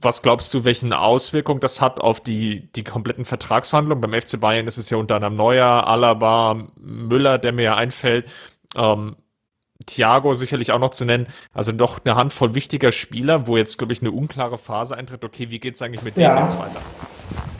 was 0.00 0.22
glaubst 0.22 0.52
du, 0.54 0.64
welchen 0.64 0.92
Auswirkungen 0.92 1.60
das 1.60 1.80
hat 1.80 2.00
auf 2.00 2.20
die, 2.20 2.70
die 2.72 2.84
kompletten 2.84 3.24
Vertragsverhandlungen? 3.24 4.00
Beim 4.00 4.20
FC 4.20 4.40
Bayern 4.40 4.66
ist 4.66 4.78
es 4.78 4.90
ja 4.90 4.96
unter 4.96 5.16
anderem 5.16 5.36
Neuer, 5.36 5.86
Alaba, 5.86 6.68
Müller, 6.76 7.38
der 7.38 7.52
mir 7.52 7.62
ja 7.62 7.76
einfällt, 7.76 8.26
ähm, 8.76 9.16
Thiago 9.86 10.34
sicherlich 10.34 10.72
auch 10.72 10.78
noch 10.78 10.90
zu 10.90 11.04
nennen. 11.04 11.26
Also 11.54 11.72
doch 11.72 12.00
eine 12.04 12.14
Handvoll 12.14 12.54
wichtiger 12.54 12.92
Spieler, 12.92 13.46
wo 13.46 13.56
jetzt, 13.56 13.78
glaube 13.78 13.92
ich, 13.92 14.02
eine 14.02 14.10
unklare 14.10 14.58
Phase 14.58 14.96
eintritt. 14.96 15.24
Okay, 15.24 15.50
wie 15.50 15.58
geht 15.58 15.74
es 15.74 15.82
eigentlich 15.82 16.02
mit 16.02 16.16
ja. 16.16 16.34
denen 16.34 16.46
jetzt 16.46 16.58
weiter? 16.58 16.80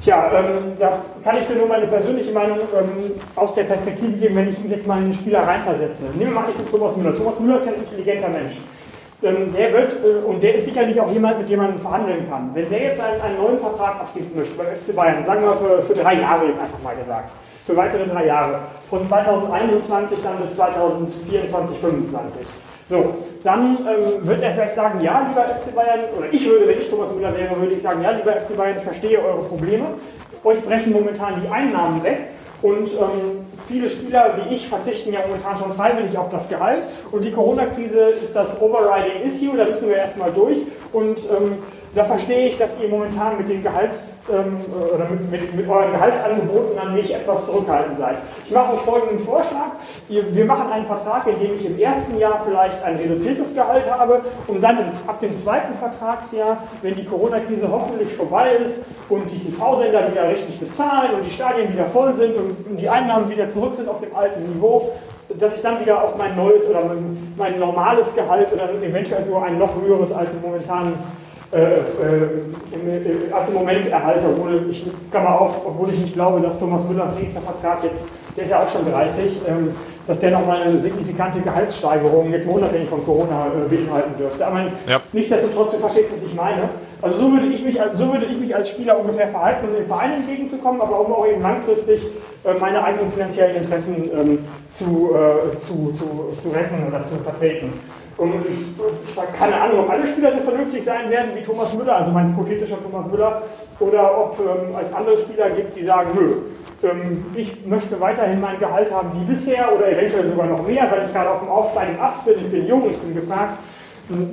Tja, 0.03 0.31
ähm, 0.33 0.73
da 0.79 1.03
kann 1.23 1.37
ich 1.39 1.47
dir 1.47 1.57
nur 1.57 1.69
meine 1.69 1.87
persönliche 1.87 2.33
Meinung 2.33 2.59
ähm, 2.59 3.13
aus 3.37 3.55
der 3.55 3.65
Perspektive 3.65 4.13
geben, 4.13 4.37
wenn 4.37 4.49
ich 4.49 4.59
mich 4.59 4.71
jetzt 4.71 4.87
mal 4.87 4.99
in 4.99 5.11
den 5.11 5.15
Spieler 5.15 5.47
reinversetze. 5.47 6.11
Nehmen 6.15 6.33
wir 6.33 6.41
mal 6.41 6.45
ich 6.49 6.71
Thomas 6.71 6.97
Müller. 6.97 7.17
Thomas 7.17 7.41
Müller 7.41 7.59
ist 7.59 7.67
ja 7.67 7.73
ein 7.73 7.81
intelligenter 7.81 8.29
Mensch 8.29 8.57
der 9.23 9.73
wird, 9.73 9.93
äh, 10.05 10.25
und 10.27 10.43
der 10.43 10.55
ist 10.55 10.65
sicherlich 10.65 11.01
auch 11.01 11.11
jemand, 11.13 11.39
mit 11.39 11.51
dem 11.51 11.59
man 11.59 11.79
verhandeln 11.79 12.29
kann. 12.29 12.51
Wenn 12.55 12.69
der 12.71 12.83
jetzt 12.83 13.01
einen, 13.01 13.21
einen 13.21 13.37
neuen 13.37 13.59
Vertrag 13.59 14.01
abschließen 14.01 14.37
möchte 14.37 14.55
beim 14.55 14.67
FC 14.75 14.95
Bayern, 14.95 15.25
sagen 15.25 15.43
wir 15.43 15.55
für, 15.55 15.83
für 15.83 15.95
drei 15.95 16.15
Jahre 16.15 16.47
jetzt 16.47 16.61
einfach 16.61 16.83
mal 16.83 16.97
gesagt, 16.97 17.31
für 17.67 17.77
weitere 17.77 18.07
drei 18.07 18.27
Jahre, 18.27 18.61
von 18.89 19.05
2021 19.05 20.19
dann 20.23 20.39
bis 20.39 20.57
2024, 20.57 21.81
2025. 21.81 22.47
So, 22.87 23.15
dann 23.45 23.79
ähm, 23.87 24.27
wird 24.27 24.43
er 24.43 24.53
vielleicht 24.53 24.75
sagen, 24.75 25.01
ja, 25.01 25.29
lieber 25.29 25.45
FC 25.45 25.75
Bayern, 25.75 26.01
oder 26.17 26.27
ich 26.33 26.49
würde, 26.49 26.67
wenn 26.67 26.81
ich 26.81 26.91
Thomas 26.91 27.15
Müller 27.15 27.37
wäre, 27.37 27.61
würde 27.61 27.75
ich 27.75 27.83
sagen, 27.83 28.03
ja, 28.03 28.11
lieber 28.11 28.33
FC 28.33 28.57
Bayern, 28.57 28.79
ich 28.79 28.85
verstehe 28.85 29.23
eure 29.23 29.43
Probleme. 29.45 29.85
Euch 30.43 30.61
brechen 30.63 30.93
momentan 30.93 31.35
die 31.43 31.49
Einnahmen 31.49 32.03
weg 32.03 32.19
und 32.63 32.93
ähm, 32.93 33.47
viele 33.67 33.89
Spieler 33.89 34.35
wie 34.37 34.55
ich 34.55 34.69
verzichten 34.69 35.13
ja 35.13 35.21
momentan 35.27 35.57
schon 35.57 35.73
freiwillig 35.73 36.17
auf 36.19 36.29
das 36.29 36.49
Gehalt. 36.49 36.87
Und 37.11 37.25
die 37.25 37.31
Corona-Krise 37.31 38.01
ist 38.23 38.37
das 38.37 38.61
Overriding 38.61 39.23
Issue, 39.25 39.57
da 39.57 39.65
müssen 39.65 39.89
wir 39.89 39.97
erstmal 39.97 40.33
durch. 40.33 40.59
Und 40.93 41.19
ähm, 41.31 41.59
da 41.95 42.05
verstehe 42.05 42.47
ich, 42.47 42.57
dass 42.57 42.81
ihr 42.81 42.89
momentan 42.89 43.37
mit 43.37 43.49
den 43.49 43.63
Gehalts 43.63 44.19
ähm, 44.31 44.59
oder 44.95 45.09
mit, 45.11 45.31
mit, 45.31 45.55
mit, 45.55 45.69
euren 45.69 45.91
Gehaltsangeboten 45.91 46.79
an 46.79 46.95
mich 46.95 47.13
etwas 47.13 47.47
zurückhaltend 47.47 47.99
seid. 47.99 48.19
Ich 48.47 48.53
mache 48.53 48.75
euch 48.75 48.81
folgenden 48.81 49.19
Vorschlag. 49.19 49.73
wir 50.09 50.45
machen 50.45 50.71
einen 50.71 50.85
Vertrag, 50.85 51.27
in 51.27 51.41
dem 51.41 51.57
ich 51.57 51.67
im 51.67 51.79
ersten 51.79 52.17
Jahr 52.19 52.43
vielleicht 52.47 52.83
ein 52.85 52.97
reduziertes 52.97 53.55
Gehalt 53.55 53.91
habe 53.91 54.23
und 54.47 54.63
dann 54.63 54.79
ab 55.07 55.19
dem 55.19 55.37
zweiten 55.37 55.75
Vertragsjahr, 55.75 56.59
wenn 56.83 56.95
die 56.95 57.05
Corona-Krise 57.05 57.69
hoffentlich 57.71 58.15
vorbei 58.15 58.53
ist 58.63 58.87
und 59.09 59.29
die 59.31 59.39
TV-Sender 59.39 60.13
wieder 60.13 60.29
richtig 60.29 60.61
bezahlen 60.61 61.15
und 61.15 61.25
die 61.25 61.31
Stadien 61.31 61.73
wieder 61.73 61.87
voll 61.87 62.17
sind 62.17 62.37
und 62.37 62.77
die 62.77 62.89
Einnahmen 62.89 63.29
wieder 63.29 63.49
zurück 63.49 63.75
sind 63.75 63.89
auf 63.89 64.01
dem 64.01 64.15
alten 64.15 64.45
Niveau, 64.55 64.93
dass 65.39 65.57
ich 65.57 65.63
dann 65.63 65.81
wieder 65.81 66.03
auf 66.03 66.17
mein 66.17 66.37
neues 66.37 66.69
oder 66.69 66.85
mein, 66.85 67.35
mein 67.37 67.59
normales 67.59 68.15
Gehalt 68.15 68.53
oder 68.53 68.71
eventuell 68.83 69.25
sogar 69.25 69.45
ein 69.45 69.59
noch 69.59 69.75
höheres 69.81 70.13
als 70.13 70.35
im 70.35 70.43
momentanen 70.43 70.95
äh, 71.53 71.59
äh, 71.59 73.33
als 73.33 73.49
im 73.49 73.55
Moment 73.55 73.89
erhalte, 73.89 74.27
obwohl 74.27 74.69
ich, 74.71 74.87
Klammer 75.11 75.41
auf, 75.41 75.67
obwohl 75.67 75.93
ich 75.93 75.99
nicht 75.99 76.15
glaube, 76.15 76.41
dass 76.41 76.61
Thomas 76.61 76.85
Müllers 76.89 77.17
nächster 77.19 77.41
Vertrag 77.41 77.83
jetzt, 77.83 78.07
der 78.37 78.45
ist 78.45 78.51
ja 78.51 78.63
auch 78.63 78.69
schon 78.69 78.89
30, 78.91 79.41
ähm, 79.49 79.75
dass 80.07 80.21
der 80.21 80.31
nochmal 80.31 80.63
eine 80.63 80.79
signifikante 80.79 81.41
Gehaltssteigerung 81.41 82.31
jetzt 82.31 82.47
monatlich 82.47 82.89
von 82.89 83.05
Corona 83.05 83.47
äh, 83.49 83.69
beinhalten 83.69 84.17
dürfte. 84.17 84.47
Aber 84.47 84.67
ja. 84.87 85.01
nichtsdestotrotz, 85.13 85.73
du 85.73 85.79
verstehst, 85.79 86.13
was 86.13 86.23
ich 86.23 86.35
meine. 86.35 86.69
Also 87.03 87.19
so 87.19 87.33
würde 87.33 87.47
ich 87.47 87.65
mich, 87.65 87.79
so 87.95 88.13
würde 88.13 88.27
ich 88.27 88.39
mich 88.39 88.55
als 88.55 88.69
Spieler 88.69 88.99
ungefähr 89.01 89.29
verhalten, 89.29 89.69
um 89.69 89.75
den 89.75 89.87
Verein 89.87 90.13
entgegenzukommen, 90.13 90.81
aber 90.81 91.01
um 91.01 91.13
auch 91.13 91.27
eben 91.27 91.43
langfristig 91.43 92.03
äh, 92.45 92.55
meine 92.61 92.85
eigenen 92.85 93.11
finanziellen 93.11 93.57
Interessen 93.57 94.11
ähm, 94.13 94.39
zu, 94.71 95.11
äh, 95.15 95.59
zu, 95.61 95.93
zu, 95.95 96.37
zu 96.41 96.49
retten 96.51 96.87
oder 96.87 97.05
zu 97.05 97.15
vertreten. 97.17 97.73
Und 98.21 98.35
ich, 98.35 99.17
habe 99.17 99.29
keine 99.33 99.59
Ahnung, 99.59 99.81
ob 99.81 99.91
alle 99.91 100.07
Spieler 100.07 100.31
so 100.31 100.41
vernünftig 100.41 100.85
sein 100.85 101.09
werden 101.09 101.31
wie 101.35 101.41
Thomas 101.41 101.73
Müller, 101.73 101.97
also 101.97 102.13
mein 102.13 102.29
hypothetischer 102.29 102.77
Thomas 102.83 103.07
Müller, 103.11 103.45
oder 103.79 104.19
ob 104.19 104.39
ähm, 104.39 104.77
es 104.79 104.93
andere 104.93 105.17
Spieler 105.17 105.49
gibt, 105.49 105.75
die 105.75 105.85
sagen, 105.85 106.11
nö, 106.15 106.43
ähm, 106.83 107.25
ich 107.35 107.65
möchte 107.65 107.99
weiterhin 107.99 108.39
mein 108.39 108.59
Gehalt 108.59 108.93
haben 108.93 109.09
wie 109.19 109.25
bisher 109.25 109.75
oder 109.75 109.91
eventuell 109.91 110.29
sogar 110.29 110.49
noch 110.49 110.67
mehr, 110.67 110.87
weil 110.91 111.07
ich 111.07 111.13
gerade 111.15 111.31
auf 111.31 111.41
dem 111.41 111.49
aufsteigenden 111.49 112.03
Ast 112.03 112.27
bin, 112.27 112.35
ich 112.45 112.51
bin 112.51 112.67
jung, 112.67 112.91
ich 112.91 112.99
bin 112.99 113.15
gefragt. 113.15 113.59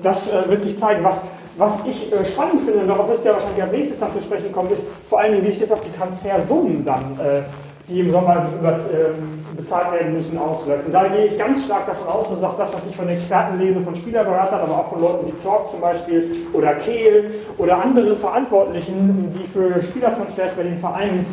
Das 0.03 0.33
äh, 0.33 0.49
wird 0.49 0.63
sich 0.63 0.77
zeigen. 0.77 1.01
Was, 1.05 1.23
was 1.57 1.85
ich 1.85 2.11
äh, 2.11 2.25
spannend 2.25 2.63
finde, 2.63 2.85
darauf 2.85 3.07
wirst 3.07 3.23
du 3.23 3.29
ja 3.29 3.35
wahrscheinlich 3.35 3.63
als 3.63 3.71
nächstes 3.71 3.99
dann 3.99 4.11
zu 4.11 4.21
sprechen 4.21 4.51
kommen, 4.51 4.69
ist 4.69 4.87
vor 5.09 5.21
allem, 5.21 5.41
wie 5.41 5.49
sich 5.49 5.61
das 5.61 5.71
auf 5.71 5.79
die 5.79 5.97
Transfersummen 5.97 6.83
dann 6.83 7.17
äh, 7.23 7.43
die 7.89 8.01
im 8.01 8.11
Sommer 8.11 8.49
ähm, 8.61 9.45
bezahlt 9.55 9.93
werden 9.93 10.13
müssen, 10.13 10.37
auswirken. 10.37 10.91
Da 10.91 11.07
gehe 11.07 11.27
ich 11.27 11.37
ganz 11.37 11.63
stark 11.63 11.87
davon 11.87 12.07
aus, 12.07 12.29
dass 12.29 12.43
auch 12.43 12.57
das, 12.57 12.73
was 12.73 12.85
ich 12.85 12.95
von 12.95 13.07
Experten 13.07 13.59
lese, 13.59 13.79
von 13.79 13.95
Spielerberatern, 13.95 14.59
aber 14.59 14.73
auch 14.73 14.89
von 14.89 14.99
Leuten 14.99 15.27
wie 15.27 15.37
Zorg 15.37 15.71
zum 15.71 15.79
Beispiel 15.79 16.31
oder 16.53 16.75
Kehl 16.75 17.31
oder 17.57 17.81
anderen 17.81 18.17
Verantwortlichen, 18.17 19.33
die 19.33 19.47
für 19.47 19.81
Spielertransfers 19.81 20.53
bei 20.53 20.63
den 20.63 20.77
Vereinen 20.77 21.25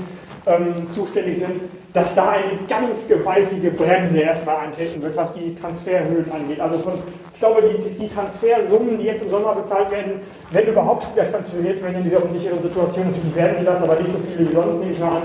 ähm, 0.46 0.88
zuständig 0.88 1.38
sind, 1.38 1.60
dass 1.92 2.14
da 2.14 2.30
eine 2.30 2.58
ganz 2.68 3.08
gewaltige 3.08 3.70
Bremse 3.70 4.20
erstmal 4.20 4.58
eintreten 4.58 5.02
wird, 5.02 5.16
was 5.16 5.32
die 5.32 5.54
Transferhöhen 5.54 6.30
angeht. 6.30 6.60
Also 6.60 6.78
von, 6.78 6.94
ich 7.32 7.38
glaube, 7.40 7.62
die, 7.62 7.98
die 7.98 8.08
Transfersummen, 8.08 8.98
die 8.98 9.04
jetzt 9.04 9.22
im 9.22 9.30
Sommer 9.30 9.54
bezahlt 9.54 9.90
werden, 9.90 10.20
wenn 10.50 10.66
überhaupt 10.66 11.04
Spieler 11.04 11.30
transferiert 11.30 11.82
werden 11.82 11.96
in 11.96 12.04
dieser 12.04 12.22
unsicheren 12.22 12.62
Situation, 12.62 13.06
natürlich 13.06 13.34
werden 13.34 13.56
sie 13.58 13.64
das, 13.64 13.82
aber 13.82 13.96
nicht 13.96 14.08
so 14.08 14.18
viele 14.18 14.48
wie 14.48 14.54
sonst, 14.54 14.80
nehme 14.80 14.92
ich 14.92 14.98
mal 14.98 15.16
an, 15.16 15.22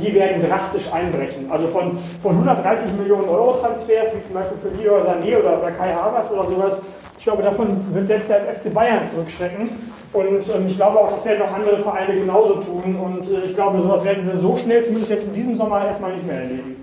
die 0.00 0.14
werden 0.14 0.42
drastisch 0.48 0.92
einbrechen. 0.92 1.50
Also 1.50 1.66
von, 1.68 1.98
von 2.22 2.32
130 2.32 2.92
Millionen 2.98 3.28
Euro 3.28 3.54
Transfers, 3.54 4.14
wie 4.14 4.24
zum 4.24 4.34
Beispiel 4.34 4.58
für 4.58 4.82
Leroy 4.82 5.00
Sané 5.00 5.38
oder, 5.38 5.60
oder 5.60 5.70
Kai 5.72 5.92
Havertz 5.92 6.30
oder 6.30 6.46
sowas, 6.46 6.80
ich 7.18 7.24
glaube, 7.24 7.42
davon 7.42 7.68
wird 7.92 8.06
selbst 8.06 8.30
der 8.30 8.54
FC 8.54 8.72
Bayern 8.72 9.04
zurückschrecken. 9.04 9.68
Und 10.12 10.48
ähm, 10.54 10.66
ich 10.66 10.76
glaube 10.76 10.98
auch, 10.98 11.10
das 11.10 11.24
werden 11.24 11.42
auch 11.42 11.52
andere 11.52 11.78
Vereine 11.78 12.14
genauso 12.14 12.54
tun. 12.54 12.96
Und 12.96 13.28
äh, 13.28 13.46
ich 13.46 13.54
glaube, 13.54 13.80
sowas 13.80 14.04
werden 14.04 14.26
wir 14.26 14.36
so 14.36 14.56
schnell, 14.56 14.82
zumindest 14.82 15.10
jetzt 15.10 15.26
in 15.26 15.32
diesem 15.32 15.56
Sommer, 15.56 15.84
erstmal 15.84 16.12
nicht 16.12 16.26
mehr 16.26 16.40
erleben. 16.40 16.77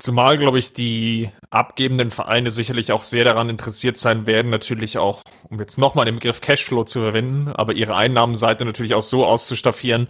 Zumal, 0.00 0.38
glaube 0.38 0.60
ich, 0.60 0.72
die 0.72 1.30
abgebenden 1.50 2.12
Vereine 2.12 2.52
sicherlich 2.52 2.92
auch 2.92 3.02
sehr 3.02 3.24
daran 3.24 3.48
interessiert 3.48 3.96
sein 3.96 4.28
werden, 4.28 4.48
natürlich 4.48 4.96
auch, 4.96 5.22
um 5.50 5.58
jetzt 5.58 5.76
nochmal 5.76 6.04
den 6.04 6.14
Begriff 6.14 6.40
Cashflow 6.40 6.84
zu 6.84 7.00
verwenden, 7.00 7.48
aber 7.48 7.72
ihre 7.72 7.96
Einnahmenseite 7.96 8.64
natürlich 8.64 8.94
auch 8.94 9.02
so 9.02 9.26
auszustaffieren, 9.26 10.06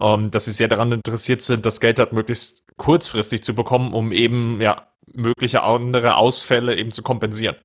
ähm, 0.00 0.30
dass 0.30 0.44
sie 0.44 0.52
sehr 0.52 0.68
daran 0.68 0.92
interessiert 0.92 1.42
sind, 1.42 1.66
das 1.66 1.80
Geld 1.80 1.98
halt 1.98 2.12
möglichst 2.12 2.62
kurzfristig 2.76 3.42
zu 3.42 3.54
bekommen, 3.54 3.94
um 3.94 4.12
eben 4.12 4.60
ja 4.60 4.86
mögliche 5.12 5.64
andere 5.64 6.16
Ausfälle 6.16 6.76
eben 6.76 6.92
zu 6.92 7.02
kompensieren. 7.02 7.56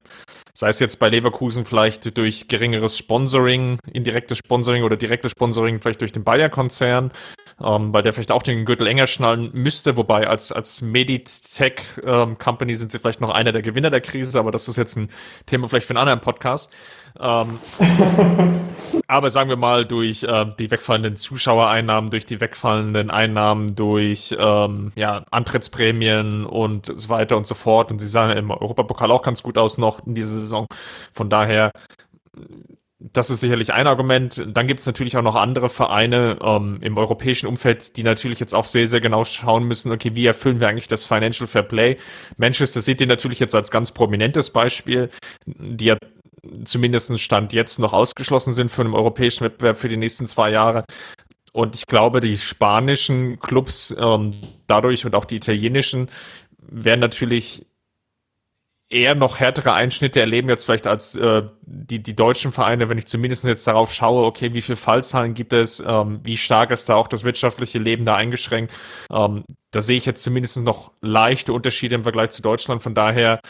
Sei 0.53 0.69
es 0.69 0.79
jetzt 0.79 0.97
bei 0.97 1.09
Leverkusen 1.09 1.65
vielleicht 1.65 2.17
durch 2.17 2.47
geringeres 2.47 2.97
Sponsoring, 2.97 3.77
indirektes 3.93 4.39
Sponsoring 4.39 4.81
oder 4.83 4.95
direktes 4.95 5.31
Sponsoring 5.31 5.79
vielleicht 5.79 6.01
durch 6.01 6.11
den 6.11 6.23
Bayer-Konzern, 6.23 7.11
ähm, 7.63 7.93
weil 7.93 8.03
der 8.03 8.13
vielleicht 8.13 8.31
auch 8.31 8.43
den 8.43 8.65
Gürtel 8.65 8.87
enger 8.87 9.07
schnallen 9.07 9.49
müsste, 9.53 9.97
wobei 9.97 10.27
als, 10.27 10.51
als 10.51 10.81
Meditech-Company 10.81 12.71
ähm, 12.71 12.77
sind 12.77 12.91
sie 12.91 12.99
vielleicht 12.99 13.21
noch 13.21 13.29
einer 13.29 13.51
der 13.51 13.61
Gewinner 13.61 13.89
der 13.89 14.01
Krise, 14.01 14.39
aber 14.39 14.51
das 14.51 14.67
ist 14.67 14.77
jetzt 14.77 14.95
ein 14.95 15.09
Thema 15.45 15.67
vielleicht 15.67 15.87
für 15.87 15.91
einen 15.91 15.99
anderen 15.99 16.21
Podcast. 16.21 16.71
Ähm, 17.19 17.59
aber 19.07 19.29
sagen 19.29 19.49
wir 19.49 19.57
mal, 19.57 19.85
durch 19.85 20.23
äh, 20.23 20.45
die 20.59 20.69
wegfallenden 20.69 21.15
Zuschauereinnahmen, 21.15 22.11
durch 22.11 22.25
die 22.25 22.39
wegfallenden 22.39 23.09
Einnahmen, 23.09 23.75
durch 23.75 24.35
ähm, 24.37 24.91
ja, 24.95 25.25
Antrittsprämien 25.31 26.45
und 26.45 26.85
so 26.85 27.09
weiter 27.09 27.37
und 27.37 27.47
so 27.47 27.55
fort. 27.55 27.91
Und 27.91 27.99
sie 27.99 28.07
sahen 28.07 28.37
im 28.37 28.51
Europapokal 28.51 29.09
auch 29.11 29.23
ganz 29.23 29.41
gut 29.41 29.57
aus 29.57 29.77
noch 29.77 30.05
in 30.05 30.13
dieser 30.13 30.35
Saison. 30.35 30.67
Von 31.13 31.29
daher 31.29 31.71
das 32.99 33.29
ist 33.29 33.41
sicherlich 33.41 33.73
ein 33.73 33.85
Argument. 33.85 34.43
Dann 34.47 34.67
gibt 34.67 34.79
es 34.79 34.85
natürlich 34.85 35.17
auch 35.17 35.21
noch 35.21 35.35
andere 35.35 35.69
Vereine 35.69 36.39
ähm, 36.41 36.79
im 36.81 36.97
europäischen 36.97 37.47
Umfeld, 37.47 37.95
die 37.95 38.03
natürlich 38.03 38.39
jetzt 38.39 38.55
auch 38.55 38.65
sehr, 38.65 38.87
sehr 38.87 39.01
genau 39.01 39.23
schauen 39.23 39.65
müssen, 39.65 39.91
okay, 39.91 40.15
wie 40.15 40.25
erfüllen 40.25 40.59
wir 40.59 40.67
eigentlich 40.67 40.87
das 40.87 41.03
Financial 41.03 41.45
Fair 41.47 41.63
Play? 41.63 41.97
Manchester 42.37 42.81
City 42.81 43.05
natürlich 43.05 43.39
jetzt 43.39 43.53
als 43.53 43.69
ganz 43.69 43.91
prominentes 43.91 44.49
Beispiel, 44.49 45.09
die 45.45 45.85
ja 45.85 45.97
zumindest 46.63 47.19
Stand 47.19 47.53
jetzt 47.53 47.77
noch 47.77 47.93
ausgeschlossen 47.93 48.53
sind 48.53 48.69
für 48.71 48.81
einen 48.81 48.95
europäischen 48.95 49.43
Wettbewerb 49.43 49.77
für 49.77 49.89
die 49.89 49.97
nächsten 49.97 50.25
zwei 50.25 50.49
Jahre. 50.51 50.83
Und 51.53 51.75
ich 51.75 51.85
glaube, 51.85 52.19
die 52.19 52.37
spanischen 52.37 53.39
Clubs 53.39 53.95
ähm, 53.99 54.33
dadurch 54.65 55.05
und 55.05 55.15
auch 55.15 55.25
die 55.25 55.35
italienischen 55.35 56.09
werden 56.59 56.99
natürlich 56.99 57.65
eher 58.89 59.15
noch 59.15 59.39
härtere 59.39 59.73
Einschnitte 59.73 60.19
erleben 60.19 60.49
jetzt 60.49 60.63
vielleicht 60.63 60.87
als 60.87 61.15
äh, 61.15 61.43
die, 61.61 62.01
die 62.01 62.15
deutschen 62.15 62.51
Vereine, 62.51 62.87
wenn 62.89 62.97
ich 62.97 63.07
zumindest 63.07 63.43
jetzt 63.43 63.67
darauf 63.67 63.93
schaue, 63.93 64.25
okay, 64.25 64.53
wie 64.53 64.61
viele 64.61 64.77
Fallzahlen 64.77 65.33
gibt 65.33 65.51
es, 65.51 65.83
ähm, 65.85 66.21
wie 66.23 66.37
stark 66.37 66.71
ist 66.71 66.87
da 66.87 66.95
auch 66.95 67.07
das 67.07 67.25
wirtschaftliche 67.25 67.79
Leben 67.79 68.05
da 68.05 68.15
eingeschränkt. 68.15 68.73
Ähm, 69.11 69.43
da 69.71 69.81
sehe 69.81 69.97
ich 69.97 70.05
jetzt 70.05 70.23
zumindest 70.23 70.57
noch 70.57 70.91
leichte 71.01 71.51
Unterschiede 71.51 71.95
im 71.95 72.03
Vergleich 72.03 72.31
zu 72.31 72.41
Deutschland. 72.41 72.81
Von 72.81 72.95
daher 72.95 73.41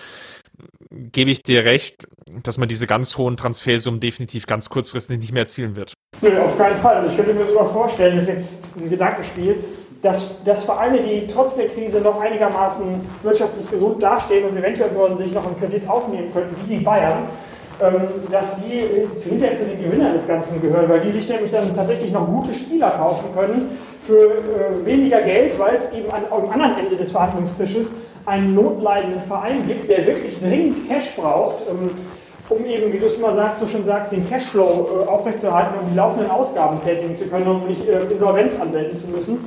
gebe 0.89 1.29
ich 1.29 1.43
dir 1.43 1.65
recht, 1.65 2.07
dass 2.43 2.57
man 2.57 2.67
diese 2.67 2.87
ganz 2.87 3.17
hohen 3.17 3.37
Transfersummen 3.37 3.99
definitiv 3.99 4.47
ganz 4.47 4.69
kurzfristig 4.69 5.19
nicht 5.19 5.31
mehr 5.31 5.43
erzielen 5.43 5.75
wird. 5.75 5.93
Nö, 6.21 6.39
auf 6.39 6.57
keinen 6.57 6.77
Fall. 6.79 7.05
Ich 7.07 7.15
könnte 7.15 7.33
mir 7.35 7.45
sogar 7.45 7.69
vorstellen, 7.69 8.15
das 8.15 8.27
ist 8.27 8.33
jetzt 8.33 8.63
ein 8.75 8.89
Gedankenspiel, 8.89 9.63
dass, 10.01 10.43
dass 10.43 10.63
Vereine, 10.63 10.99
die 11.01 11.27
trotz 11.27 11.55
der 11.55 11.67
Krise 11.67 12.01
noch 12.01 12.19
einigermaßen 12.21 13.01
wirtschaftlich 13.23 13.69
gesund 13.69 14.01
dastehen 14.01 14.47
und 14.47 14.57
eventuell 14.57 14.91
sollen 14.91 15.17
sich 15.17 15.31
noch 15.33 15.45
einen 15.45 15.59
Kredit 15.59 15.89
aufnehmen 15.89 16.31
könnten, 16.33 16.55
wie 16.63 16.77
die 16.77 16.83
Bayern, 16.83 17.23
ähm, 17.81 17.93
dass 18.31 18.57
die 18.63 19.07
hinterher 19.29 19.55
zu 19.55 19.65
den 19.65 19.81
Gewinnern 19.81 20.13
des 20.13 20.27
Ganzen 20.27 20.61
gehören, 20.61 20.89
weil 20.89 21.01
die 21.01 21.11
sich 21.11 21.27
nämlich 21.29 21.51
dann 21.51 21.73
tatsächlich 21.73 22.11
noch 22.11 22.25
gute 22.27 22.53
Spieler 22.53 22.91
kaufen 22.91 23.29
können 23.35 23.77
für 24.05 24.25
äh, 24.25 24.85
weniger 24.85 25.21
Geld, 25.21 25.57
weil 25.59 25.75
es 25.75 25.91
eben 25.93 26.09
an, 26.11 26.23
am 26.31 26.49
anderen 26.49 26.77
Ende 26.79 26.95
des 26.95 27.11
Verhandlungstisches 27.11 27.91
einen 28.25 28.55
notleidenden 28.55 29.21
Verein 29.21 29.65
gibt, 29.67 29.89
der 29.89 30.05
wirklich 30.05 30.39
dringend 30.39 30.87
Cash 30.89 31.15
braucht, 31.15 31.63
ähm, 31.69 31.91
um 32.49 32.65
eben, 32.65 32.91
wie 32.93 32.97
du 32.97 33.07
es 33.07 33.15
immer 33.15 33.33
sagst, 33.33 33.59
so 33.59 33.67
schon 33.67 33.83
sagst, 33.83 34.11
den 34.11 34.27
Cashflow 34.29 35.05
äh, 35.05 35.09
aufrechtzuerhalten, 35.09 35.79
um 35.81 35.89
die 35.89 35.97
laufenden 35.97 36.31
Ausgaben 36.31 36.81
tätigen 36.81 37.15
zu 37.15 37.25
können, 37.25 37.47
um 37.47 37.67
nicht 37.67 37.87
äh, 37.87 38.01
Insolvenz 38.11 38.59
anwenden 38.59 38.95
zu 38.95 39.07
müssen, 39.07 39.37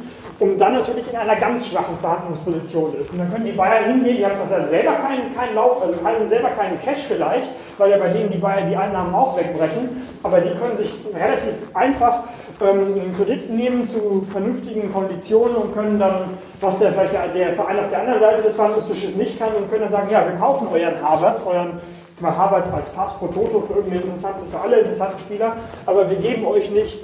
um 0.41 0.57
dann 0.57 0.75
natürlich 0.75 1.09
in 1.13 1.19
einer 1.19 1.37
ganz 1.37 1.69
schwachen 1.69 1.97
Verhandlungsposition 1.99 2.95
ist. 2.95 3.13
Und 3.13 3.19
dann 3.19 3.31
können 3.31 3.45
die 3.45 3.53
Bayern 3.53 3.85
hingehen, 3.85 4.17
die 4.17 4.25
haben 4.25 4.35
zwar 4.37 4.67
selber 4.67 4.93
keinen, 4.93 5.35
keinen 5.35 5.55
Lauf, 5.55 5.83
also 5.83 5.95
haben 6.03 6.27
selber 6.29 6.49
keinen 6.49 6.81
Cash 6.81 7.05
vielleicht, 7.09 7.51
weil 7.77 7.91
ja 7.91 7.99
bei 7.99 8.09
denen 8.09 8.31
die 8.31 8.39
Bayern 8.39 8.69
die 8.69 8.77
Einnahmen 8.77 9.15
auch 9.15 9.37
wegbrechen, 9.37 10.03
aber 10.23 10.41
die 10.41 10.55
können 10.59 10.77
sich 10.77 10.95
relativ 11.15 11.75
einfach 11.75 12.25
ähm, 12.63 12.95
einen 12.95 13.15
Kredit 13.17 13.51
nehmen 13.51 13.87
zu 13.87 14.27
vernünftigen 14.33 14.91
Konditionen 14.93 15.57
und 15.57 15.75
können 15.75 15.99
dann, 15.99 16.39
was 16.61 16.79
der, 16.79 16.93
vielleicht 16.93 17.13
der, 17.13 17.29
der 17.29 17.55
Verein 17.55 17.79
auf 17.79 17.91
der 17.91 18.01
anderen 18.01 18.21
Seite 18.21 18.43
des 18.43 18.55
Verhandlungstisches 18.55 19.17
nicht 19.17 19.39
kann, 19.39 19.53
und 19.55 19.71
können 19.71 19.83
dann 19.83 19.93
sagen, 19.93 20.09
ja, 20.11 20.25
wir 20.27 20.39
kaufen 20.39 20.69
euren 20.73 21.03
Harvard, 21.03 21.47
euren 21.47 21.73
zwar 22.17 22.37
Harvard 22.37 22.73
als 22.73 22.89
Pass 22.91 23.19
pro 23.19 23.27
Toto 23.29 23.61
für 23.61 23.75
irgendeinen 23.75 24.05
interessanten, 24.05 24.51
für 24.51 24.61
alle 24.61 24.81
interessanten 24.81 25.19
Spieler, 25.19 25.57
aber 25.87 26.09
wir 26.09 26.17
geben 26.17 26.47
euch 26.47 26.71
nicht 26.71 26.99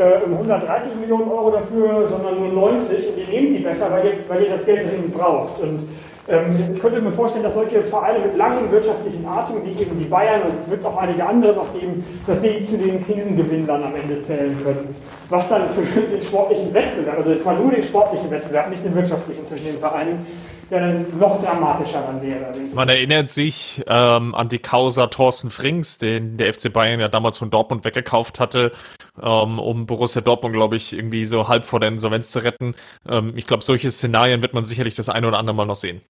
äh, 0.00 0.24
130 0.24 0.92
Millionen 1.00 1.30
Euro 1.30 1.50
dafür, 1.50 2.08
sondern 2.08 2.40
nur 2.40 2.48
90 2.48 3.08
und 3.08 3.18
ihr 3.18 3.26
nehmt 3.28 3.58
die 3.58 3.62
besser, 3.62 3.90
weil 3.90 4.04
ihr, 4.06 4.12
weil 4.28 4.42
ihr 4.42 4.50
das 4.50 4.64
Geld 4.64 4.90
dringend 4.90 5.14
braucht. 5.14 5.60
Und 5.60 5.86
Ähm, 6.30 6.54
ich 6.72 6.80
könnte 6.80 7.00
mir 7.00 7.10
vorstellen, 7.10 7.42
dass 7.42 7.54
solche 7.54 7.82
Vereine 7.82 8.20
mit 8.20 8.36
langem 8.36 8.70
wirtschaftlichen 8.70 9.26
Atem, 9.26 9.56
wie 9.64 9.82
eben 9.82 9.98
die 9.98 10.04
Bayern 10.04 10.42
und 10.42 10.52
es 10.64 10.70
wird 10.70 10.84
auch 10.84 10.96
einige 10.96 11.26
andere 11.26 11.54
noch 11.54 11.72
geben, 11.72 12.04
dass 12.26 12.40
die 12.40 12.62
zu 12.62 12.78
den 12.78 13.04
Krisengewinnern 13.04 13.82
am 13.82 13.94
Ende 13.96 14.22
zählen 14.22 14.56
können. 14.62 14.94
Was 15.28 15.48
dann 15.48 15.62
für 15.70 15.82
den 15.82 16.22
sportlichen 16.22 16.72
Wettbewerb, 16.72 17.18
also 17.18 17.34
mal 17.44 17.56
nur 17.56 17.72
den 17.72 17.82
sportlichen 17.82 18.30
Wettbewerb, 18.30 18.70
nicht 18.70 18.84
den 18.84 18.94
wirtschaftlichen 18.94 19.44
zwischen 19.46 19.66
den 19.66 19.78
Vereinen, 19.78 20.24
ja 20.70 20.78
dann 20.80 21.06
noch 21.18 21.42
dramatischer 21.42 22.02
dann 22.02 22.22
wäre. 22.22 22.52
Man 22.74 22.88
erinnert 22.88 23.28
sich 23.28 23.82
ähm, 23.86 24.34
an 24.34 24.48
die 24.48 24.58
Causa 24.58 25.08
Thorsten 25.08 25.50
Frings, 25.50 25.98
den 25.98 26.36
der 26.36 26.52
FC 26.52 26.72
Bayern 26.72 27.00
ja 27.00 27.08
damals 27.08 27.38
von 27.38 27.50
Dortmund 27.50 27.84
weggekauft 27.84 28.40
hatte, 28.40 28.72
ähm, 29.20 29.58
um 29.58 29.86
Borussia 29.86 30.22
Dortmund, 30.22 30.54
glaube 30.54 30.76
ich, 30.76 30.92
irgendwie 30.92 31.24
so 31.24 31.48
halb 31.48 31.64
vor 31.64 31.80
der 31.80 31.88
Insolvenz 31.88 32.30
zu 32.30 32.44
retten. 32.44 32.74
Ähm, 33.08 33.32
ich 33.36 33.46
glaube, 33.46 33.64
solche 33.64 33.90
Szenarien 33.90 34.42
wird 34.42 34.54
man 34.54 34.64
sicherlich 34.64 34.94
das 34.94 35.08
eine 35.08 35.26
oder 35.28 35.38
andere 35.38 35.56
Mal 35.56 35.66
noch 35.66 35.76
sehen. 35.76 36.00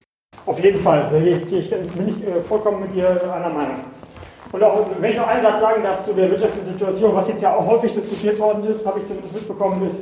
Auf 0.45 0.63
jeden 0.63 0.79
Fall, 0.79 1.09
da 1.11 1.17
bin 1.17 1.57
ich 1.57 1.71
äh, 1.71 2.41
vollkommen 2.41 2.81
mit 2.81 2.95
dir 2.95 3.09
einer 3.33 3.49
Meinung. 3.49 3.83
Und 4.51 4.63
auch, 4.63 4.85
wenn 4.99 5.11
ich 5.11 5.17
noch 5.17 5.27
einen 5.27 5.41
Satz 5.41 5.61
sagen 5.61 5.83
darf 5.83 6.03
zu 6.03 6.13
der 6.13 6.29
wirtschaftlichen 6.29 6.65
Situation, 6.65 7.15
was 7.15 7.29
jetzt 7.29 7.41
ja 7.41 7.55
auch 7.55 7.65
häufig 7.67 7.93
diskutiert 7.93 8.37
worden 8.37 8.65
ist, 8.65 8.85
habe 8.85 8.99
ich 8.99 9.07
zumindest 9.07 9.33
mitbekommen, 9.33 9.85
ist, 9.85 10.01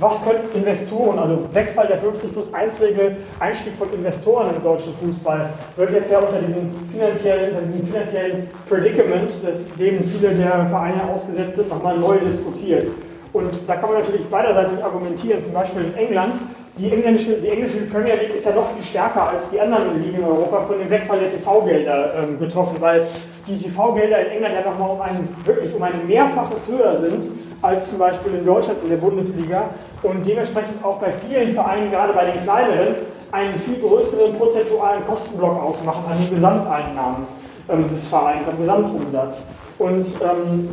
was 0.00 0.24
könnten 0.24 0.56
Investoren, 0.56 1.18
also 1.18 1.46
Wegfall 1.52 1.86
der 1.86 1.98
50 1.98 2.32
plus 2.32 2.52
1 2.52 2.80
Regel, 2.80 3.16
Einstieg 3.38 3.74
von 3.76 3.92
Investoren 3.92 4.54
im 4.54 4.62
deutschen 4.62 4.94
Fußball, 4.94 5.48
wird 5.76 5.90
jetzt 5.92 6.10
ja 6.10 6.18
unter 6.18 6.40
diesem 6.40 6.70
finanziellen, 6.90 7.50
unter 7.50 7.62
diesem 7.62 7.86
finanziellen 7.86 8.50
Predicament, 8.68 9.30
das, 9.44 9.64
dem 9.78 10.02
viele 10.02 10.34
der 10.34 10.66
Vereine 10.66 11.02
ausgesetzt 11.12 11.54
sind, 11.56 11.68
nochmal 11.68 11.98
neu 11.98 12.18
diskutiert. 12.18 12.86
Und 13.32 13.50
da 13.66 13.76
kann 13.76 13.90
man 13.90 14.00
natürlich 14.00 14.26
beiderseitig 14.26 14.82
argumentieren, 14.82 15.44
zum 15.44 15.54
Beispiel 15.54 15.84
in 15.84 15.94
England 15.94 16.34
die 16.78 16.92
englische, 16.92 17.32
die 17.32 17.48
englische 17.48 17.78
Premier 17.86 18.14
League 18.14 18.36
ist 18.36 18.46
ja 18.46 18.54
noch 18.54 18.70
viel 18.72 18.84
stärker 18.84 19.30
als 19.30 19.50
die 19.50 19.60
anderen 19.60 20.00
Ligen 20.00 20.18
in 20.18 20.24
Europa 20.24 20.60
von 20.60 20.78
dem 20.78 20.88
Wegfall 20.88 21.18
der 21.18 21.30
TV-Gelder 21.30 22.14
ähm, 22.22 22.38
betroffen, 22.38 22.76
weil 22.78 23.04
die 23.48 23.58
TV-Gelder 23.58 24.20
in 24.20 24.30
England 24.36 24.54
ja 24.54 24.70
nochmal 24.70 24.90
um 24.90 25.00
ein, 25.00 25.28
wirklich 25.44 25.74
um 25.74 25.82
ein 25.82 26.06
Mehrfaches 26.06 26.68
höher 26.68 26.94
sind 26.96 27.26
als 27.62 27.90
zum 27.90 27.98
Beispiel 27.98 28.34
in 28.34 28.46
Deutschland 28.46 28.78
in 28.82 28.90
der 28.90 28.96
Bundesliga 28.96 29.70
und 30.02 30.26
dementsprechend 30.26 30.84
auch 30.84 30.98
bei 30.98 31.12
vielen 31.12 31.50
Vereinen, 31.50 31.90
gerade 31.90 32.12
bei 32.12 32.30
den 32.30 32.42
kleineren, 32.42 32.94
einen 33.32 33.58
viel 33.58 33.76
größeren 33.76 34.34
prozentualen 34.36 35.04
Kostenblock 35.04 35.62
ausmachen 35.62 36.04
an 36.10 36.18
den 36.18 36.30
Gesamteinnahmen 36.30 37.26
ähm, 37.68 37.88
des 37.88 38.06
Vereins, 38.06 38.48
am 38.48 38.58
Gesamtumsatz. 38.58 39.42
Und 39.78 40.06
ähm, 40.22 40.68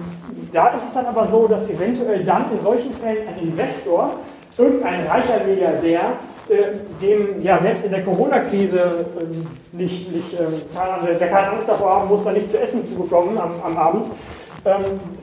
da 0.51 0.67
ist 0.69 0.87
es 0.87 0.93
dann 0.93 1.05
aber 1.05 1.27
so, 1.27 1.47
dass 1.47 1.69
eventuell 1.69 2.23
dann 2.23 2.45
in 2.51 2.61
solchen 2.61 2.93
Fällen 2.93 3.27
ein 3.27 3.39
Investor 3.39 4.11
irgendein 4.57 5.05
reicher 5.05 5.43
Milliardär, 5.45 6.13
äh, 6.47 6.55
dem 7.01 7.41
ja 7.41 7.57
selbst 7.57 7.85
in 7.85 7.91
der 7.91 8.03
Corona-Krise 8.03 8.79
äh, 8.79 9.75
nicht, 9.75 10.11
nicht, 10.13 10.33
äh, 10.33 11.17
der 11.19 11.27
keine 11.27 11.49
Angst 11.49 11.67
davor 11.67 11.95
haben 11.95 12.09
muss, 12.09 12.23
da 12.23 12.31
nichts 12.31 12.51
zu 12.51 12.59
essen 12.59 12.87
zu 12.87 12.95
bekommen 12.95 13.37
am, 13.37 13.51
am 13.63 13.77
Abend, 13.77 14.05
ähm, 14.05 14.11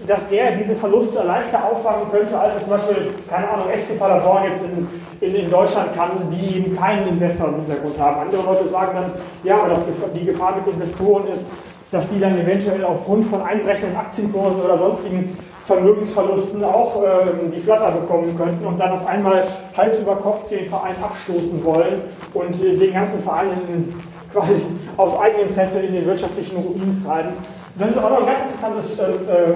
dass 0.07 0.28
der 0.28 0.53
diese 0.53 0.76
Verluste 0.76 1.22
leichter 1.24 1.64
auffangen 1.64 2.09
könnte, 2.12 2.38
als 2.38 2.57
es 2.57 2.62
zum 2.62 2.70
Beispiel, 2.74 3.12
keine 3.28 3.49
Ahnung, 3.49 3.66
SC 3.76 3.99
Paderborn 3.99 4.45
jetzt 4.45 4.64
in, 4.64 4.86
in, 5.20 5.34
in, 5.34 5.51
Deutschland 5.51 5.95
kann, 5.97 6.11
die 6.30 6.59
eben 6.59 6.76
keinen 6.76 7.09
Investor 7.09 7.49
im 7.49 7.57
Hintergrund 7.57 7.99
haben. 7.99 8.20
Andere 8.20 8.43
Leute 8.43 8.68
sagen 8.68 8.93
dann, 8.95 9.12
ja, 9.43 9.57
aber 9.59 9.70
das, 9.70 9.84
die 10.14 10.24
Gefahr 10.24 10.55
mit 10.57 10.72
Investoren 10.72 11.26
ist, 11.26 11.47
dass 11.90 12.09
die 12.09 12.20
dann 12.20 12.38
eventuell 12.38 12.84
aufgrund 12.84 13.26
von 13.26 13.43
einbrechenden 13.43 13.97
Aktienkursen 13.97 14.62
oder 14.62 14.78
sonstigen 14.78 15.36
Vermögensverlusten 15.66 16.64
auch 16.64 17.03
äh, 17.03 17.09
die 17.53 17.61
Flatter 17.61 17.90
bekommen 17.90 18.36
könnten 18.36 18.64
und 18.64 18.78
dann 18.78 18.93
auf 18.93 19.07
einmal 19.07 19.43
Hals 19.76 19.99
über 20.01 20.16
Kopf 20.16 20.49
den 20.49 20.68
Verein 20.68 20.95
abstoßen 21.03 21.64
wollen 21.64 22.01
und 22.34 22.62
äh, 22.62 22.76
den 22.76 22.93
ganzen 22.93 23.22
Verein 23.22 23.49
in, 23.68 23.95
quasi 24.32 24.55
aus 24.97 25.18
Eigeninteresse 25.20 25.80
in 25.80 25.95
den 25.95 26.07
wirtschaftlichen 26.07 26.57
Ruin 26.57 27.05
treiben. 27.05 27.32
Das 27.77 27.91
ist 27.91 27.99
auch 27.99 28.11
noch 28.11 28.20
ein 28.20 28.27
ganz 28.27 28.43
interessantes 28.43 28.99
äh, 28.99 29.03
äh 29.03 29.55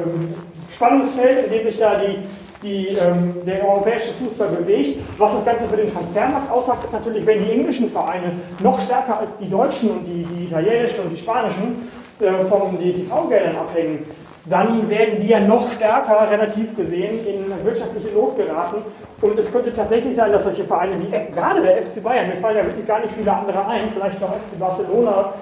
Spannungsfeld, 0.75 1.47
in 1.47 1.53
dem 1.53 1.67
sich 1.67 1.79
da 1.79 1.95
die, 1.95 2.19
die, 2.62 2.89
ähm, 2.97 3.35
der 3.47 3.67
europäische 3.67 4.12
Fußball 4.14 4.49
bewegt. 4.49 4.99
Was 5.19 5.35
das 5.35 5.45
Ganze 5.45 5.69
für 5.69 5.77
den 5.77 5.93
Transfermarkt 5.93 6.51
aussagt, 6.51 6.85
ist 6.85 6.93
natürlich, 6.93 7.25
wenn 7.25 7.39
die 7.39 7.51
englischen 7.53 7.91
Vereine 7.91 8.33
noch 8.59 8.81
stärker 8.81 9.21
als 9.21 9.37
die 9.37 9.49
deutschen 9.49 9.91
und 9.91 10.05
die, 10.05 10.25
die 10.25 10.45
italienischen 10.45 11.01
und 11.01 11.11
die 11.11 11.17
spanischen 11.17 11.89
äh, 12.21 12.45
von 12.47 12.79
den 12.79 12.95
TV-Geldern 12.95 13.57
abhängen, 13.57 14.05
dann 14.49 14.89
werden 14.89 15.19
die 15.19 15.29
ja 15.29 15.41
noch 15.41 15.71
stärker 15.73 16.31
relativ 16.31 16.77
gesehen 16.77 17.27
in 17.27 17.64
wirtschaftliche 17.64 18.09
Not 18.14 18.37
geraten. 18.37 18.77
Und 19.23 19.39
es 19.39 19.51
könnte 19.51 19.73
tatsächlich 19.73 20.14
sein, 20.14 20.31
dass 20.31 20.45
solche 20.45 20.64
Vereine 20.64 20.93
wie 21.01 21.35
gerade 21.35 21.62
der 21.62 21.83
FC 21.83 22.03
Bayern, 22.03 22.29
mir 22.29 22.37
fallen 22.37 22.57
ja 22.59 22.64
wirklich 22.64 22.87
gar 22.87 23.01
nicht 23.01 23.12
viele 23.17 23.33
andere 23.33 23.67
ein, 23.67 23.89
vielleicht 23.93 24.21
noch 24.21 24.29
FC 24.29 24.59
Barcelona, 24.59 25.33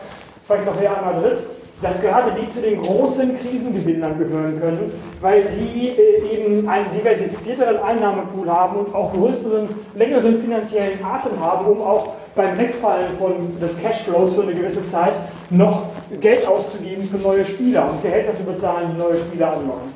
vielleicht 0.46 0.66
noch 0.66 0.80
Real 0.80 1.02
Madrid, 1.04 1.38
dass 1.84 2.00
gerade 2.00 2.32
die 2.32 2.48
zu 2.48 2.62
den 2.62 2.80
großen 2.80 3.38
Krisengewinnern 3.38 4.18
gehören 4.18 4.58
können, 4.58 4.90
weil 5.20 5.42
die 5.42 5.88
äh, 5.88 6.32
eben 6.32 6.66
einen 6.66 6.86
diversifizierteren 6.96 7.76
Einnahmepool 7.76 8.48
haben 8.48 8.78
und 8.78 8.94
auch 8.94 9.12
größeren, 9.12 9.68
längeren 9.94 10.40
finanziellen 10.40 11.04
Atem 11.04 11.38
haben, 11.38 11.66
um 11.66 11.82
auch 11.82 12.14
beim 12.34 12.56
Wegfallen 12.56 13.14
von 13.18 13.60
des 13.60 13.78
Cashflows 13.82 14.34
für 14.34 14.44
eine 14.44 14.54
gewisse 14.54 14.86
Zeit 14.86 15.20
noch 15.50 15.90
Geld 16.22 16.48
auszugeben 16.48 17.06
für 17.06 17.18
neue 17.18 17.44
Spieler 17.44 17.90
und 17.90 18.02
Gehälter 18.02 18.34
zu 18.34 18.44
bezahlen, 18.44 18.92
die 18.94 18.98
neue 18.98 19.18
Spieler 19.18 19.52
anlocken. 19.52 19.92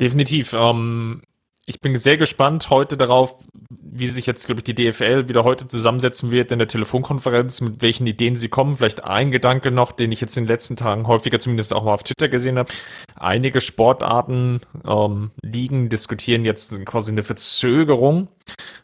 Definitiv. 0.00 0.52
Ähm, 0.52 1.22
ich 1.64 1.80
bin 1.80 1.96
sehr 1.96 2.16
gespannt 2.16 2.70
heute 2.70 2.96
darauf, 2.96 3.36
wie 3.92 4.06
sich 4.06 4.26
jetzt, 4.26 4.46
glaube 4.46 4.60
ich, 4.60 4.64
die 4.64 4.74
DFL 4.74 5.28
wieder 5.28 5.42
heute 5.42 5.66
zusammensetzen 5.66 6.30
wird 6.30 6.52
in 6.52 6.58
der 6.58 6.68
Telefonkonferenz, 6.68 7.60
mit 7.60 7.82
welchen 7.82 8.06
Ideen 8.06 8.36
sie 8.36 8.48
kommen. 8.48 8.76
Vielleicht 8.76 9.02
ein 9.04 9.32
Gedanke 9.32 9.70
noch, 9.70 9.92
den 9.92 10.12
ich 10.12 10.20
jetzt 10.20 10.36
in 10.36 10.44
den 10.44 10.48
letzten 10.48 10.76
Tagen 10.76 11.08
häufiger 11.08 11.40
zumindest 11.40 11.74
auch 11.74 11.84
mal 11.84 11.94
auf 11.94 12.04
Twitter 12.04 12.28
gesehen 12.28 12.56
habe. 12.56 12.72
Einige 13.16 13.60
Sportarten 13.60 14.60
ähm, 14.86 15.30
liegen, 15.42 15.88
diskutieren 15.88 16.44
jetzt 16.44 16.84
quasi 16.86 17.10
eine 17.10 17.24
Verzögerung. 17.24 18.28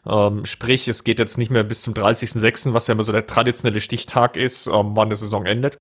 Ähm, 0.05 0.45
sprich, 0.45 0.87
es 0.87 1.03
geht 1.03 1.19
jetzt 1.19 1.37
nicht 1.37 1.51
mehr 1.51 1.63
bis 1.63 1.83
zum 1.83 1.93
30.06., 1.93 2.73
was 2.73 2.87
ja 2.87 2.93
immer 2.93 3.03
so 3.03 3.13
der 3.13 3.25
traditionelle 3.25 3.81
Stichtag 3.81 4.35
ist, 4.35 4.67
ähm, 4.67 4.91
wann 4.95 5.09
die 5.09 5.15
Saison 5.15 5.45
endet 5.45 5.79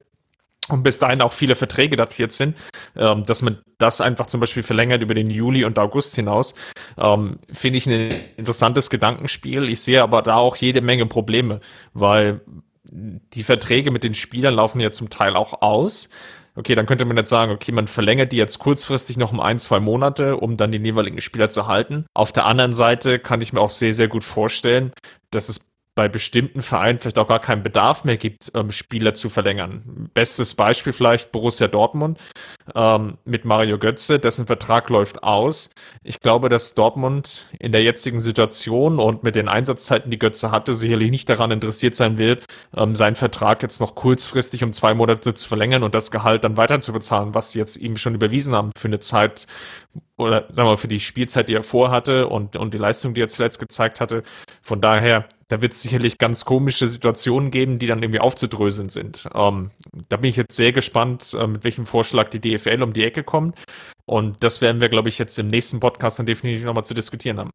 und 0.68 0.82
bis 0.82 0.98
dahin 0.98 1.20
auch 1.22 1.32
viele 1.32 1.54
Verträge 1.54 1.96
datiert 1.96 2.32
sind, 2.32 2.56
ähm, 2.96 3.24
dass 3.24 3.42
man 3.42 3.58
das 3.78 4.00
einfach 4.00 4.26
zum 4.26 4.40
Beispiel 4.40 4.62
verlängert 4.62 5.02
über 5.02 5.14
den 5.14 5.30
Juli 5.30 5.64
und 5.64 5.78
August 5.78 6.14
hinaus, 6.16 6.54
ähm, 6.98 7.38
finde 7.52 7.78
ich 7.78 7.86
ein 7.86 8.24
interessantes 8.36 8.90
Gedankenspiel. 8.90 9.68
Ich 9.68 9.80
sehe 9.80 10.02
aber 10.02 10.22
da 10.22 10.36
auch 10.36 10.56
jede 10.56 10.80
Menge 10.80 11.06
Probleme, 11.06 11.60
weil 11.92 12.40
die 12.92 13.42
Verträge 13.42 13.90
mit 13.90 14.04
den 14.04 14.14
Spielern 14.14 14.54
laufen 14.54 14.80
ja 14.80 14.90
zum 14.90 15.08
Teil 15.08 15.36
auch 15.36 15.62
aus. 15.62 16.08
Okay, 16.54 16.74
dann 16.74 16.86
könnte 16.86 17.04
man 17.04 17.18
jetzt 17.18 17.28
sagen, 17.28 17.52
okay, 17.52 17.70
man 17.70 17.86
verlängert 17.86 18.32
die 18.32 18.38
jetzt 18.38 18.58
kurzfristig 18.58 19.18
noch 19.18 19.30
um 19.30 19.40
ein, 19.40 19.58
zwei 19.58 19.78
Monate, 19.78 20.38
um 20.38 20.56
dann 20.56 20.72
den 20.72 20.86
jeweiligen 20.86 21.20
Spieler 21.20 21.50
zu 21.50 21.66
halten. 21.66 22.06
Auf 22.14 22.32
der 22.32 22.46
anderen 22.46 22.72
Seite 22.72 23.18
kann 23.18 23.42
ich 23.42 23.52
mir 23.52 23.60
auch 23.60 23.68
sehr, 23.70 23.92
sehr 23.92 24.08
gut 24.08 24.24
vorstellen, 24.24 24.92
dass 25.30 25.50
es 25.50 25.65
bei 25.96 26.08
bestimmten 26.08 26.60
Vereinen 26.60 26.98
vielleicht 26.98 27.18
auch 27.18 27.26
gar 27.26 27.40
keinen 27.40 27.62
Bedarf 27.62 28.04
mehr 28.04 28.18
gibt, 28.18 28.52
ähm, 28.54 28.70
Spieler 28.70 29.14
zu 29.14 29.30
verlängern. 29.30 30.10
Bestes 30.12 30.54
Beispiel 30.54 30.92
vielleicht 30.92 31.32
Borussia 31.32 31.68
Dortmund 31.68 32.20
ähm, 32.74 33.16
mit 33.24 33.46
Mario 33.46 33.78
Götze, 33.78 34.18
dessen 34.18 34.46
Vertrag 34.46 34.90
läuft 34.90 35.22
aus. 35.22 35.70
Ich 36.04 36.20
glaube, 36.20 36.50
dass 36.50 36.74
Dortmund 36.74 37.46
in 37.58 37.72
der 37.72 37.82
jetzigen 37.82 38.20
Situation 38.20 39.00
und 39.00 39.22
mit 39.22 39.36
den 39.36 39.48
Einsatzzeiten, 39.48 40.10
die 40.10 40.18
Götze 40.18 40.50
hatte, 40.50 40.74
sicherlich 40.74 41.10
nicht 41.10 41.30
daran 41.30 41.50
interessiert 41.50 41.94
sein 41.94 42.18
wird, 42.18 42.44
ähm, 42.76 42.94
seinen 42.94 43.14
Vertrag 43.14 43.62
jetzt 43.62 43.80
noch 43.80 43.94
kurzfristig 43.94 44.62
um 44.62 44.74
zwei 44.74 44.92
Monate 44.92 45.32
zu 45.32 45.48
verlängern 45.48 45.82
und 45.82 45.94
das 45.94 46.10
Gehalt 46.10 46.44
dann 46.44 46.58
weiter 46.58 46.78
zu 46.80 46.92
bezahlen, 46.92 47.34
was 47.34 47.52
sie 47.52 47.58
jetzt 47.58 47.78
ihm 47.78 47.96
schon 47.96 48.14
überwiesen 48.14 48.54
haben 48.54 48.70
für 48.76 48.88
eine 48.88 49.00
Zeit, 49.00 49.46
oder 50.16 50.46
sagen 50.50 50.66
wir 50.66 50.72
mal 50.72 50.76
für 50.76 50.88
die 50.88 51.00
Spielzeit, 51.00 51.48
die 51.48 51.54
er 51.54 51.62
vorhatte 51.62 52.28
und, 52.28 52.56
und 52.56 52.74
die 52.74 52.78
Leistung, 52.78 53.14
die 53.14 53.20
er 53.20 53.28
zuletzt 53.28 53.58
gezeigt 53.58 54.00
hatte. 54.00 54.22
Von 54.62 54.80
daher, 54.80 55.26
da 55.48 55.62
wird 55.62 55.72
es 55.72 55.82
sicherlich 55.82 56.18
ganz 56.18 56.44
komische 56.44 56.88
Situationen 56.88 57.50
geben, 57.50 57.78
die 57.78 57.86
dann 57.86 58.02
irgendwie 58.02 58.20
aufzudröseln 58.20 58.88
sind. 58.88 59.28
Ähm, 59.34 59.70
da 60.08 60.16
bin 60.16 60.30
ich 60.30 60.36
jetzt 60.36 60.56
sehr 60.56 60.72
gespannt, 60.72 61.36
äh, 61.38 61.46
mit 61.46 61.64
welchem 61.64 61.86
Vorschlag 61.86 62.30
die 62.30 62.40
DFL 62.40 62.82
um 62.82 62.92
die 62.92 63.04
Ecke 63.04 63.22
kommt. 63.22 63.58
Und 64.06 64.42
das 64.42 64.60
werden 64.60 64.80
wir, 64.80 64.88
glaube 64.88 65.08
ich, 65.08 65.18
jetzt 65.18 65.38
im 65.38 65.48
nächsten 65.48 65.80
Podcast 65.80 66.18
dann 66.18 66.26
definitiv 66.26 66.64
nochmal 66.64 66.84
zu 66.84 66.94
diskutieren 66.94 67.38
haben. 67.38 67.50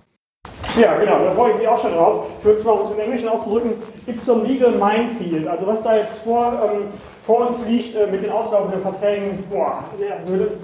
Ja, 0.80 0.98
genau, 0.98 1.20
da 1.20 1.32
freue 1.32 1.52
ich 1.52 1.58
mich 1.58 1.68
auch 1.68 1.82
schon 1.82 1.92
drauf. 1.92 2.28
Ich 2.39 2.46
würde 2.46 2.60
es 2.60 2.64
mal, 2.64 2.72
um 2.72 2.82
es 2.84 2.92
im 2.92 3.00
Englischen 3.00 3.28
auszudrücken, 3.28 3.74
it's 4.08 4.30
a 4.30 4.34
legal 4.34 4.72
minefield. 4.72 5.48
Also 5.48 5.68
was 5.68 5.84
da 5.84 5.98
jetzt 5.98 6.20
vor, 6.20 6.60
ähm, 6.64 6.86
vor 7.26 7.48
uns 7.48 7.66
liegt 7.68 7.96
äh, 7.96 8.08
mit 8.08 8.24
den 8.24 8.32
auslaufenden 8.32 8.82
Verträgen, 8.82 9.44
boah, 9.50 9.84
ja, 10.00 10.28
würde, 10.28 10.58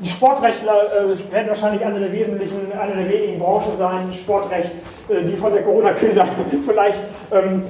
die 0.00 0.08
Sportrechtler 0.08 0.72
äh, 0.72 1.32
werden 1.32 1.48
wahrscheinlich 1.48 1.84
eine 1.84 2.00
der 2.00 2.12
wesentlichen, 2.12 2.72
eine 2.72 2.94
der 2.94 3.08
wenigen 3.08 3.38
Branchen 3.38 3.76
sein, 3.76 4.12
Sportrecht, 4.14 4.72
äh, 5.08 5.22
die 5.22 5.36
von 5.36 5.52
der 5.52 5.62
Corona-Krise 5.62 6.24
vielleicht, 6.66 7.00
ähm, 7.30 7.62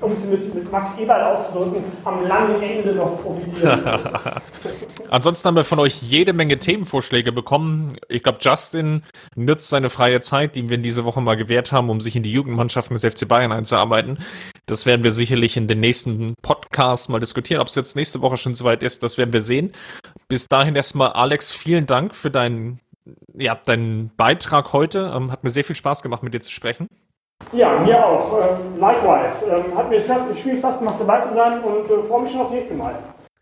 um 0.00 0.12
es 0.12 0.26
mit, 0.26 0.54
mit 0.54 0.72
Max 0.72 0.98
Eberl 0.98 1.22
auszudrücken, 1.22 1.84
am 2.04 2.26
langen 2.26 2.62
Ende 2.62 2.94
noch 2.94 3.22
profitieren. 3.22 3.80
Ansonsten 5.10 5.48
haben 5.48 5.56
wir 5.56 5.64
von 5.64 5.78
euch 5.78 6.00
jede 6.02 6.32
Menge 6.32 6.58
Themenvorschläge 6.58 7.32
bekommen. 7.32 7.96
Ich 8.08 8.22
glaube, 8.22 8.38
Justin 8.40 9.02
nützt 9.34 9.68
seine 9.68 9.90
freie 9.90 10.20
Zeit, 10.20 10.56
die 10.56 10.68
wir 10.68 10.76
in 10.76 10.82
dieser 10.82 11.04
Woche 11.04 11.20
mal 11.20 11.36
gewährt 11.36 11.72
haben, 11.72 11.90
um 11.90 12.00
sich 12.00 12.16
in 12.16 12.22
die 12.22 12.32
Jugendmannschaften 12.32 12.96
des 12.96 13.04
FC 13.04 13.28
Bayern 13.28 13.52
einzuarbeiten. 13.52 14.18
Das 14.66 14.86
werden 14.86 15.02
wir 15.02 15.10
sicherlich 15.10 15.56
in 15.56 15.66
den 15.66 15.80
nächsten 15.80 16.34
Podcasts 16.42 17.08
mal 17.08 17.20
diskutieren. 17.20 17.60
Ob 17.60 17.68
es 17.68 17.74
jetzt 17.74 17.96
nächste 17.96 18.20
Woche 18.22 18.36
schon 18.36 18.54
soweit 18.54 18.82
ist, 18.82 19.02
das 19.02 19.18
werden 19.18 19.32
wir 19.32 19.40
sehen. 19.40 19.72
Bis 20.28 20.46
dahin 20.46 20.76
erstmal, 20.76 21.12
Alex, 21.12 21.50
vielen 21.50 21.86
Dank 21.86 22.14
für 22.14 22.30
deinen, 22.30 22.80
ja, 23.34 23.54
deinen 23.56 24.10
Beitrag 24.16 24.72
heute. 24.72 25.12
Ähm, 25.14 25.30
hat 25.32 25.44
mir 25.44 25.50
sehr 25.50 25.64
viel 25.64 25.76
Spaß 25.76 26.02
gemacht, 26.02 26.22
mit 26.22 26.32
dir 26.32 26.40
zu 26.40 26.52
sprechen. 26.52 26.86
Ja, 27.52 27.80
mir 27.80 28.04
auch. 28.04 28.38
Ähm, 28.38 28.78
likewise. 28.78 29.46
Ähm, 29.46 29.76
hat 29.76 29.90
mir 29.90 30.00
viel 30.00 30.56
Spaß 30.56 30.78
gemacht, 30.78 30.96
dabei 30.98 31.20
zu 31.20 31.34
sein 31.34 31.62
und 31.62 31.90
äh, 31.90 32.02
freue 32.02 32.22
mich 32.22 32.32
schon 32.32 32.40
auf 32.42 32.50
nächste 32.50 32.74
Mal. 32.74 32.94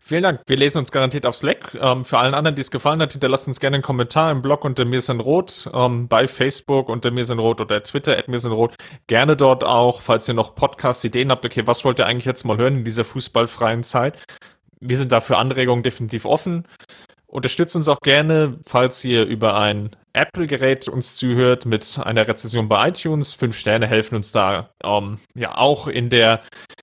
Vielen 0.09 0.23
Dank. 0.23 0.41
Wir 0.47 0.57
lesen 0.57 0.79
uns 0.79 0.91
garantiert 0.91 1.27
auf 1.27 1.35
Slack. 1.35 1.77
Ähm, 1.79 2.03
für 2.03 2.17
allen 2.17 2.33
anderen, 2.33 2.55
die 2.55 2.61
es 2.61 2.71
gefallen 2.71 2.99
hat, 2.99 3.11
hinterlasst 3.11 3.47
uns 3.47 3.59
gerne 3.59 3.75
einen 3.75 3.83
Kommentar 3.83 4.31
im 4.31 4.41
Blog 4.41 4.65
unter 4.65 4.83
mir 4.83 5.01
sind 5.01 5.19
rot, 5.19 5.69
ähm, 5.71 6.07
bei 6.07 6.25
Facebook 6.25 6.89
unter 6.89 7.11
mir 7.11 7.25
sind 7.25 7.37
rot 7.37 7.61
oder 7.61 7.83
Twitter 7.83 8.17
at 8.17 8.27
mir 8.27 8.39
sind 8.39 8.51
rot. 8.51 8.73
Gerne 9.05 9.37
dort 9.37 9.63
auch, 9.63 10.01
falls 10.01 10.27
ihr 10.27 10.33
noch 10.33 10.55
Podcast-Ideen 10.55 11.29
habt. 11.29 11.45
Okay, 11.45 11.67
was 11.67 11.85
wollt 11.85 11.99
ihr 11.99 12.07
eigentlich 12.07 12.25
jetzt 12.25 12.43
mal 12.43 12.57
hören 12.57 12.77
in 12.77 12.83
dieser 12.85 13.03
fußballfreien 13.03 13.83
Zeit? 13.83 14.17
Wir 14.79 14.97
sind 14.97 15.11
dafür 15.11 15.37
Anregungen 15.37 15.83
definitiv 15.83 16.25
offen. 16.25 16.65
Unterstützt 17.31 17.75
uns 17.75 17.87
auch 17.87 17.99
gerne, 18.01 18.57
falls 18.65 19.05
ihr 19.05 19.23
über 19.23 19.55
ein 19.55 19.91
Apple-Gerät 20.13 20.87
uns 20.87 21.15
zuhört, 21.15 21.67
mit 21.67 21.99
einer 22.03 22.27
Rezession 22.27 22.67
bei 22.67 22.89
iTunes. 22.89 23.33
Fünf 23.33 23.55
Sterne 23.55 23.85
helfen 23.85 24.15
uns 24.15 24.31
da, 24.31 24.69
ähm, 24.83 25.19
ja, 25.35 25.55
auch 25.55 25.87
in 25.87 26.09
der 26.09 26.39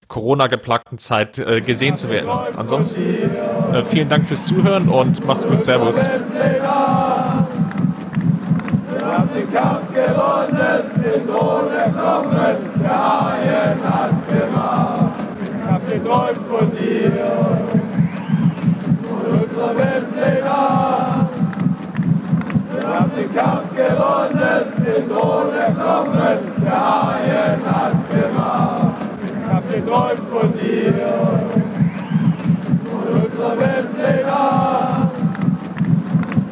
Corona-geplagten 0.07 0.99
Zeit 0.99 1.38
äh, 1.38 1.61
gesehen 1.61 1.97
zu 1.97 2.09
werden. 2.11 2.30
Ansonsten 2.30 3.03
äh, 3.72 3.82
vielen 3.82 4.09
Dank 4.09 4.24
fürs 4.24 4.47
Zuhören 4.47 4.88
und 4.88 5.26
macht's 5.26 5.49
gut. 5.49 5.61
Servus. 5.61 6.05
Wir 6.05 6.11
haben 9.05 9.28
den 9.34 9.53
Kampf 9.53 9.92
gewonnen, 9.92 10.90
den 10.94 11.26
Tod 11.26 11.72
kommen, 11.92 12.36
der 12.80 13.20
Haien 13.20 13.80
hat's 13.82 14.26
gemacht. 14.28 15.12
Ich 15.42 15.68
hab 15.68 15.90
geträumt 15.90 16.47
von 16.49 16.70
dir 16.70 17.66
unserer 19.57 19.78
Weltpläne. 19.78 20.15
Kampf 23.37 23.76
gewonnen, 23.76 24.64
den 24.78 25.09
Thron 25.11 25.55
erkommen, 25.55 26.39
der 26.64 26.72
Haien 26.72 27.61
hat's 27.66 28.09
gemacht. 28.09 28.95
Ich 29.26 29.53
hab 29.53 29.70
geträumt 29.70 30.28
von 30.30 30.53
dir, 30.55 30.95
von 32.91 33.20
unserer 33.22 33.61
Weltpläne. 33.61 34.32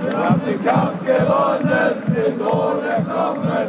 Wir 0.03 0.19
haben 0.19 0.41
den 0.47 0.63
Kampf 0.63 1.01
gewonnen, 1.07 2.03
den 2.15 2.39
Thron 2.39 2.85
erkommen, 2.85 3.69